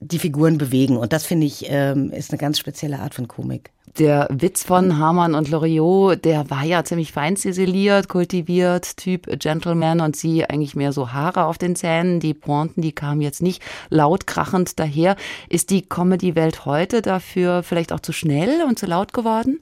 die 0.00 0.18
Figuren 0.18 0.58
bewegen. 0.58 0.96
Und 0.96 1.12
das 1.12 1.26
finde 1.26 1.46
ich 1.46 1.66
ähm, 1.68 2.10
ist 2.10 2.30
eine 2.30 2.38
ganz 2.38 2.58
spezielle 2.58 2.98
Art 2.98 3.14
von 3.14 3.28
Komik. 3.28 3.70
Der 3.98 4.28
Witz 4.30 4.62
von 4.62 4.98
Hamann 4.98 5.34
und 5.34 5.50
Loriot, 5.50 6.24
der 6.24 6.48
war 6.48 6.64
ja 6.64 6.84
ziemlich 6.84 7.12
fein 7.12 7.36
ziseliert, 7.36 8.08
kultiviert, 8.08 8.96
Typ 8.96 9.26
Gentleman 9.38 10.00
und 10.00 10.16
sie 10.16 10.44
eigentlich 10.44 10.76
mehr 10.76 10.92
so 10.92 11.12
Haare 11.12 11.44
auf 11.44 11.58
den 11.58 11.74
Zähnen. 11.74 12.20
Die 12.20 12.32
Pointen, 12.32 12.82
die 12.82 12.92
kamen 12.92 13.20
jetzt 13.20 13.42
nicht 13.42 13.62
laut 13.88 14.26
krachend 14.26 14.78
daher. 14.78 15.16
Ist 15.48 15.70
die 15.70 15.82
Comedy-Welt 15.82 16.64
heute 16.64 17.02
dafür 17.02 17.62
vielleicht 17.62 17.92
auch 17.92 18.00
zu 18.00 18.12
schnell 18.12 18.62
und 18.66 18.78
zu 18.78 18.86
laut 18.86 19.12
geworden? 19.12 19.58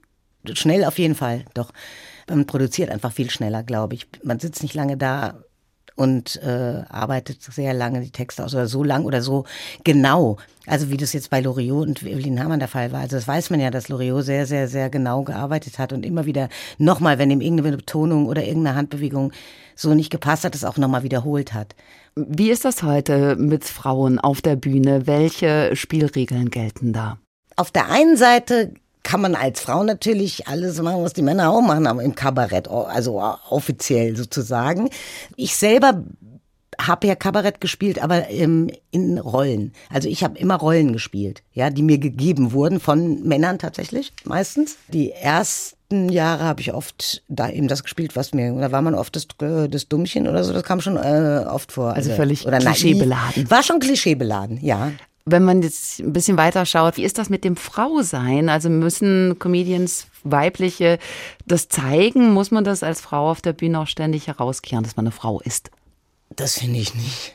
Schnell 0.52 0.84
auf 0.84 0.98
jeden 0.98 1.14
Fall, 1.14 1.44
doch. 1.54 1.72
Man 2.28 2.46
produziert 2.46 2.90
einfach 2.90 3.12
viel 3.12 3.30
schneller, 3.30 3.62
glaube 3.62 3.94
ich. 3.94 4.06
Man 4.22 4.38
sitzt 4.38 4.62
nicht 4.62 4.74
lange 4.74 4.98
da 4.98 5.42
und 5.98 6.40
äh, 6.42 6.84
arbeitet 6.88 7.42
sehr 7.42 7.74
lange 7.74 8.00
die 8.00 8.12
Texte 8.12 8.44
aus 8.44 8.54
oder 8.54 8.68
so 8.68 8.84
lang 8.84 9.04
oder 9.04 9.20
so 9.20 9.44
genau. 9.82 10.36
Also 10.64 10.90
wie 10.90 10.96
das 10.96 11.12
jetzt 11.12 11.28
bei 11.28 11.40
Loriot 11.40 11.88
und 11.88 12.02
Evelyn 12.04 12.42
Hamann 12.42 12.60
der 12.60 12.68
Fall 12.68 12.92
war. 12.92 13.00
Also 13.00 13.16
das 13.16 13.26
weiß 13.26 13.50
man 13.50 13.58
ja, 13.58 13.72
dass 13.72 13.88
Loriot 13.88 14.24
sehr, 14.24 14.46
sehr, 14.46 14.68
sehr 14.68 14.90
genau 14.90 15.24
gearbeitet 15.24 15.78
hat 15.80 15.92
und 15.92 16.06
immer 16.06 16.24
wieder 16.24 16.50
nochmal, 16.78 17.18
wenn 17.18 17.32
ihm 17.32 17.40
irgendeine 17.40 17.76
Betonung 17.76 18.26
oder 18.26 18.44
irgendeine 18.44 18.76
Handbewegung 18.76 19.32
so 19.74 19.92
nicht 19.92 20.10
gepasst 20.10 20.44
hat, 20.44 20.54
es 20.54 20.64
auch 20.64 20.76
nochmal 20.76 21.02
wiederholt 21.02 21.52
hat. 21.52 21.74
Wie 22.14 22.50
ist 22.50 22.64
das 22.64 22.84
heute 22.84 23.34
mit 23.34 23.64
Frauen 23.64 24.20
auf 24.20 24.40
der 24.40 24.54
Bühne? 24.54 25.08
Welche 25.08 25.74
Spielregeln 25.74 26.50
gelten 26.50 26.92
da? 26.92 27.18
Auf 27.56 27.72
der 27.72 27.90
einen 27.90 28.16
Seite 28.16 28.72
kann 29.08 29.22
man 29.22 29.34
als 29.34 29.60
Frau 29.60 29.84
natürlich 29.84 30.48
alles 30.48 30.82
machen, 30.82 31.02
was 31.02 31.14
die 31.14 31.22
Männer 31.22 31.50
auch 31.50 31.62
machen, 31.62 31.86
aber 31.86 32.02
im 32.02 32.14
Kabarett, 32.14 32.68
also 32.68 33.22
offiziell 33.48 34.14
sozusagen. 34.14 34.90
Ich 35.34 35.56
selber 35.56 36.04
habe 36.78 37.06
ja 37.06 37.14
Kabarett 37.14 37.62
gespielt, 37.62 38.02
aber 38.02 38.28
ähm, 38.28 38.70
in 38.90 39.16
Rollen. 39.16 39.72
Also 39.88 40.10
ich 40.10 40.22
habe 40.22 40.38
immer 40.38 40.56
Rollen 40.56 40.92
gespielt, 40.92 41.42
ja, 41.54 41.70
die 41.70 41.82
mir 41.82 41.96
gegeben 41.96 42.52
wurden 42.52 42.80
von 42.80 43.22
Männern 43.22 43.58
tatsächlich, 43.58 44.12
meistens. 44.24 44.76
Die 44.92 45.12
ersten 45.12 46.10
Jahre 46.10 46.44
habe 46.44 46.60
ich 46.60 46.74
oft 46.74 47.22
da 47.28 47.48
eben 47.48 47.66
das 47.66 47.84
gespielt, 47.84 48.14
was 48.14 48.34
mir, 48.34 48.52
da 48.52 48.72
war 48.72 48.82
man 48.82 48.94
oft 48.94 49.16
das, 49.16 49.26
äh, 49.40 49.70
das 49.70 49.88
Dummchen 49.88 50.28
oder 50.28 50.44
so, 50.44 50.52
das 50.52 50.64
kam 50.64 50.82
schon 50.82 50.98
äh, 50.98 51.46
oft 51.48 51.72
vor. 51.72 51.94
Also, 51.94 52.10
also 52.10 52.22
völlig 52.22 52.46
oder 52.46 52.58
klischeebeladen. 52.58 53.50
War 53.50 53.62
schon 53.62 53.80
klischeebeladen, 53.80 54.62
ja. 54.62 54.92
Wenn 55.30 55.44
man 55.44 55.62
jetzt 55.62 56.00
ein 56.00 56.12
bisschen 56.12 56.36
weiter 56.36 56.66
schaut, 56.66 56.96
wie 56.96 57.04
ist 57.04 57.18
das 57.18 57.30
mit 57.30 57.44
dem 57.44 57.56
Frausein? 57.56 58.48
Also 58.48 58.70
müssen 58.70 59.38
Comedians 59.38 60.06
weibliche 60.24 60.98
das 61.46 61.68
zeigen? 61.68 62.32
Muss 62.32 62.50
man 62.50 62.64
das 62.64 62.82
als 62.82 63.00
Frau 63.00 63.30
auf 63.30 63.40
der 63.40 63.52
Bühne 63.52 63.80
auch 63.80 63.86
ständig 63.86 64.26
herauskehren, 64.26 64.84
dass 64.84 64.96
man 64.96 65.06
eine 65.06 65.12
Frau 65.12 65.40
ist? 65.40 65.70
Das 66.34 66.58
finde 66.58 66.78
ich 66.78 66.94
nicht. 66.94 67.34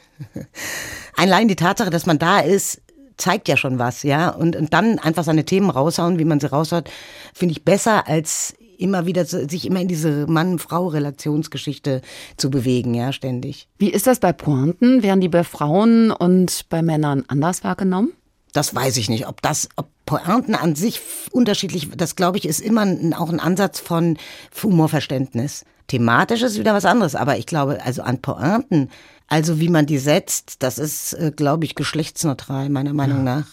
Allein 1.18 1.48
die 1.48 1.56
Tatsache, 1.56 1.90
dass 1.90 2.06
man 2.06 2.20
da 2.20 2.40
ist, 2.40 2.82
zeigt 3.18 3.48
ja 3.48 3.58
schon 3.58 3.80
was, 3.80 4.04
ja. 4.04 4.30
Und, 4.30 4.56
und 4.56 4.74
dann 4.74 5.00
einfach 5.00 5.24
seine 5.24 5.46
Themen 5.46 5.70
raushauen, 5.70 6.20
wie 6.20 6.26
man 6.26 6.40
sie 6.40 6.50
raushaut, 6.50 6.90
finde 7.34 7.54
ich 7.54 7.64
besser 7.64 8.08
als 8.08 8.56
immer 8.84 9.06
wieder 9.06 9.26
sich 9.26 9.66
immer 9.66 9.82
in 9.82 9.88
diese 9.88 10.28
Mann-Frau-Relationsgeschichte 10.28 12.02
zu 12.38 12.52
bewegen, 12.52 12.94
ja, 12.94 13.14
ständig. 13.14 13.68
Wie 13.78 13.90
ist 13.90 14.06
das 14.06 14.20
bei 14.20 14.34
Pointen? 14.34 15.02
Werden 15.02 15.22
die 15.22 15.30
bei 15.30 15.44
Frauen 15.44 16.12
und 16.12 16.66
bei 16.70 16.82
Männern 16.82 17.24
anders 17.28 17.64
wahrgenommen? 17.64 18.12
Das 18.52 18.76
weiß 18.76 18.98
ich 18.98 19.10
nicht. 19.10 19.28
Ob 19.28 19.42
das, 19.42 19.70
ob 19.78 19.88
Pointen 20.06 20.54
an 20.54 20.76
sich 20.76 21.02
unterschiedlich, 21.32 21.90
das 21.96 22.16
glaube 22.16 22.38
ich, 22.38 22.46
ist 22.46 22.60
immer 22.60 22.86
auch 23.18 23.30
ein 23.30 23.40
Ansatz 23.40 23.80
von 23.80 24.18
Humorverständnis. 24.62 25.66
Thematisch 25.88 26.44
ist 26.44 26.60
wieder 26.60 26.74
was 26.74 26.86
anderes, 26.86 27.16
aber 27.16 27.38
ich 27.38 27.46
glaube, 27.46 27.84
also 27.84 28.04
an 28.04 28.22
Pointen, 28.22 28.90
also 29.28 29.60
wie 29.60 29.70
man 29.70 29.86
die 29.86 29.98
setzt, 29.98 30.62
das 30.62 30.78
ist, 30.78 31.14
äh, 31.14 31.32
glaube 31.36 31.66
ich, 31.66 31.76
geschlechtsneutral, 31.76 32.70
meiner 32.70 32.94
Meinung 32.94 33.26
ja. 33.26 33.36
nach. 33.36 33.48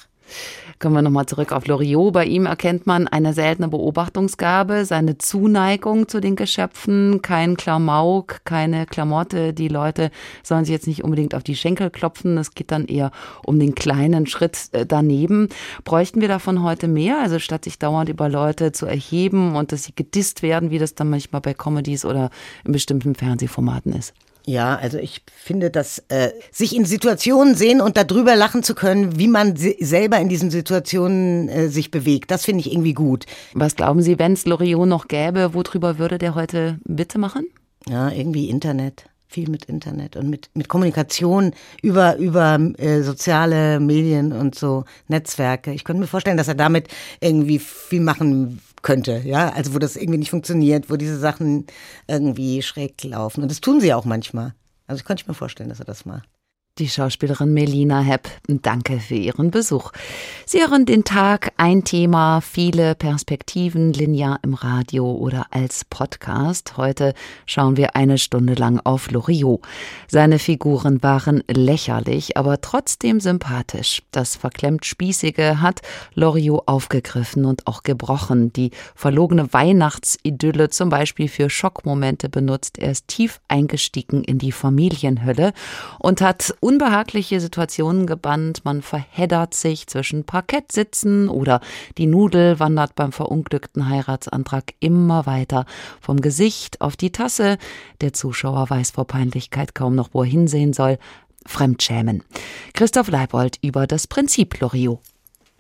Kommen 0.83 0.95
wir 0.95 1.03
nochmal 1.03 1.27
zurück 1.27 1.53
auf 1.53 1.67
Loriot. 1.67 2.15
Bei 2.15 2.25
ihm 2.25 2.47
erkennt 2.47 2.87
man 2.87 3.07
eine 3.07 3.35
seltene 3.35 3.69
Beobachtungsgabe, 3.69 4.87
seine 4.87 5.19
Zuneigung 5.19 6.09
zu 6.09 6.21
den 6.21 6.37
Geschöpfen, 6.37 7.21
kein 7.21 7.59
Klamauk, 7.59 8.41
keine 8.47 8.87
Klamotte. 8.87 9.53
Die 9.53 9.69
Leute 9.69 10.11
sollen 10.43 10.65
sich 10.65 10.73
jetzt 10.73 10.87
nicht 10.87 11.05
unbedingt 11.05 11.35
auf 11.35 11.43
die 11.43 11.55
Schenkel 11.55 11.91
klopfen. 11.91 12.39
Es 12.39 12.55
geht 12.55 12.71
dann 12.71 12.87
eher 12.87 13.11
um 13.45 13.59
den 13.59 13.75
kleinen 13.75 14.27
Schritt 14.27 14.71
äh, 14.73 14.87
daneben. 14.87 15.51
Bräuchten 15.85 16.23
wir 16.23 16.29
davon 16.29 16.63
heute 16.63 16.89
mehr? 16.89 17.21
Also 17.21 17.41
statt 17.41 17.65
sich 17.65 17.79
dauernd 17.79 18.09
über 18.09 18.31
Leute 18.31 18.73
zu 18.73 18.87
erheben 18.87 19.57
und 19.57 19.73
dass 19.73 19.85
sie 19.85 19.95
gedisst 19.95 20.43
werden, 20.43 20.71
wie 20.71 20.79
das 20.79 20.95
dann 20.95 21.11
manchmal 21.11 21.43
bei 21.43 21.53
Comedies 21.53 22.07
oder 22.07 22.31
in 22.65 22.73
bestimmten 22.73 23.15
Fernsehformaten 23.15 23.93
ist. 23.93 24.15
Ja, 24.47 24.77
also 24.77 24.99
ich 24.99 25.23
finde, 25.37 25.71
dass 25.71 26.03
äh, 26.09 26.31
sich 26.51 26.75
in 26.75 26.85
Situationen 26.85 27.55
sehen 27.55 27.81
und 27.81 27.97
darüber 27.97 28.37
lachen 28.37 28.63
zu 28.63 28.75
können, 28.75 29.19
wie 29.19 29.29
man 29.29 29.55
selber 29.57 30.19
in 30.19 30.29
diesen 30.29 30.51
Situationen 30.51 31.49
äh, 31.49 31.69
sich 31.69 31.91
bewegt, 31.91 32.31
das 32.31 32.45
finde 32.45 32.61
ich 32.61 32.73
irgendwie 32.73 32.95
gut. 32.95 33.27
Was 33.55 33.77
glauben 33.77 34.03
Sie, 34.03 34.19
wenn 34.19 34.33
es 34.33 34.47
Loriot 34.47 34.89
noch 34.89 35.09
gäbe, 35.09 35.55
worüber 35.55 35.99
würde 35.99 36.19
der 36.19 36.35
heute 36.35 36.79
bitte 36.85 37.19
machen? 37.19 37.47
Ja, 37.89 38.11
irgendwie 38.11 38.49
Internet 38.51 39.05
viel 39.31 39.49
mit 39.49 39.67
Internet 39.67 40.17
und 40.17 40.29
mit, 40.29 40.51
mit 40.55 40.69
Kommunikation 40.69 41.53
über, 41.83 42.17
über 42.17 42.59
äh, 42.79 43.03
soziale 43.03 43.79
Medien 43.79 44.33
und 44.33 44.57
so 44.57 44.85
Netzwerke. 45.07 45.73
Ich 45.73 45.85
könnte 45.85 46.01
mir 46.01 46.09
vorstellen, 46.09 46.37
dass 46.37 46.49
er 46.49 46.57
damit 46.57 46.89
irgendwie 47.21 47.61
viel 47.61 48.01
machen 48.01 48.61
könnte, 48.83 49.23
ja, 49.25 49.51
also 49.51 49.75
wo 49.75 49.79
das 49.79 49.97
irgendwie 49.97 50.19
nicht 50.19 50.31
funktioniert, 50.31 50.91
wo 50.91 50.97
diese 50.97 51.19
Sachen 51.19 51.67
irgendwie 52.07 52.63
schräg 52.63 53.03
laufen. 53.05 53.43
Und 53.43 53.51
das 53.51 53.61
tun 53.61 53.81
sie 53.81 53.95
auch 53.95 54.05
manchmal. 54.05 54.55
Also 54.87 55.01
ich 55.01 55.05
könnte 55.05 55.25
mir 55.29 55.35
vorstellen, 55.35 55.69
dass 55.69 55.81
er 55.81 55.85
das 55.85 56.05
macht 56.05 56.29
die 56.81 56.89
Schauspielerin 56.89 57.53
Melina 57.53 58.01
Hepp. 58.01 58.29
Danke 58.49 59.01
für 59.01 59.15
Ihren 59.15 59.51
Besuch. 59.51 59.93
Sie 60.47 60.61
hören 60.61 60.87
den 60.87 61.05
Tag, 61.05 61.53
ein 61.59 61.85
Thema, 61.85 62.41
viele 62.41 62.95
Perspektiven, 62.95 63.93
linear 63.93 64.39
im 64.43 64.55
Radio 64.55 65.13
oder 65.13 65.47
als 65.51 65.85
Podcast. 65.85 66.79
Heute 66.79 67.13
schauen 67.45 67.77
wir 67.77 67.97
eine 67.97 68.17
Stunde 68.17 68.55
lang 68.55 68.81
auf 68.83 69.11
Loriot. 69.11 69.61
Seine 70.09 70.39
Figuren 70.39 71.03
waren 71.03 71.45
lächerlich, 71.49 72.39
aber 72.39 72.63
trotzdem 72.63 73.21
sympathisch. 73.21 74.03
Das 74.11 74.37
verklemmt 74.37 74.87
Spießige 74.87 75.61
hat 75.61 75.83
Loriot 76.15 76.63
aufgegriffen 76.67 77.45
und 77.45 77.67
auch 77.67 77.83
gebrochen. 77.83 78.55
Die 78.55 78.71
verlogene 78.95 79.53
Weihnachtsidylle 79.53 80.71
zum 80.71 80.89
Beispiel 80.89 81.29
für 81.29 81.51
Schockmomente 81.51 82.31
benutzt. 82.31 82.79
Er 82.79 82.93
ist 82.93 83.07
tief 83.09 83.41
eingestiegen 83.49 84.25
in 84.25 84.39
die 84.39 84.53
Familienhölle 84.53 85.53
und 85.99 86.23
hat 86.23 86.55
unbehagliche 86.71 87.41
Situationen 87.41 88.07
gebannt. 88.07 88.65
Man 88.65 88.81
verheddert 88.81 89.55
sich 89.55 89.89
zwischen 89.89 90.23
Parkettsitzen 90.23 91.29
oder 91.29 91.61
die 91.99 92.07
Nudel 92.07 92.61
wandert 92.61 92.95
beim 92.95 93.11
verunglückten 93.11 93.89
Heiratsantrag 93.89 94.75
immer 94.79 95.27
weiter 95.27 95.67
vom 96.01 96.21
Gesicht 96.21 96.81
auf 96.81 96.97
die 96.97 97.11
Tasse. 97.11 97.59
Der 98.01 98.13
Zuschauer 98.13 98.71
weiß 98.71 98.93
vor 98.93 99.05
Peinlichkeit 99.05 99.75
kaum 99.75 99.97
noch, 99.97 100.11
wo 100.13 100.23
er 100.23 100.29
hinsehen 100.29 100.73
soll. 100.73 100.99
Fremdschämen. 101.45 102.23
Christoph 102.73 103.09
Leibold 103.09 103.59
über 103.63 103.89
das 103.89 104.07
Prinzip 104.07 104.61
Loriot. 104.61 105.01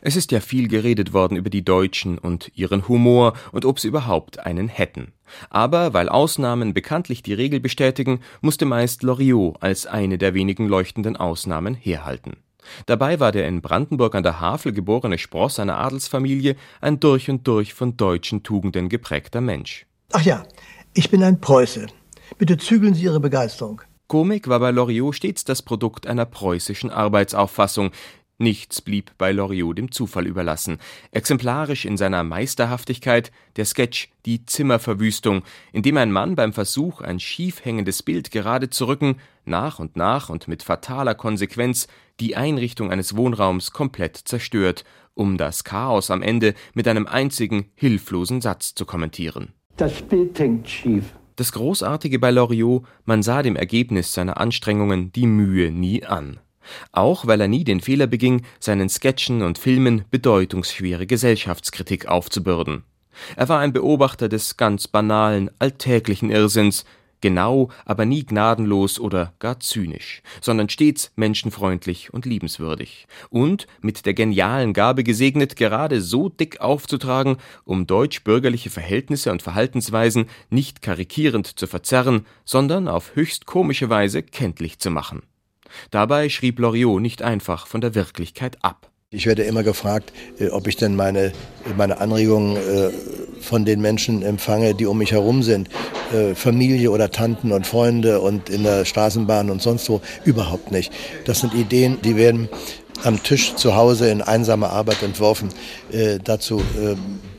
Es 0.03 0.17
ist 0.17 0.33
ja 0.33 0.41
viel 0.41 0.69
geredet 0.69 1.13
worden 1.13 1.37
über 1.37 1.51
die 1.51 1.65
Deutschen 1.65 2.19
und 2.19 2.51
ihren 2.55 2.89
Humor 2.89 3.35
und 3.53 3.65
ob 3.65 3.79
sie 3.79 3.89
überhaupt 3.89 4.41
einen 4.41 4.69
hätten. 4.69 5.13
Aber 5.51 5.93
weil 5.93 6.09
Ausnahmen 6.09 6.73
bekanntlich 6.73 7.23
die 7.23 7.35
Regel 7.35 7.61
bestätigen, 7.61 8.21
musste 8.41 8.65
meist 8.65 9.03
Loriot 9.03 9.57
als 9.61 9.87
eine 9.87 10.17
der 10.17 10.35
wenigen 10.35 10.69
leuchtenden 10.69 11.17
Ausnahmen 11.17 11.75
herhalten. 11.75 12.37
Dabei 12.87 13.21
war 13.21 13.33
der 13.33 13.47
in 13.47 13.63
Brandenburg 13.63 14.15
an 14.15 14.23
der 14.23 14.41
Havel 14.41 14.73
geborene 14.73 15.19
Spross 15.19 15.59
einer 15.59 15.79
Adelsfamilie 15.79 16.57
ein 16.81 17.01
durch 17.01 17.31
und 17.31 17.47
durch 17.47 17.75
von 17.75 17.97
deutschen 17.97 18.43
Tugenden 18.43 18.89
geprägter 18.89 19.41
Mensch. 19.41 19.87
Ach 20.13 20.23
ja, 20.23 20.45
ich 20.95 21.11
bin 21.11 21.23
ein 21.23 21.41
Preuße. 21.41 21.87
Bitte 22.39 22.57
zügeln 22.57 22.95
Sie 22.95 23.05
Ihre 23.05 23.21
Begeisterung. 23.21 23.83
Komik 24.11 24.49
war 24.49 24.59
bei 24.59 24.73
Loriot 24.73 25.15
stets 25.15 25.45
das 25.45 25.63
Produkt 25.63 26.09
einer 26.09 26.25
preußischen 26.25 26.91
Arbeitsauffassung, 26.91 27.93
Nichts 28.41 28.81
blieb 28.81 29.13
bei 29.19 29.33
Loriot 29.33 29.77
dem 29.77 29.93
Zufall 29.93 30.27
überlassen. 30.27 30.79
Exemplarisch 31.11 31.85
in 31.85 31.99
seiner 31.99 32.25
Meisterhaftigkeit 32.25 33.33
der 33.57 33.67
Sketch 33.67 34.09
Die 34.25 34.47
Zimmerverwüstung, 34.47 35.43
in 35.75 35.83
dem 35.83 35.99
ein 35.99 36.11
Mann 36.11 36.37
beim 36.37 36.55
Versuch, 36.55 37.03
ein 37.03 37.21
schief 37.21 37.63
hängendes 37.67 38.03
Bild 38.03 38.31
gerade 38.31 38.71
zu 38.71 38.87
rücken, 38.89 39.17
nach 39.45 39.79
und 39.79 39.97
nach 39.97 40.31
und 40.31 40.49
mit 40.49 40.63
fataler 40.63 41.15
Konsequenz 41.15 41.87
die 42.19 42.35
Einrichtung 42.35 42.91
eines 42.91 43.15
Wohnraums 43.15 43.73
komplett 43.73 44.17
zerstört, 44.17 44.85
um 45.13 45.37
das 45.37 45.63
Chaos 45.65 46.11
am 46.11 46.23
Ende 46.23 46.55
mit 46.73 46.89
einem 46.89 47.07
einzigen, 47.07 47.71
hilflosen 47.75 48.41
Satz 48.41 48.75
zu 48.75 48.87
kommentieren. 48.87 49.53
Das 49.77 50.01
Bild 50.01 50.39
hängt 50.39 50.67
schief. 50.67 51.13
Das 51.37 51.53
Großartige 51.53 52.19
bei 52.19 52.31
Loriot, 52.31 52.87
man 53.05 53.23
sah 53.23 53.43
dem 53.43 53.57
Ergebnis 53.57 54.15
seiner 54.15 54.41
Anstrengungen 54.41 55.13
die 55.13 55.27
Mühe 55.27 55.71
nie 55.71 56.07
an 56.07 56.41
auch 56.93 57.27
weil 57.27 57.41
er 57.41 57.49
nie 57.49 57.65
den 57.65 57.81
Fehler 57.81 58.07
beging, 58.07 58.43
seinen 58.59 58.89
Sketchen 58.89 59.43
und 59.43 59.59
Filmen 59.59 60.05
bedeutungsschwere 60.11 61.07
Gesellschaftskritik 61.07 62.07
aufzubürden. 62.07 62.85
Er 63.37 63.49
war 63.49 63.61
ein 63.61 63.73
Beobachter 63.73 64.29
des 64.29 64.57
ganz 64.57 64.89
banalen, 64.89 65.51
alltäglichen 65.59 66.31
Irrsinns, 66.31 66.85
genau, 67.21 67.69
aber 67.85 68.07
nie 68.07 68.25
gnadenlos 68.25 68.99
oder 68.99 69.35
gar 69.39 69.61
zynisch, 69.61 70.23
sondern 70.41 70.69
stets 70.69 71.13
menschenfreundlich 71.17 72.13
und 72.13 72.25
liebenswürdig 72.25 73.07
und 73.29 73.67
mit 73.81 74.07
der 74.07 74.15
genialen 74.15 74.73
Gabe 74.73 75.05
gesegnet, 75.05 75.57
gerade 75.57 76.01
so 76.01 76.29
dick 76.29 76.61
aufzutragen, 76.61 77.37
um 77.65 77.87
deutsch-bürgerliche 77.87 78.71
Verhältnisse 78.71 79.33
und 79.33 79.43
Verhaltensweisen 79.43 80.27
nicht 80.49 80.83
karikierend 80.83 81.59
zu 81.59 81.67
verzerren, 81.67 82.27
sondern 82.45 82.89
auf 82.89 83.15
höchst 83.15 83.47
komische 83.47 83.91
Weise 83.91 84.23
kenntlich 84.23 84.79
zu 84.79 84.91
machen. 84.91 85.23
Dabei 85.91 86.29
schrieb 86.29 86.59
Loriot 86.59 87.01
nicht 87.01 87.23
einfach 87.23 87.67
von 87.67 87.81
der 87.81 87.95
Wirklichkeit 87.95 88.57
ab. 88.63 88.91
Ich 89.13 89.27
werde 89.27 89.43
immer 89.43 89.65
gefragt, 89.65 90.13
äh, 90.39 90.51
ob 90.51 90.69
ich 90.69 90.77
denn 90.77 90.95
meine, 90.95 91.33
meine 91.77 91.99
Anregungen 91.99 92.57
äh, 92.57 92.91
von 93.41 93.65
den 93.65 93.81
Menschen 93.81 94.23
empfange, 94.23 94.73
die 94.73 94.87
um 94.87 94.99
mich 94.99 95.11
herum 95.11 95.43
sind. 95.43 95.69
Äh, 96.15 96.37
Familie 96.37 96.93
oder 96.93 97.11
Tanten 97.11 97.51
und 97.51 97.67
Freunde 97.67 98.21
und 98.21 98.49
in 98.49 98.63
der 98.63 98.85
Straßenbahn 98.85 99.51
und 99.51 99.63
sonst 99.63 99.89
wo. 99.89 100.01
Überhaupt 100.25 100.71
nicht. 100.71 100.93
Das 101.25 101.41
sind 101.41 101.55
Ideen, 101.55 101.99
die 102.05 102.15
werden 102.15 102.49
am 103.03 103.21
Tisch 103.21 103.57
zu 103.57 103.75
Hause 103.75 104.09
in 104.11 104.23
einsamer 104.23 104.71
Arbeit 104.71 105.03
entworfen. 105.03 105.49
dazu 106.23 106.63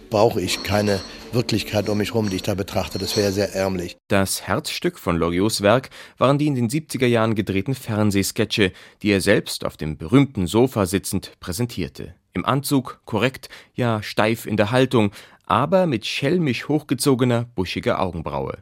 brauche 0.10 0.42
ich 0.42 0.64
keine 0.64 1.00
Wirklichkeit 1.34 1.90
um 1.90 1.98
mich 1.98 2.10
herum, 2.10 2.30
die 2.30 2.38
ich 2.38 2.44
da 2.44 2.54
betrachte. 2.54 3.00
Das 3.00 3.16
wäre 3.16 3.32
sehr 3.32 3.54
ärmlich. 3.54 3.98
Das 4.08 4.42
Herzstück 4.42 5.00
von 5.00 5.18
Loriots 5.18 5.62
Werk 5.62 5.90
waren 6.18 6.38
die 6.38 6.48
in 6.48 6.56
den 6.56 6.70
70er 6.70 7.08
Jahren 7.08 7.36
gedrehten 7.36 7.76
Fernsehsketche, 7.76 8.72
die 9.02 9.12
er 9.12 9.22
selbst 9.22 9.66
auf 9.66 9.78
dem 9.78 9.98
berühmten 9.98 10.48
Sofa 10.48 10.86
sitzend 10.86 11.34
präsentierte. 11.40 12.16
Im 12.34 12.46
Anzug, 12.46 13.02
korrekt, 13.06 13.50
ja 13.74 14.02
steif 14.04 14.46
in 14.46 14.58
der 14.58 14.72
Haltung, 14.72 15.12
aber 15.46 15.86
mit 15.86 16.06
schelmisch 16.06 16.68
hochgezogener, 16.68 17.46
buschiger 17.56 18.00
Augenbraue. 18.00 18.60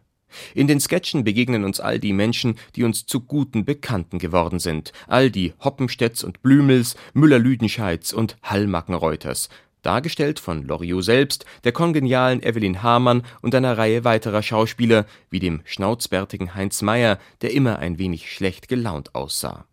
In 0.53 0.67
den 0.67 0.79
Sketchen 0.79 1.23
begegnen 1.23 1.63
uns 1.63 1.79
all 1.79 1.99
die 1.99 2.13
Menschen, 2.13 2.55
die 2.75 2.83
uns 2.83 3.05
zu 3.05 3.21
guten 3.21 3.65
Bekannten 3.65 4.19
geworden 4.19 4.59
sind. 4.59 4.91
All 5.07 5.31
die 5.31 5.53
Hoppenstedts 5.63 6.23
und 6.23 6.41
Blümels, 6.41 6.95
Müller-Lüdenscheids 7.13 8.13
und 8.13 8.37
Hallmackenreuters. 8.43 9.49
Dargestellt 9.81 10.39
von 10.39 10.63
Loriot 10.63 11.03
selbst, 11.03 11.45
der 11.63 11.71
kongenialen 11.71 12.43
Evelyn 12.43 12.83
Hamann 12.83 13.23
und 13.41 13.55
einer 13.55 13.77
Reihe 13.77 14.03
weiterer 14.03 14.43
Schauspieler, 14.43 15.05
wie 15.29 15.39
dem 15.39 15.61
schnauzbärtigen 15.65 16.55
Heinz 16.55 16.81
Meyer, 16.81 17.17
der 17.41 17.53
immer 17.53 17.79
ein 17.79 17.97
wenig 17.97 18.31
schlecht 18.31 18.67
gelaunt 18.67 19.15
aussah. 19.15 19.65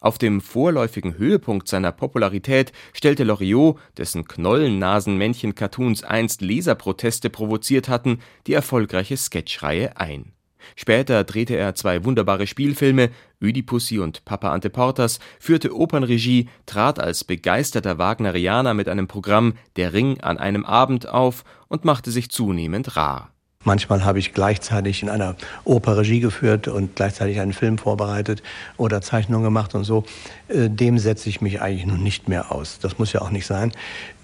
Auf 0.00 0.18
dem 0.18 0.40
vorläufigen 0.40 1.18
Höhepunkt 1.18 1.68
seiner 1.68 1.92
Popularität 1.92 2.72
stellte 2.92 3.24
Loriot, 3.24 3.78
dessen 3.96 4.24
Knollennasen-Männchen-Cartoons 4.26 6.02
einst 6.02 6.40
Leserproteste 6.40 7.30
provoziert 7.30 7.88
hatten, 7.88 8.20
die 8.46 8.54
erfolgreiche 8.54 9.16
Sketchreihe 9.16 9.96
ein. 9.96 10.35
Später 10.74 11.24
drehte 11.24 11.56
er 11.56 11.74
zwei 11.74 12.04
wunderbare 12.04 12.46
Spielfilme, 12.46 13.10
Ödipussy 13.40 13.98
und 13.98 14.24
Papa 14.24 14.52
Ante 14.52 14.70
Portas, 14.70 15.18
führte 15.38 15.74
Opernregie, 15.74 16.48
trat 16.66 16.98
als 16.98 17.24
begeisterter 17.24 17.98
Wagnerianer 17.98 18.74
mit 18.74 18.88
einem 18.88 19.06
Programm 19.08 19.54
Der 19.76 19.92
Ring 19.92 20.20
an 20.20 20.38
einem 20.38 20.64
Abend 20.64 21.08
auf 21.08 21.44
und 21.68 21.84
machte 21.84 22.10
sich 22.10 22.30
zunehmend 22.30 22.96
rar 22.96 23.30
Manchmal 23.66 24.04
habe 24.04 24.20
ich 24.20 24.32
gleichzeitig 24.32 25.02
in 25.02 25.08
einer 25.08 25.34
Oper 25.64 25.96
Regie 25.96 26.20
geführt 26.20 26.68
und 26.68 26.94
gleichzeitig 26.94 27.40
einen 27.40 27.52
Film 27.52 27.78
vorbereitet 27.78 28.40
oder 28.76 29.02
Zeichnungen 29.02 29.42
gemacht 29.42 29.74
und 29.74 29.82
so. 29.82 30.04
Äh, 30.46 30.70
dem 30.70 31.00
setze 31.00 31.28
ich 31.28 31.40
mich 31.40 31.60
eigentlich 31.60 31.84
nun 31.84 32.00
nicht 32.00 32.28
mehr 32.28 32.52
aus. 32.52 32.78
Das 32.78 33.00
muss 33.00 33.12
ja 33.12 33.22
auch 33.22 33.30
nicht 33.30 33.44
sein, 33.44 33.72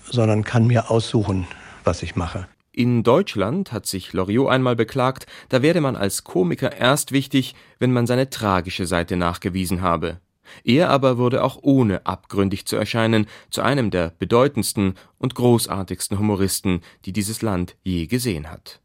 sondern 0.08 0.44
kann 0.44 0.68
mir 0.68 0.92
aussuchen, 0.92 1.48
was 1.82 2.04
ich 2.04 2.14
mache. 2.14 2.46
In 2.74 3.02
Deutschland 3.02 3.70
hat 3.70 3.84
sich 3.84 4.14
Loriot 4.14 4.50
einmal 4.50 4.76
beklagt, 4.76 5.26
da 5.50 5.60
werde 5.60 5.82
man 5.82 5.94
als 5.94 6.24
Komiker 6.24 6.74
erst 6.74 7.12
wichtig, 7.12 7.54
wenn 7.78 7.92
man 7.92 8.06
seine 8.06 8.30
tragische 8.30 8.86
Seite 8.86 9.16
nachgewiesen 9.16 9.82
habe. 9.82 10.20
Er 10.64 10.90
aber 10.90 11.18
wurde 11.18 11.44
auch 11.44 11.58
ohne 11.62 12.06
abgründig 12.06 12.66
zu 12.66 12.76
erscheinen 12.76 13.26
zu 13.50 13.62
einem 13.62 13.90
der 13.90 14.12
bedeutendsten 14.18 14.94
und 15.18 15.34
großartigsten 15.34 16.18
Humoristen, 16.18 16.80
die 17.04 17.12
dieses 17.12 17.42
Land 17.42 17.76
je 17.82 18.06
gesehen 18.06 18.50
hat. 18.50 18.81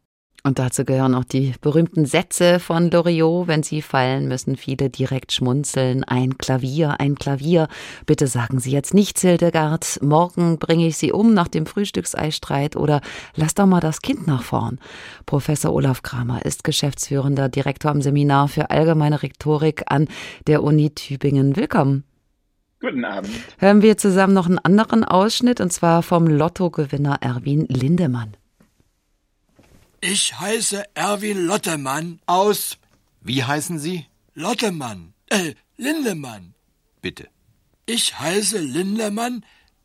Und 0.47 0.59
dazu 0.59 0.85
gehören 0.85 1.13
auch 1.13 1.25
die 1.25 1.55
berühmten 1.59 2.05
Sätze 2.05 2.61
von 2.61 2.89
Loriot. 2.89 3.49
Wenn 3.49 3.63
sie 3.63 3.81
fallen, 3.81 4.29
müssen 4.29 4.55
viele 4.55 4.89
direkt 4.89 5.33
schmunzeln. 5.33 6.05
Ein 6.05 6.37
Klavier, 6.37 7.01
ein 7.01 7.15
Klavier. 7.15 7.67
Bitte 8.05 8.27
sagen 8.27 8.61
Sie 8.61 8.71
jetzt 8.71 8.93
nicht, 8.93 9.19
Hildegard. 9.19 9.99
Morgen 10.01 10.57
bringe 10.57 10.87
ich 10.87 10.95
Sie 10.95 11.11
um 11.11 11.33
nach 11.33 11.49
dem 11.49 11.65
Frühstückseistreit 11.65 12.77
oder 12.77 13.01
lass 13.35 13.55
doch 13.55 13.65
mal 13.65 13.81
das 13.81 14.01
Kind 14.01 14.25
nach 14.25 14.41
vorn. 14.41 14.79
Professor 15.25 15.73
Olaf 15.73 16.01
Kramer 16.01 16.45
ist 16.45 16.63
geschäftsführender 16.63 17.49
Direktor 17.49 17.91
am 17.91 18.01
Seminar 18.01 18.47
für 18.47 18.69
allgemeine 18.69 19.21
Rhetorik 19.23 19.83
an 19.87 20.07
der 20.47 20.63
Uni 20.63 20.91
Tübingen. 20.91 21.57
Willkommen. 21.57 22.05
Guten 22.79 23.03
Abend. 23.03 23.31
Hören 23.57 23.81
wir 23.81 23.97
zusammen 23.97 24.33
noch 24.33 24.45
einen 24.45 24.59
anderen 24.59 25.03
Ausschnitt 25.03 25.59
und 25.59 25.73
zwar 25.73 26.03
vom 26.03 26.25
Lottogewinner 26.25 27.17
Erwin 27.19 27.65
Lindemann. 27.67 28.37
Ich 30.01 30.39
heiße 30.39 30.83
Erwin 30.93 31.45
Lottemann 31.45 32.19
aus. 32.27 32.77
Wie 33.21 33.43
heißen 33.43 33.79
Sie? 33.79 34.05
Lottemann. 34.35 35.13
Äh, 35.29 35.55
Lindemann. 35.77 36.53
Bitte. 37.01 37.29
Ich 37.87 38.19
heiße 38.19 38.59
Lindemann, 38.59 39.43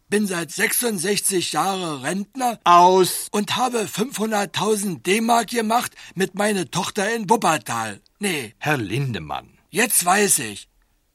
bin 0.09 0.27
seit 0.27 0.51
66 0.51 1.53
Jahren 1.53 2.03
Rentner 2.03 2.61
aus 2.65 3.29
und 3.31 3.57
habe 3.57 3.85
500.000 3.85 5.03
D-Mark 5.03 5.49
gemacht 5.49 5.93
mit 6.15 6.35
meiner 6.35 6.71
Tochter 6.71 7.15
in 7.15 7.31
Wuppertal. 7.31 8.01
Nee. 8.19 8.55
Herr 8.59 8.77
Lindemann. 8.77 9.49
Jetzt 9.71 10.05
weiß 10.05 10.41
ich. 10.41 10.69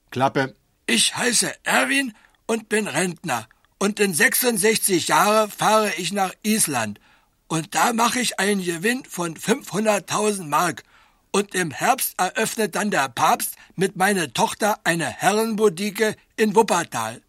Klappe. 0.10 0.56
Ich 0.88 1.16
heiße 1.16 1.54
Erwin 1.64 2.14
und 2.48 2.70
bin 2.70 2.88
Rentner. 2.88 3.48
Und 3.78 4.00
in 4.00 4.16
66 4.16 5.10
Jahren 5.10 5.52
fahre 5.52 5.94
ich 5.98 6.12
nach 6.12 6.34
Island 6.42 7.00
und 7.48 7.76
da 7.76 7.94
mache 7.94 8.20
ich 8.20 8.40
einen 8.40 8.64
Gewinn 8.64 9.04
von 9.06 9.36
500.000 9.36 10.44
Mark. 10.46 10.84
Und 11.32 11.54
im 11.56 11.72
Herbst 11.72 12.16
eröffnet 12.18 12.76
dann 12.76 12.90
der 12.90 13.10
Papst 13.10 13.56
mit 13.76 13.96
meiner 13.96 14.34
Tochter 14.34 14.80
eine 14.84 15.06
Herrenbodike 15.06 16.16
in 16.36 16.56
Wuppertal. 16.56 17.22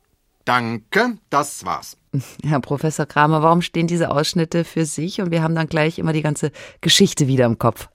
Danke, 0.45 1.19
das 1.31 1.65
war's. 1.65 1.97
Herr 2.43 2.61
Professor 2.61 3.07
Kramer, 3.07 3.43
warum 3.43 3.61
stehen 3.61 3.87
diese 3.87 4.11
Ausschnitte 4.11 4.65
für 4.65 4.87
sich 4.87 5.21
und 5.21 5.31
wir 5.31 5.43
haben 5.43 5.55
dann 5.55 5.67
gleich 5.67 5.99
immer 5.99 6.13
die 6.13 6.23
ganze 6.23 6.53
Geschichte 6.81 7.27
wieder 7.27 7.45
im 7.45 7.59
Kopf? 7.59 7.89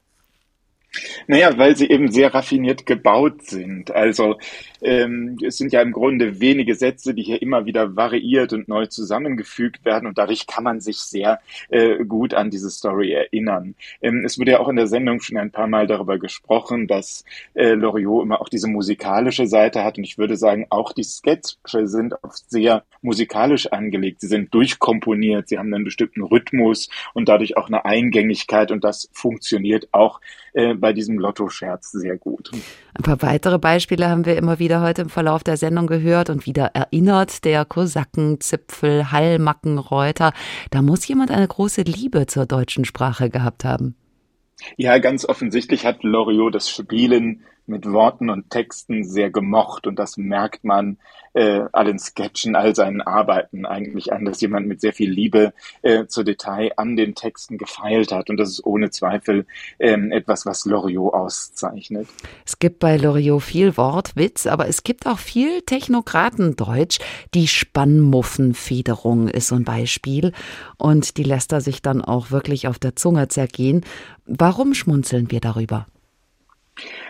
Naja, 1.27 1.57
weil 1.57 1.75
sie 1.75 1.89
eben 1.89 2.11
sehr 2.11 2.33
raffiniert 2.33 2.85
gebaut 2.85 3.41
sind. 3.43 3.91
Also 3.91 4.37
ähm, 4.81 5.37
es 5.43 5.57
sind 5.57 5.73
ja 5.73 5.81
im 5.81 5.91
Grunde 5.91 6.39
wenige 6.39 6.75
Sätze, 6.75 7.15
die 7.15 7.23
hier 7.23 7.41
immer 7.41 7.65
wieder 7.65 7.95
variiert 7.95 8.53
und 8.53 8.67
neu 8.67 8.85
zusammengefügt 8.85 9.85
werden 9.85 10.07
und 10.07 10.17
dadurch 10.17 10.45
kann 10.45 10.63
man 10.63 10.81
sich 10.81 10.97
sehr 10.97 11.39
äh, 11.69 12.03
gut 12.05 12.33
an 12.33 12.51
diese 12.51 12.69
Story 12.69 13.11
erinnern. 13.11 13.75
Ähm, 14.01 14.23
es 14.23 14.37
wurde 14.37 14.51
ja 14.51 14.59
auch 14.59 14.69
in 14.69 14.75
der 14.75 14.87
Sendung 14.87 15.19
schon 15.21 15.37
ein 15.37 15.51
paar 15.51 15.67
Mal 15.67 15.87
darüber 15.87 16.19
gesprochen, 16.19 16.87
dass 16.87 17.23
äh, 17.55 17.71
Loriot 17.73 18.23
immer 18.23 18.41
auch 18.41 18.49
diese 18.49 18.67
musikalische 18.67 19.47
Seite 19.47 19.83
hat 19.83 19.97
und 19.97 20.03
ich 20.03 20.17
würde 20.17 20.35
sagen, 20.35 20.67
auch 20.69 20.93
die 20.93 21.03
Sketche 21.03 21.87
sind 21.87 22.13
oft 22.21 22.49
sehr 22.49 22.83
musikalisch 23.01 23.67
angelegt. 23.67 24.21
Sie 24.21 24.27
sind 24.27 24.53
durchkomponiert, 24.53 25.47
sie 25.47 25.57
haben 25.57 25.73
einen 25.73 25.85
bestimmten 25.85 26.21
Rhythmus 26.21 26.89
und 27.13 27.29
dadurch 27.29 27.57
auch 27.57 27.67
eine 27.67 27.85
Eingängigkeit 27.85 28.71
und 28.71 28.83
das 28.83 29.09
funktioniert 29.11 29.87
auch 29.91 30.19
äh, 30.53 30.75
bei 30.75 30.93
diesem 30.93 31.17
Lotto-Scherz 31.19 31.91
sehr 31.91 32.17
gut. 32.17 32.51
Ein 32.93 33.03
paar 33.03 33.21
weitere 33.21 33.57
Beispiele 33.57 34.09
haben 34.09 34.25
wir 34.25 34.37
immer 34.37 34.59
wieder 34.59 34.81
heute 34.81 35.01
im 35.01 35.09
Verlauf 35.09 35.43
der 35.43 35.57
Sendung 35.57 35.87
gehört 35.87 36.29
und 36.29 36.45
wieder 36.45 36.71
erinnert. 36.73 37.43
Der 37.43 37.65
Kosakenzipfel, 37.65 39.11
Hallmackenreuter. 39.11 40.31
Da 40.69 40.81
muss 40.81 41.07
jemand 41.07 41.31
eine 41.31 41.47
große 41.47 41.81
Liebe 41.81 42.27
zur 42.27 42.45
deutschen 42.45 42.85
Sprache 42.85 43.29
gehabt 43.29 43.65
haben. 43.65 43.95
Ja, 44.77 44.97
ganz 44.99 45.25
offensichtlich 45.25 45.85
hat 45.85 46.03
Loriot 46.03 46.55
das 46.55 46.69
Spielen 46.69 47.41
mit 47.65 47.89
Worten 47.91 48.29
und 48.29 48.49
Texten 48.49 49.03
sehr 49.03 49.29
gemocht 49.29 49.87
und 49.87 49.97
das 49.97 50.17
merkt 50.17 50.63
man 50.63 50.97
äh, 51.33 51.61
allen 51.71 51.97
Sketchen, 51.97 52.55
all 52.55 52.75
seinen 52.75 53.01
Arbeiten 53.01 53.65
eigentlich 53.65 54.13
an, 54.13 54.25
dass 54.25 54.41
jemand 54.41 54.67
mit 54.67 54.81
sehr 54.81 54.93
viel 54.93 55.09
Liebe 55.09 55.53
äh, 55.81 56.05
zur 56.05 56.23
Detail 56.23 56.71
an 56.77 56.95
den 56.95 57.15
Texten 57.15 57.57
gefeilt 57.57 58.11
hat 58.11 58.29
und 58.29 58.37
das 58.37 58.49
ist 58.49 58.65
ohne 58.65 58.91
Zweifel 58.91 59.45
ähm, 59.79 60.11
etwas, 60.11 60.45
was 60.45 60.65
Loriot 60.65 61.13
auszeichnet. 61.13 62.07
Es 62.45 62.59
gibt 62.59 62.79
bei 62.79 62.97
Loriot 62.97 63.41
viel 63.41 63.77
Wortwitz, 63.77 64.45
aber 64.45 64.67
es 64.67 64.83
gibt 64.83 65.07
auch 65.07 65.19
viel 65.19 65.61
Technokratendeutsch. 65.61 66.99
Die 67.33 67.47
Spannmuffenfederung 67.47 69.27
ist 69.27 69.47
so 69.47 69.55
ein 69.55 69.63
Beispiel 69.63 70.33
und 70.77 71.17
die 71.17 71.23
lässt 71.23 71.51
er 71.51 71.61
sich 71.61 71.81
dann 71.81 72.01
auch 72.01 72.31
wirklich 72.31 72.67
auf 72.67 72.79
der 72.79 72.95
Zunge 72.95 73.27
zergehen. 73.27 73.81
Warum 74.25 74.73
schmunzeln 74.73 75.31
wir 75.31 75.39
darüber? 75.39 75.87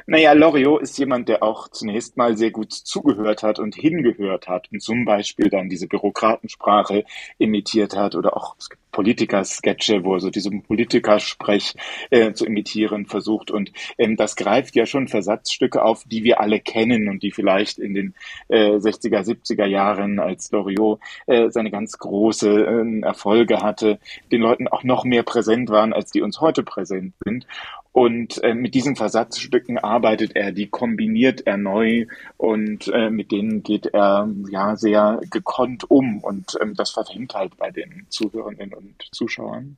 Naja, 0.05 0.33
Loriot 0.33 0.81
ist 0.81 0.97
jemand, 0.97 1.29
der 1.29 1.43
auch 1.43 1.69
zunächst 1.69 2.17
mal 2.17 2.37
sehr 2.37 2.51
gut 2.51 2.73
zugehört 2.73 3.43
hat 3.43 3.59
und 3.59 3.75
hingehört 3.75 4.47
hat 4.47 4.69
und 4.71 4.81
zum 4.81 5.05
Beispiel 5.05 5.49
dann 5.49 5.69
diese 5.69 5.87
Bürokratensprache 5.87 7.05
imitiert 7.37 7.95
hat 7.95 8.15
oder 8.15 8.35
auch 8.35 8.55
es 8.57 8.69
Politiker-Sketche, 8.93 10.05
wo 10.05 10.13
er 10.13 10.21
so 10.21 10.29
diesen 10.29 10.63
Politikersprech 10.63 11.75
äh, 12.11 12.31
zu 12.31 12.45
imitieren 12.45 13.05
versucht. 13.05 13.51
Und 13.51 13.73
ähm, 13.97 14.15
das 14.15 14.37
greift 14.37 14.75
ja 14.75 14.85
schon 14.85 15.09
Versatzstücke 15.09 15.83
auf, 15.83 16.05
die 16.05 16.23
wir 16.23 16.39
alle 16.39 16.61
kennen 16.61 17.09
und 17.09 17.23
die 17.23 17.31
vielleicht 17.31 17.79
in 17.79 17.93
den 17.93 18.13
äh, 18.47 18.75
60er, 18.75 19.25
70er 19.25 19.65
Jahren, 19.65 20.19
als 20.19 20.51
Loriot 20.51 21.01
äh, 21.25 21.49
seine 21.49 21.71
ganz 21.71 21.97
große 21.97 22.49
äh, 22.49 23.01
Erfolge 23.01 23.61
hatte, 23.61 23.99
den 24.31 24.41
Leuten 24.41 24.69
auch 24.69 24.83
noch 24.83 25.03
mehr 25.03 25.23
präsent 25.23 25.69
waren, 25.69 25.91
als 25.91 26.11
die 26.11 26.21
uns 26.21 26.39
heute 26.39 26.63
präsent 26.63 27.15
sind. 27.25 27.45
Und 27.93 28.43
äh, 28.43 28.55
mit 28.55 28.73
diesen 28.73 28.95
Versatzstücken 28.95 29.77
arbeitet 29.77 30.35
er, 30.35 30.51
die 30.51 30.67
kombiniert 30.67 31.45
er 31.45 31.57
neu 31.57 32.07
und 32.37 32.87
äh, 32.87 33.11
mit 33.11 33.31
denen 33.31 33.61
geht 33.61 33.85
er 33.85 34.27
ja 34.49 34.75
sehr 34.75 35.21
gekonnt 35.29 35.89
um. 35.91 36.19
Und 36.19 36.57
ähm, 36.59 36.73
das 36.73 36.89
verfängt 36.89 37.35
halt 37.35 37.55
bei 37.57 37.69
den 37.69 38.07
Zuhörenden 38.09 38.73
und 38.73 38.95
Zuschauern. 39.11 39.77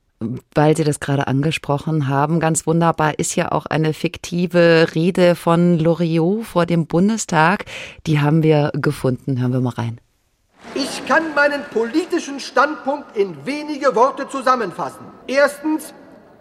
Weil 0.54 0.74
Sie 0.74 0.84
das 0.84 0.98
gerade 0.98 1.26
angesprochen 1.26 2.08
haben, 2.08 2.40
ganz 2.40 2.66
wunderbar 2.66 3.18
ist 3.18 3.36
ja 3.36 3.52
auch 3.52 3.66
eine 3.66 3.92
fiktive 3.92 4.94
Rede 4.94 5.34
von 5.34 5.78
Loriot 5.78 6.46
vor 6.46 6.64
dem 6.64 6.86
Bundestag. 6.86 7.66
Die 8.06 8.18
haben 8.18 8.42
wir 8.42 8.72
gefunden. 8.72 9.38
Hören 9.38 9.52
wir 9.52 9.60
mal 9.60 9.74
rein. 9.74 10.00
Ich 10.74 11.04
kann 11.06 11.34
meinen 11.34 11.62
politischen 11.70 12.40
Standpunkt 12.40 13.14
in 13.14 13.44
wenige 13.44 13.94
Worte 13.94 14.26
zusammenfassen. 14.26 15.04
Erstens, 15.26 15.92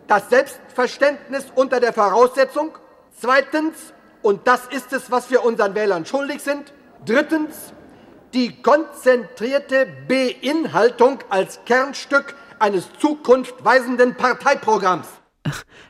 das 0.07 0.29
Selbstverständnis 0.29 1.45
unter 1.55 1.79
der 1.79 1.93
Voraussetzung. 1.93 2.71
Zweitens, 3.19 3.93
und 4.21 4.47
das 4.47 4.67
ist 4.67 4.93
es, 4.93 5.11
was 5.11 5.29
wir 5.31 5.43
unseren 5.43 5.75
Wählern 5.75 6.05
schuldig 6.05 6.41
sind. 6.41 6.73
Drittens, 7.05 7.73
die 8.33 8.61
konzentrierte 8.61 9.87
Beinhaltung 10.07 11.19
als 11.29 11.59
Kernstück 11.65 12.35
eines 12.59 12.89
zukunftweisenden 12.99 14.15
Parteiprogramms. 14.15 15.07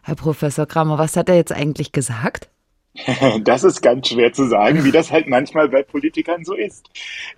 Herr 0.04 0.16
Professor 0.16 0.66
Kramer, 0.66 0.98
was 0.98 1.16
hat 1.16 1.30
er 1.30 1.36
jetzt 1.36 1.52
eigentlich 1.52 1.92
gesagt? 1.92 2.50
Das 3.44 3.64
ist 3.64 3.82
ganz 3.82 4.08
schwer 4.10 4.34
zu 4.34 4.48
sagen, 4.48 4.84
wie 4.84 4.92
das 4.92 5.12
halt 5.12 5.28
manchmal 5.28 5.70
bei 5.70 5.84
Politikern 5.84 6.46
so 6.46 6.54
ist. 6.54 6.90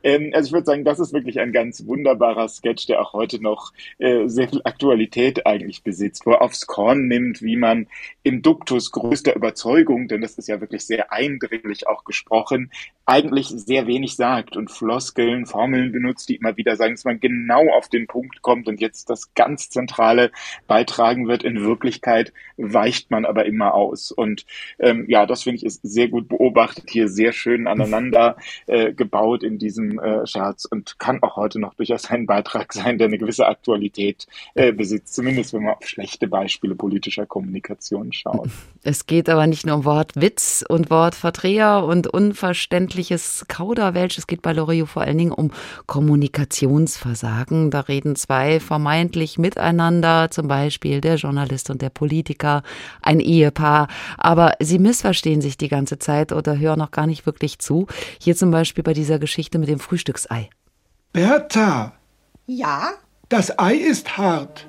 Ähm, 0.03 0.31
also 0.33 0.47
ich 0.47 0.53
würde 0.53 0.65
sagen, 0.65 0.83
das 0.83 0.99
ist 0.99 1.13
wirklich 1.13 1.39
ein 1.39 1.51
ganz 1.51 1.85
wunderbarer 1.85 2.47
Sketch, 2.47 2.87
der 2.87 3.01
auch 3.01 3.13
heute 3.13 3.41
noch 3.41 3.73
äh, 3.97 4.27
sehr 4.27 4.49
viel 4.49 4.61
Aktualität 4.63 5.45
eigentlich 5.45 5.83
besitzt, 5.83 6.25
wo 6.25 6.31
er 6.31 6.41
aufs 6.41 6.67
Korn 6.67 7.07
nimmt, 7.07 7.41
wie 7.41 7.55
man 7.55 7.87
im 8.23 8.41
Duktus 8.41 8.91
größter 8.91 9.35
Überzeugung, 9.35 10.07
denn 10.07 10.21
das 10.21 10.37
ist 10.37 10.47
ja 10.47 10.61
wirklich 10.61 10.85
sehr 10.85 11.11
eindringlich 11.11 11.87
auch 11.87 12.03
gesprochen, 12.03 12.71
eigentlich 13.05 13.47
sehr 13.47 13.87
wenig 13.87 14.15
sagt 14.15 14.57
und 14.57 14.69
Floskeln, 14.69 15.45
Formeln 15.45 15.91
benutzt, 15.93 16.27
die 16.27 16.35
immer 16.35 16.57
wieder 16.57 16.75
sagen, 16.75 16.95
dass 16.95 17.05
man 17.05 17.19
genau 17.19 17.69
auf 17.73 17.87
den 17.87 18.05
Punkt 18.05 18.41
kommt 18.41 18.67
und 18.67 18.81
jetzt 18.81 19.09
das 19.09 19.33
ganz 19.33 19.69
Zentrale 19.69 20.31
beitragen 20.67 21.27
wird. 21.27 21.43
In 21.43 21.63
Wirklichkeit 21.63 22.33
weicht 22.57 23.09
man 23.09 23.25
aber 23.25 23.45
immer 23.45 23.73
aus. 23.73 24.11
Und 24.11 24.45
ähm, 24.79 25.05
ja, 25.07 25.25
das 25.25 25.46
finde 25.47 25.59
ich, 25.59 25.65
ist 25.65 25.79
sehr 25.81 26.09
gut 26.09 26.27
beobachtet, 26.27 26.89
hier 26.89 27.07
sehr 27.07 27.31
schön 27.31 27.67
aneinander 27.67 28.35
äh, 28.65 28.91
gebaut 28.91 29.43
in 29.43 29.57
diesem 29.57 29.97
äh, 29.97 30.27
Scherz 30.27 30.65
und 30.65 30.99
kann 30.99 31.23
auch 31.23 31.37
heute 31.37 31.57
noch 31.57 31.73
durchaus 31.75 32.09
ein 32.09 32.25
Beitrag 32.25 32.73
sein, 32.73 32.97
der 32.97 33.07
eine 33.07 33.17
gewisse 33.17 33.47
Aktualität 33.47 34.27
äh, 34.55 34.73
besitzt, 34.73 35.15
zumindest 35.15 35.53
wenn 35.53 35.63
man 35.63 35.75
auf 35.75 35.87
schlechte 35.87 36.27
Beispiele 36.27 36.75
politischer 36.75 37.25
Kommunikation 37.25 38.11
schaut. 38.11 38.49
Es 38.83 39.05
geht 39.05 39.27
aber 39.27 39.47
nicht 39.47 39.65
nur 39.65 39.75
um 39.75 39.85
Wortwitz 39.85 40.63
und 40.67 40.89
Wortverdreher 40.89 41.83
und 41.83 42.07
unverständliches 42.07 43.43
Kauderwelsch, 43.49 44.17
es 44.17 44.27
geht 44.27 44.41
bei 44.41 44.53
Loriot 44.53 44.87
vor 44.87 45.01
allen 45.01 45.17
Dingen 45.17 45.33
um 45.33 45.51
Kommunikationsversagen. 45.87 47.69
Da 47.69 47.81
reden 47.81 48.15
zwei 48.15 48.61
vermeintlich 48.61 49.37
miteinander, 49.37 50.31
zum 50.31 50.47
Beispiel 50.47 51.01
der 51.01 51.15
Journalist 51.15 51.69
und 51.69 51.81
der 51.81 51.89
Politiker, 51.89 52.63
ein 53.01 53.19
Ehepaar, 53.19 53.89
aber 54.17 54.53
sie 54.61 54.79
missverstehen 54.79 55.36
verstehen 55.37 55.41
sich 55.41 55.57
die 55.57 55.67
ganze 55.67 55.99
Zeit 55.99 56.31
oder 56.31 56.57
hören 56.57 56.79
noch 56.79 56.91
gar 56.91 57.07
nicht 57.07 57.25
wirklich 57.25 57.59
zu. 57.59 57.87
Hier 58.19 58.35
zum 58.35 58.51
Beispiel 58.51 58.83
bei 58.83 58.93
dieser 58.93 59.19
Geschichte 59.19 59.59
mit 59.59 59.69
dem 59.69 59.79
Frühstücksei. 59.79 60.49
Bertha! 61.13 61.93
Ja? 62.47 62.93
Das 63.29 63.57
Ei 63.59 63.75
ist 63.75 64.17
hart. 64.17 64.67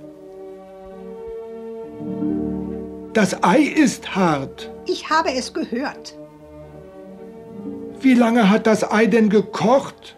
Das 3.12 3.42
Ei 3.42 3.60
ist 3.60 4.14
hart. 4.14 4.70
Ich 4.86 5.08
habe 5.10 5.30
es 5.32 5.52
gehört. 5.52 6.16
Wie 8.00 8.14
lange 8.14 8.48
hat 8.50 8.66
das 8.66 8.88
Ei 8.90 9.06
denn 9.06 9.28
gekocht? 9.28 10.16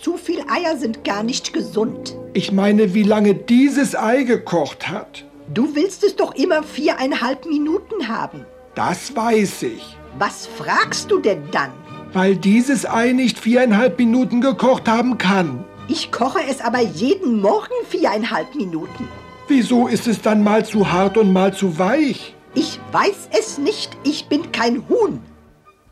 Zu 0.00 0.16
viel 0.16 0.40
Eier 0.48 0.76
sind 0.76 1.04
gar 1.04 1.22
nicht 1.22 1.52
gesund. 1.52 2.16
Ich 2.34 2.50
meine, 2.50 2.92
wie 2.92 3.04
lange 3.04 3.34
dieses 3.34 3.94
Ei 3.94 4.24
gekocht 4.24 4.88
hat. 4.88 5.24
Du 5.48 5.74
willst 5.74 6.02
es 6.02 6.16
doch 6.16 6.34
immer 6.34 6.62
viereinhalb 6.62 7.46
Minuten 7.46 8.08
haben. 8.08 8.44
Das 8.74 9.14
weiß 9.14 9.62
ich. 9.64 9.96
Was 10.18 10.46
fragst 10.46 11.10
du 11.10 11.18
denn 11.18 11.42
dann? 11.50 11.70
Weil 12.12 12.36
dieses 12.36 12.86
Ei 12.88 13.12
nicht 13.12 13.38
viereinhalb 13.38 13.98
Minuten 13.98 14.40
gekocht 14.40 14.88
haben 14.88 15.18
kann. 15.18 15.64
Ich 15.88 16.12
koche 16.12 16.40
es 16.48 16.60
aber 16.60 16.80
jeden 16.80 17.40
Morgen 17.40 17.74
viereinhalb 17.88 18.54
Minuten. 18.54 19.08
Wieso 19.48 19.88
ist 19.88 20.06
es 20.06 20.22
dann 20.22 20.42
mal 20.42 20.64
zu 20.64 20.92
hart 20.92 21.16
und 21.16 21.32
mal 21.32 21.52
zu 21.52 21.78
weich? 21.78 22.34
Ich 22.54 22.78
weiß 22.92 23.28
es 23.38 23.58
nicht. 23.58 23.96
Ich 24.04 24.26
bin 24.26 24.52
kein 24.52 24.88
Huhn. 24.88 25.20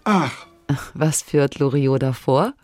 Ach. 0.05 0.47
Was 0.95 1.23
führt 1.23 1.59
Loriot 1.59 2.03
davor? 2.03 2.55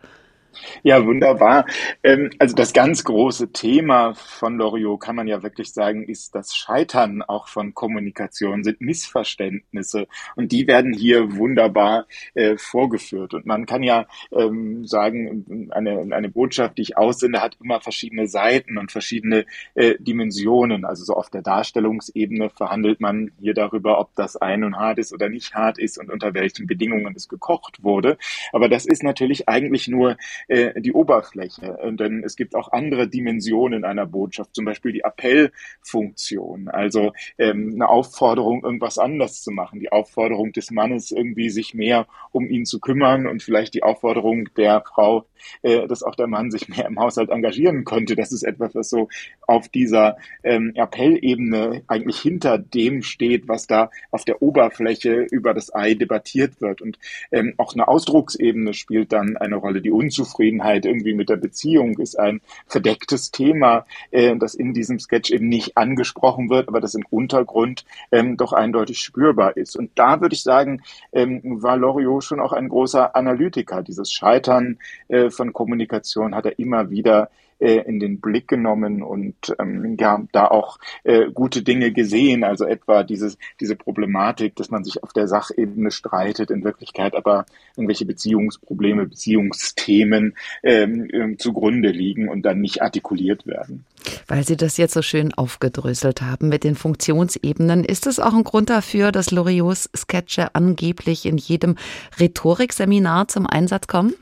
Ja, 0.83 1.05
wunderbar. 1.05 1.67
Ähm, 2.03 2.31
also 2.39 2.55
das 2.55 2.73
ganz 2.73 3.05
große 3.05 3.53
Thema 3.53 4.14
von 4.14 4.57
Loriot 4.57 5.01
kann 5.01 5.17
man 5.17 5.27
ja 5.27 5.43
wirklich 5.43 5.73
sagen, 5.73 6.05
ist 6.05 6.35
das 6.35 6.55
Scheitern 6.55 7.23
auch 7.23 7.49
von 7.49 7.75
Kommunikation, 7.75 8.64
sind 8.64 8.81
Missverständnisse 8.81 10.07
und 10.37 10.53
die 10.53 10.67
werden 10.67 10.93
hier 10.93 11.37
wunderbar 11.37 12.07
äh, 12.35 12.57
vorgeführt. 12.57 13.35
Und 13.35 13.47
man 13.47 13.67
kann 13.67 13.83
ja 13.83 14.07
ähm, 14.33 14.85
sagen, 14.87 15.69
eine, 15.71 16.14
eine 16.14 16.29
Botschaft, 16.29 16.79
die 16.79 16.83
ich 16.83 16.97
aussende, 16.97 17.41
hat 17.41 17.57
immer 17.62 17.81
verschiedene 17.81 18.27
Seiten 18.27 18.79
und 18.79 18.93
verschiedene 18.93 19.47
äh, 19.75 19.95
Dimensionen. 19.99 20.85
Also 20.85 21.05
so 21.05 21.14
auf 21.14 21.31
der 21.31 21.43
Darstellungsebene 21.43 22.51
verhandelt 22.51 23.01
man 23.01 23.33
hier 23.41 23.55
darüber, 23.55 23.99
ob 23.99 24.14
das 24.14 24.37
ein 24.37 24.64
und 24.64 24.77
hart 24.77 24.99
ist 24.99 25.12
oder 25.12 25.29
nicht 25.29 25.55
hart 25.55 25.79
ist 25.79 25.99
und 25.99 26.11
unter 26.11 26.35
welchen 26.35 26.67
Bedingungen 26.67 27.14
es 27.17 27.29
gekocht 27.29 27.83
wurde. 27.83 28.19
Aber 28.53 28.69
das 28.69 28.87
ist 28.87 29.03
natürlich 29.03 29.49
eigentlich 29.49 29.89
nur 29.89 30.17
äh, 30.49 30.56
die 30.77 30.93
Oberfläche. 30.93 31.79
Denn 31.93 32.23
es 32.25 32.37
gibt 32.37 32.55
auch 32.55 32.73
andere 32.73 33.09
Dimensionen 33.09 33.85
einer 33.85 34.07
Botschaft, 34.07 34.55
zum 34.55 34.65
Beispiel 34.65 34.93
die 34.93 35.05
Appellfunktion, 35.05 36.69
also 36.69 37.13
ähm, 37.39 37.73
eine 37.75 37.89
Aufforderung, 37.89 38.65
irgendwas 38.65 38.99
anders 38.99 39.43
zu 39.43 39.51
machen, 39.51 39.81
die 39.81 39.93
Aufforderung 39.93 40.53
des 40.53 40.71
Mannes, 40.71 41.11
irgendwie 41.11 41.51
sich 41.51 41.75
mehr 41.75 42.07
um 42.33 42.49
ihn 42.49 42.65
zu 42.65 42.81
kümmern 42.81 43.27
und 43.27 43.43
vielleicht 43.43 43.75
die 43.75 43.83
Aufforderung 43.83 44.49
der 44.57 44.83
Frau, 44.87 45.27
äh, 45.63 45.87
dass 45.87 46.03
auch 46.03 46.15
der 46.15 46.27
Mann 46.27 46.51
sich 46.51 46.69
mehr 46.69 46.87
im 46.87 46.99
Haushalt 46.99 47.31
engagieren 47.31 47.85
könnte. 47.85 48.17
Das 48.17 48.33
ist 48.33 48.43
etwas, 48.43 48.75
was 48.75 48.91
so 48.91 49.09
auf 49.47 49.69
dieser 49.69 50.17
ähm, 50.43 50.73
Appellebene 50.75 51.83
eigentlich 51.87 52.19
hinter 52.19 52.59
dem 52.59 53.03
steht, 53.03 53.49
was 53.49 53.67
da 53.67 53.91
auf 54.11 54.25
der 54.25 54.43
Oberfläche 54.43 55.27
über 55.31 55.55
das 55.55 55.75
Ei 55.75 55.95
debattiert 55.95 56.61
wird. 56.61 56.83
Und 56.83 56.99
ähm, 57.31 57.55
auch 57.57 57.75
eine 57.75 57.89
Ausdrucksebene 57.89 58.75
spielt 58.75 59.13
dann 59.13 59.37
eine 59.37 59.57
Rolle. 59.57 59.81
Die 59.81 59.91
Unzufriedenheit 59.91 60.46
irgendwie 60.51 61.15
mit 61.15 61.29
der 61.29 61.37
Beziehung 61.37 61.99
ist 61.99 62.19
ein 62.19 62.41
verdecktes 62.67 63.31
Thema, 63.31 63.87
äh, 64.11 64.37
das 64.37 64.55
in 64.55 64.73
diesem 64.73 64.99
Sketch 64.99 65.31
eben 65.31 65.49
nicht 65.49 65.77
angesprochen 65.77 66.51
wird, 66.51 66.69
aber 66.69 66.81
das 66.81 66.95
im 66.95 67.05
Untergrund 67.11 67.85
ähm, 68.13 68.37
doch 68.37 68.53
eindeutig 68.53 69.01
spürbar 69.01 69.57
ist. 69.57 69.77
Und 69.77 69.91
da 69.95 70.21
würde 70.21 70.35
ich 70.35 70.43
sagen, 70.43 70.83
ähm, 71.13 71.41
war 71.63 71.77
Loriot 71.77 72.25
schon 72.25 72.41
auch 72.41 72.53
ein 72.53 72.69
großer 72.69 73.17
Analytiker. 73.17 73.83
Dieses 73.83 74.13
Scheitern 74.13 74.79
äh, 75.09 75.31
von 75.31 75.53
Kommunikation 75.53 76.35
hat 76.35 76.47
er 76.47 76.59
immer 76.59 76.91
wieder 76.91 77.31
äh, 77.59 77.79
in 77.87 78.01
den 78.01 78.21
Blick 78.21 78.49
genommen 78.49 79.03
und 79.03 79.55
ähm, 79.59 79.97
ja, 79.99 80.23
da 80.33 80.47
auch 80.49 80.79
äh, 81.05 81.31
gute 81.33 81.63
Dinge 81.63 81.93
gesehen. 81.93 82.45
Also 82.45 82.65
etwa 82.65 83.03
dieses, 83.03 83.39
diese 83.61 83.77
Problematik, 83.77 84.57
dass 84.57 84.71
man 84.71 84.85
sich 84.85 85.03
auf 85.03 85.13
der 85.13 85.29
Sachebene 85.29 85.91
streitet, 85.91 86.51
in 86.51 86.65
Wirklichkeit 86.65 87.15
aber 87.15 87.47
irgendwelche 87.77 88.07
Beziehungsprobleme, 88.07 89.07
Beziehungsthemen 89.07 90.37
ähm, 90.63 91.09
ähm, 91.13 91.39
zugrunde 91.39 91.91
liegen 91.91 92.29
und 92.29 92.43
dann 92.43 92.61
nicht 92.61 92.83
artikuliert 92.83 93.47
werden. 93.47 93.85
Weil 94.27 94.45
Sie 94.45 94.57
das 94.57 94.77
jetzt 94.77 94.95
so 94.95 95.03
schön 95.03 95.35
aufgedröselt 95.35 96.23
haben 96.23 96.49
mit 96.49 96.65
den 96.65 96.75
Funktionsebenen, 96.75 97.85
ist 97.85 98.07
es 98.07 98.21
auch 98.21 98.35
ein 98.35 98.45
Grund 98.45 98.71
dafür, 98.71 99.13
dass 99.13 99.31
Loriots 99.31 99.91
Sketche 99.97 100.55
angeblich 100.55 101.27
in 101.27 101.39
jedem 101.39 101.77
Rhetorikseminar 102.19 103.29
zum 103.29 103.47
Einsatz 103.47 103.87
kommen? 103.87 104.15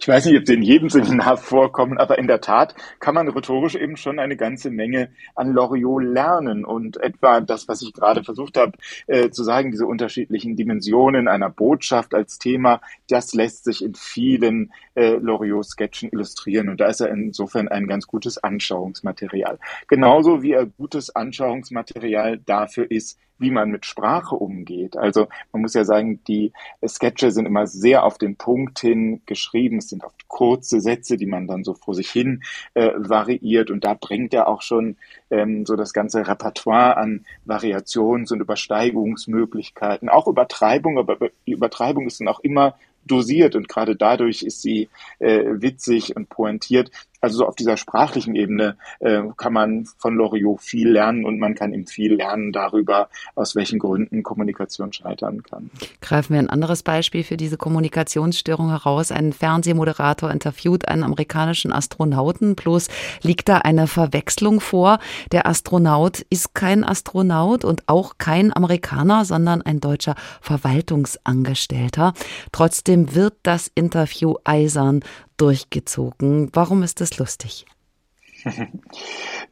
Ich 0.00 0.08
weiß 0.08 0.26
nicht, 0.26 0.38
ob 0.38 0.46
sie 0.46 0.54
in 0.54 0.62
jedem 0.62 0.88
Seminar 0.88 1.36
vorkommen, 1.38 1.98
aber 1.98 2.18
in 2.18 2.26
der 2.26 2.40
Tat 2.40 2.74
kann 3.00 3.14
man 3.14 3.28
rhetorisch 3.28 3.74
eben 3.74 3.96
schon 3.96 4.18
eine 4.18 4.36
ganze 4.36 4.70
Menge 4.70 5.10
an 5.34 5.52
Loriot 5.52 6.02
lernen. 6.02 6.64
Und 6.64 6.96
etwa 6.98 7.40
das, 7.40 7.68
was 7.68 7.82
ich 7.82 7.92
gerade 7.92 8.24
versucht 8.24 8.56
habe 8.56 8.72
äh, 9.06 9.30
zu 9.30 9.44
sagen, 9.44 9.70
diese 9.70 9.86
unterschiedlichen 9.86 10.56
Dimensionen 10.56 11.28
einer 11.28 11.50
Botschaft 11.50 12.14
als 12.14 12.38
Thema, 12.38 12.80
das 13.08 13.34
lässt 13.34 13.64
sich 13.64 13.84
in 13.84 13.94
vielen 13.94 14.72
äh, 14.94 15.16
Loriot-Sketchen 15.16 16.10
illustrieren. 16.10 16.68
Und 16.68 16.80
da 16.80 16.86
ist 16.86 17.00
er 17.00 17.08
insofern 17.08 17.68
ein 17.68 17.86
ganz 17.86 18.06
gutes 18.06 18.38
Anschauungsmaterial. 18.38 19.58
Genauso 19.88 20.42
wie 20.42 20.52
er 20.52 20.66
gutes 20.66 21.14
Anschauungsmaterial 21.14 22.38
dafür 22.38 22.90
ist, 22.90 23.18
wie 23.42 23.50
man 23.50 23.70
mit 23.70 23.84
Sprache 23.84 24.34
umgeht. 24.34 24.96
Also 24.96 25.28
man 25.52 25.62
muss 25.62 25.74
ja 25.74 25.84
sagen, 25.84 26.20
die 26.26 26.52
Sketche 26.86 27.30
sind 27.30 27.46
immer 27.46 27.66
sehr 27.66 28.04
auf 28.04 28.16
den 28.16 28.36
Punkt 28.36 28.78
hin 28.80 29.20
geschrieben. 29.26 29.78
Es 29.78 29.88
sind 29.88 30.04
oft 30.04 30.28
kurze 30.28 30.80
Sätze, 30.80 31.16
die 31.16 31.26
man 31.26 31.46
dann 31.46 31.64
so 31.64 31.74
vor 31.74 31.94
sich 31.94 32.10
hin 32.10 32.42
äh, 32.74 32.92
variiert. 32.96 33.70
Und 33.70 33.84
da 33.84 33.94
bringt 33.94 34.32
er 34.32 34.48
auch 34.48 34.62
schon 34.62 34.96
ähm, 35.30 35.66
so 35.66 35.76
das 35.76 35.92
ganze 35.92 36.26
Repertoire 36.26 36.96
an 36.96 37.26
Variations- 37.44 38.32
und 38.32 38.40
Übersteigungsmöglichkeiten. 38.40 40.08
Auch 40.08 40.26
Übertreibung, 40.26 40.98
aber 40.98 41.18
die 41.46 41.52
Übertreibung 41.52 42.06
ist 42.06 42.20
dann 42.20 42.28
auch 42.28 42.40
immer 42.40 42.76
dosiert 43.04 43.56
und 43.56 43.68
gerade 43.68 43.96
dadurch 43.96 44.42
ist 44.42 44.62
sie 44.62 44.88
äh, 45.18 45.44
witzig 45.44 46.16
und 46.16 46.28
pointiert. 46.28 46.90
Also 47.22 47.38
so 47.38 47.46
auf 47.46 47.54
dieser 47.54 47.76
sprachlichen 47.76 48.34
Ebene 48.34 48.76
äh, 48.98 49.22
kann 49.36 49.52
man 49.52 49.86
von 49.96 50.16
Loriot 50.16 50.60
viel 50.60 50.90
lernen 50.90 51.24
und 51.24 51.38
man 51.38 51.54
kann 51.54 51.72
ihm 51.72 51.86
viel 51.86 52.14
lernen 52.14 52.50
darüber, 52.50 53.08
aus 53.36 53.54
welchen 53.54 53.78
Gründen 53.78 54.24
Kommunikation 54.24 54.92
scheitern 54.92 55.44
kann. 55.44 55.70
Greifen 56.00 56.32
wir 56.34 56.40
ein 56.40 56.50
anderes 56.50 56.82
Beispiel 56.82 57.22
für 57.22 57.36
diese 57.36 57.56
Kommunikationsstörung 57.56 58.70
heraus. 58.70 59.12
Ein 59.12 59.32
Fernsehmoderator 59.32 60.32
interviewt 60.32 60.88
einen 60.88 61.04
amerikanischen 61.04 61.72
Astronauten, 61.72 62.56
bloß 62.56 62.88
liegt 63.22 63.48
da 63.48 63.58
eine 63.58 63.86
Verwechslung 63.86 64.60
vor. 64.60 64.98
Der 65.30 65.46
Astronaut 65.46 66.26
ist 66.28 66.56
kein 66.56 66.82
Astronaut 66.82 67.64
und 67.64 67.84
auch 67.86 68.18
kein 68.18 68.54
Amerikaner, 68.54 69.24
sondern 69.24 69.62
ein 69.62 69.78
deutscher 69.78 70.16
Verwaltungsangestellter. 70.40 72.14
Trotzdem 72.50 73.14
wird 73.14 73.34
das 73.44 73.70
Interview 73.76 74.34
eisern 74.42 75.02
durchgezogen. 75.42 76.50
Warum 76.52 76.84
ist 76.84 77.00
das 77.00 77.18
lustig? 77.18 77.66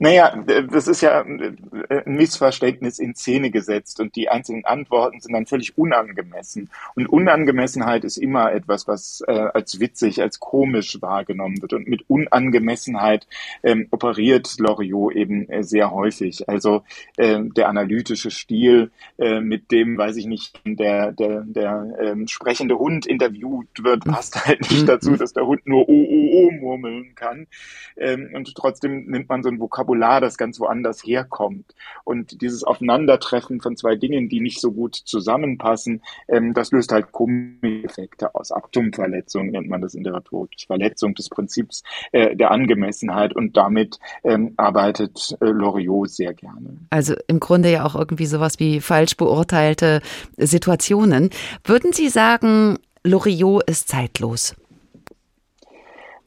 Naja, 0.03 0.35
das 0.71 0.89
ist 0.89 1.03
ja 1.03 1.21
ein 1.21 1.59
Missverständnis 2.07 2.99
in 2.99 3.15
Szene 3.15 3.51
gesetzt 3.51 4.01
und 4.01 4.17
die 4.17 4.31
einzelnen 4.31 4.65
Antworten 4.65 5.21
sind 5.21 5.35
dann 5.35 5.45
völlig 5.45 5.77
unangemessen. 5.77 6.71
Und 6.95 7.07
Unangemessenheit 7.07 8.05
ist 8.05 8.17
immer 8.17 8.51
etwas, 8.51 8.89
was 8.89 9.23
äh, 9.29 9.33
als 9.33 9.79
witzig, 9.79 10.23
als 10.23 10.41
komisch 10.41 11.03
wahrgenommen 11.03 11.61
wird. 11.61 11.75
Und 11.75 11.87
mit 11.87 12.09
Unangemessenheit 12.09 13.27
ähm, 13.63 13.89
operiert 13.91 14.59
Loriot 14.59 15.15
eben 15.15 15.47
äh, 15.51 15.63
sehr 15.65 15.91
häufig. 15.91 16.49
Also 16.49 16.83
äh, 17.19 17.41
der 17.43 17.69
analytische 17.69 18.31
Stil, 18.31 18.93
äh, 19.19 19.41
mit 19.41 19.71
dem, 19.71 19.99
weiß 19.99 20.17
ich 20.17 20.25
nicht, 20.25 20.63
der, 20.65 21.13
der, 21.13 21.43
der 21.43 21.95
ähm, 22.01 22.27
sprechende 22.27 22.79
Hund 22.79 23.05
interviewt 23.05 23.85
wird, 23.85 24.07
passt 24.07 24.47
halt 24.47 24.63
nicht 24.71 24.89
dazu, 24.89 25.15
dass 25.17 25.35
der 25.35 25.47
Hund 25.47 25.67
nur 25.67 25.87
O, 25.91 25.93
O, 25.93 26.47
O 26.47 26.51
murmeln 26.53 27.15
kann. 27.15 27.49
Ähm, 27.99 28.31
und 28.33 28.55
trotzdem 28.55 28.80
nimmt 28.89 29.29
man 29.29 29.43
so 29.43 29.49
ein 29.49 29.61
Vokabular, 29.61 30.21
das 30.21 30.37
ganz 30.37 30.61
woanders 30.61 31.03
herkommt. 31.05 31.75
Und 32.05 32.43
dieses 32.43 32.65
Aufeinandertreffen 32.65 33.61
von 33.61 33.77
zwei 33.77 33.97
Dingen, 33.97 34.29
die 34.29 34.41
nicht 34.41 34.61
so 34.61 34.73
gut 34.73 34.95
zusammenpassen, 34.95 36.03
ähm, 36.29 36.55
das 36.55 36.73
löst 36.73 36.93
halt 36.93 37.13
Komikeffekte 37.13 38.35
aus. 38.35 38.53
Aktumverletzung 38.53 39.51
nennt 39.51 39.69
man 39.69 39.81
das 39.81 39.95
in 39.95 40.05
der 40.05 40.15
Rhetorik. 40.15 40.51
Verletzung 40.67 41.15
des 41.15 41.29
Prinzips 41.29 41.83
äh, 42.13 42.37
der 42.37 42.51
Angemessenheit 42.51 43.35
und 43.35 43.57
damit 43.57 43.99
ähm, 44.25 44.55
arbeitet 44.57 45.37
äh, 45.41 45.47
Loriot 45.47 46.11
sehr 46.11 46.35
gerne. 46.35 46.79
Also 46.91 47.15
im 47.27 47.41
Grunde 47.41 47.71
ja 47.71 47.85
auch 47.85 47.95
irgendwie 47.95 48.27
sowas 48.27 48.59
wie 48.59 48.81
falsch 48.81 49.17
beurteilte 49.17 50.01
Situationen. 50.37 51.31
Würden 51.65 51.93
Sie 51.93 52.09
sagen, 52.09 52.79
Loriot 53.05 53.69
ist 53.69 53.89
zeitlos? 53.89 54.55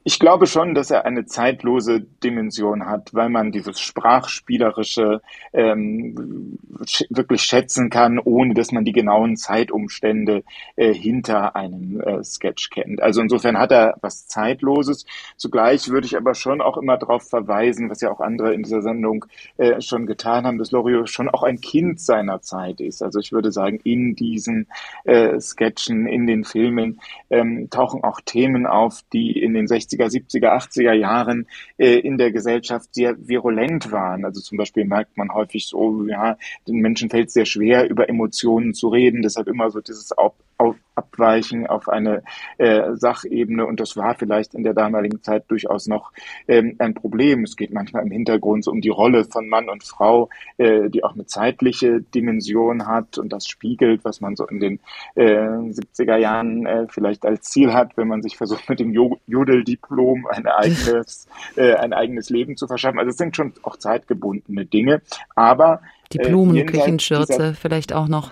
Ich 0.06 0.20
glaube 0.20 0.48
schon, 0.48 0.76
dass 0.76 0.92
er 0.92 1.06
eine 1.06 1.26
zeitlose 1.26 2.02
Dimension 2.02 2.88
hat, 2.88 3.14
weil 3.14 3.30
man 3.30 3.54
dieses 3.54 3.80
sprachspielerische 3.80 5.22
ähm, 5.54 6.60
sch 6.86 7.06
wirklich 7.10 7.44
schätzen 7.44 7.90
kann, 7.90 8.20
ohne 8.20 8.54
dass 8.54 8.74
man 8.74 8.84
die 8.84 8.92
genauen 8.92 9.38
Zeitumstände 9.38 10.44
äh, 10.76 10.94
hinter 10.94 11.56
einem 11.56 12.02
äh, 12.02 12.22
Sketch 12.22 12.70
kennt. 12.70 13.02
Also 13.02 13.22
insofern 13.22 13.58
hat 13.58 13.72
er 13.72 13.96
was 14.02 14.28
Zeitloses. 14.28 15.06
Zugleich 15.38 15.88
würde 15.88 16.06
ich 16.06 16.18
aber 16.18 16.36
schon 16.36 16.60
auch 16.60 16.76
immer 16.76 16.98
darauf 16.98 17.24
verweisen, 17.24 17.90
was 17.90 18.02
ja 18.02 18.12
auch 18.12 18.20
andere 18.20 18.54
in 18.54 18.64
dieser 18.64 18.82
Sendung 18.82 19.24
äh, 19.56 19.80
schon 19.80 20.06
getan 20.06 20.46
haben, 20.46 20.58
dass 20.58 20.72
Loriot 20.72 21.10
schon 21.10 21.30
auch 21.30 21.44
ein 21.44 21.62
Kind 21.62 22.02
seiner 22.02 22.42
Zeit 22.42 22.82
ist. 22.82 23.02
Also 23.02 23.20
ich 23.20 23.32
würde 23.32 23.54
sagen, 23.54 23.80
in 23.86 24.16
diesen 24.16 24.68
äh, 25.06 25.40
Sketchen, 25.40 26.08
in 26.08 26.28
den 26.28 26.44
Filmen 26.44 27.00
ähm, 27.30 27.70
tauchen 27.70 28.04
auch 28.04 28.20
Themen 28.20 28.68
auf, 28.68 29.00
die 29.14 29.40
in 29.40 29.54
den 29.54 29.68
60 29.68 29.93
60er, 29.98 30.12
70er, 30.12 30.52
80er 30.58 30.94
Jahren 30.94 31.48
äh, 31.78 32.00
in 32.00 32.18
der 32.18 32.32
Gesellschaft 32.32 32.94
sehr 32.94 33.16
virulent 33.28 33.92
waren. 33.92 34.26
Also 34.26 34.42
zum 34.42 34.58
Beispiel 34.58 34.86
merkt 34.86 35.18
man 35.18 35.34
häufig 35.34 35.68
so, 35.68 36.06
ja, 36.08 36.38
den 36.68 36.78
Menschen 36.78 37.10
fällt 37.10 37.28
es 37.28 37.34
sehr 37.34 37.46
schwer, 37.46 37.90
über 37.90 38.10
Emotionen 38.10 38.74
zu 38.74 38.90
reden, 38.90 39.22
deshalb 39.22 39.48
immer 39.48 39.70
so 39.72 39.82
dieses 39.82 40.12
Auf, 40.12 40.34
auf, 40.58 40.76
abweichen 40.96 41.68
auf 41.68 41.90
eine 41.90 42.24
äh, 42.58 42.96
Sachebene 42.96 43.66
und 43.66 43.80
das 43.80 43.98
war 43.98 44.16
vielleicht 44.16 44.54
in 44.54 44.64
der 44.64 44.74
damaligen 44.74 45.22
Zeit 45.22 45.46
durchaus 45.48 45.88
noch 45.88 46.12
ähm, 46.48 46.76
ein 46.80 46.94
Problem. 46.94 47.44
Es 47.44 47.56
geht 47.56 47.74
manchmal 47.74 48.04
im 48.04 48.12
Hintergrund 48.12 48.64
so 48.64 48.72
um 48.72 48.82
die 48.82 48.90
Rolle 48.90 49.26
von 49.26 49.50
Mann 49.50 49.70
und 49.70 49.84
Frau, 49.84 50.30
äh, 50.58 50.90
die 50.90 51.04
auch 51.04 51.14
eine 51.14 51.26
zeitliche 51.26 52.02
Dimension 52.02 52.88
hat 52.88 53.18
und 53.18 53.34
das 53.34 53.48
spiegelt, 53.48 54.06
was 54.06 54.22
man 54.22 54.36
so 54.36 54.46
in 54.46 54.60
den 54.60 54.80
äh, 55.16 55.34
70er 55.34 56.18
Jahren 56.18 56.66
äh, 56.66 56.86
vielleicht 56.90 57.26
als 57.26 57.42
Ziel 57.50 57.74
hat, 57.74 57.98
wenn 57.98 58.08
man 58.08 58.22
sich 58.22 58.38
versucht 58.38 58.70
mit 58.70 58.80
dem 58.80 58.94
Jodeldiplom 59.28 60.28
ein 60.28 60.46
eigenes, 60.48 61.28
äh, 61.56 61.74
ein 61.74 61.94
eigenes 61.94 62.30
Leben 62.30 62.56
zu 62.56 62.68
verschaffen. 62.68 63.00
Also 63.00 63.10
es 63.10 63.18
sind 63.18 63.36
schon 63.36 63.54
auch 63.64 63.78
zeitgebundene 63.78 64.66
Dinge, 64.66 65.02
aber 65.36 65.82
die 66.12 66.20
Blumenküchenschürze 66.20 67.56
vielleicht 67.56 67.94
auch 67.94 68.08
noch. 68.08 68.32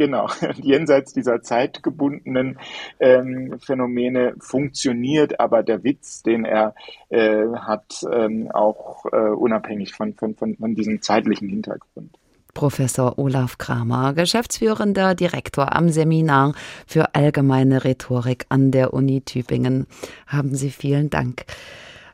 Genau, 0.00 0.30
jenseits 0.62 1.12
dieser 1.12 1.42
zeitgebundenen 1.42 2.58
ähm, 3.00 3.58
Phänomene 3.60 4.32
funktioniert 4.38 5.38
aber 5.38 5.62
der 5.62 5.84
Witz, 5.84 6.22
den 6.22 6.46
er 6.46 6.74
äh, 7.10 7.44
hat, 7.54 8.06
ähm, 8.10 8.50
auch 8.50 9.04
äh, 9.12 9.16
unabhängig 9.18 9.92
von, 9.92 10.14
von, 10.14 10.34
von, 10.36 10.56
von 10.56 10.74
diesem 10.74 11.02
zeitlichen 11.02 11.50
Hintergrund. 11.50 12.16
Professor 12.54 13.18
Olaf 13.18 13.58
Kramer, 13.58 14.14
geschäftsführender 14.14 15.14
Direktor 15.14 15.76
am 15.76 15.90
Seminar 15.90 16.54
für 16.86 17.14
allgemeine 17.14 17.84
Rhetorik 17.84 18.46
an 18.48 18.70
der 18.70 18.94
Uni 18.94 19.20
Tübingen. 19.20 19.86
Haben 20.26 20.54
Sie 20.54 20.70
vielen 20.70 21.10
Dank. 21.10 21.44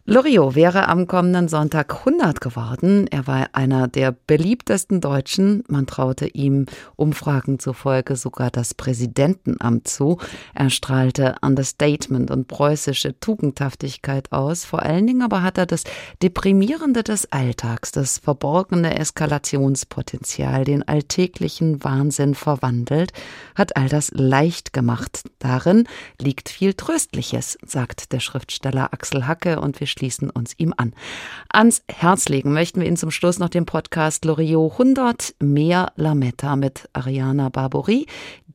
Loriot 0.08 0.54
wäre 0.54 0.86
am 0.86 1.08
kommenden 1.08 1.48
Sonntag 1.48 1.92
100 2.06 2.40
geworden. 2.40 3.08
Er 3.08 3.26
war 3.26 3.48
einer 3.54 3.88
der 3.88 4.12
beliebtesten 4.12 5.00
Deutschen. 5.00 5.64
Man 5.66 5.88
traute 5.88 6.28
ihm 6.28 6.66
Umfragen 6.94 7.58
zufolge 7.58 8.14
sogar 8.14 8.52
das 8.52 8.72
Präsidentenamt 8.72 9.88
zu. 9.88 10.18
Er 10.54 10.70
strahlte 10.70 11.34
Understatement 11.42 12.30
und 12.30 12.46
preußische 12.46 13.18
Tugendhaftigkeit 13.18 14.30
aus. 14.30 14.64
Vor 14.64 14.84
allen 14.84 15.08
Dingen 15.08 15.22
aber 15.22 15.42
hat 15.42 15.58
er 15.58 15.66
das 15.66 15.82
Deprimierende 16.22 17.02
des 17.02 17.32
Alltags, 17.32 17.90
das 17.90 18.18
verborgene 18.18 18.96
Eskalationspotenzial, 19.00 20.62
den 20.64 20.86
alltäglichen 20.86 21.82
Wahnsinn 21.82 22.36
verwandelt, 22.36 23.12
hat 23.56 23.76
all 23.76 23.88
das 23.88 24.12
leicht 24.14 24.72
gemacht. 24.72 25.24
Darin 25.40 25.88
liegt 26.20 26.48
viel 26.48 26.74
Tröstliches, 26.74 27.58
sagt 27.66 28.12
der 28.12 28.20
Schriftsteller 28.20 28.92
Axel 28.92 29.26
Hacke 29.26 29.60
und 29.60 29.80
wir 29.80 29.95
schließen 29.96 30.30
uns 30.30 30.54
ihm 30.58 30.74
an. 30.76 30.92
Ans 31.50 31.82
Herz 31.88 32.28
legen 32.28 32.52
möchten 32.52 32.80
wir 32.80 32.86
Ihnen 32.86 32.96
zum 32.96 33.10
Schluss 33.10 33.38
noch 33.38 33.48
den 33.48 33.66
Podcast 33.66 34.24
Loriot 34.24 34.72
100 34.72 35.34
mehr 35.40 35.92
Lametta 35.96 36.56
mit 36.56 36.88
Ariana 36.92 37.48
Barbouri. 37.48 38.06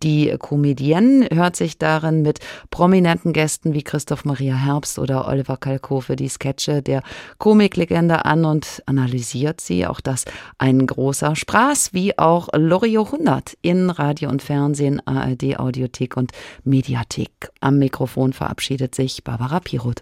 Die 0.04 0.36
Comedienne 0.40 1.28
hört 1.32 1.56
sich 1.56 1.78
darin 1.78 2.24
mit 2.24 2.40
prominenten 2.72 3.34
Gästen 3.34 3.74
wie 3.74 3.84
Christoph 3.84 4.26
Maria 4.26 4.56
Herbst 4.56 4.98
oder 4.98 5.28
Oliver 5.28 5.58
Kalkofe 5.58 6.16
die 6.16 6.30
Sketche 6.30 6.82
der 6.82 7.04
Komiklegende 7.38 8.26
an 8.26 8.46
und 8.46 8.82
analysiert 8.88 9.62
sie. 9.62 9.86
Auch 9.86 10.02
das 10.02 10.26
ein 10.58 10.88
großer 10.88 11.36
Spaß, 11.36 11.94
wie 11.94 12.18
auch 12.18 12.50
Loriot 12.54 13.14
100 13.14 13.58
in 13.62 13.92
Radio 13.92 14.30
und 14.30 14.42
Fernsehen, 14.42 15.06
ARD, 15.06 15.60
Audiothek 15.60 16.18
und 16.18 16.32
Mediathek. 16.64 17.52
Am 17.60 17.78
Mikrofon 17.78 18.34
verabschiedet 18.34 18.96
sich 18.96 19.24
Barbara 19.24 19.60
Piroth. 19.60 20.02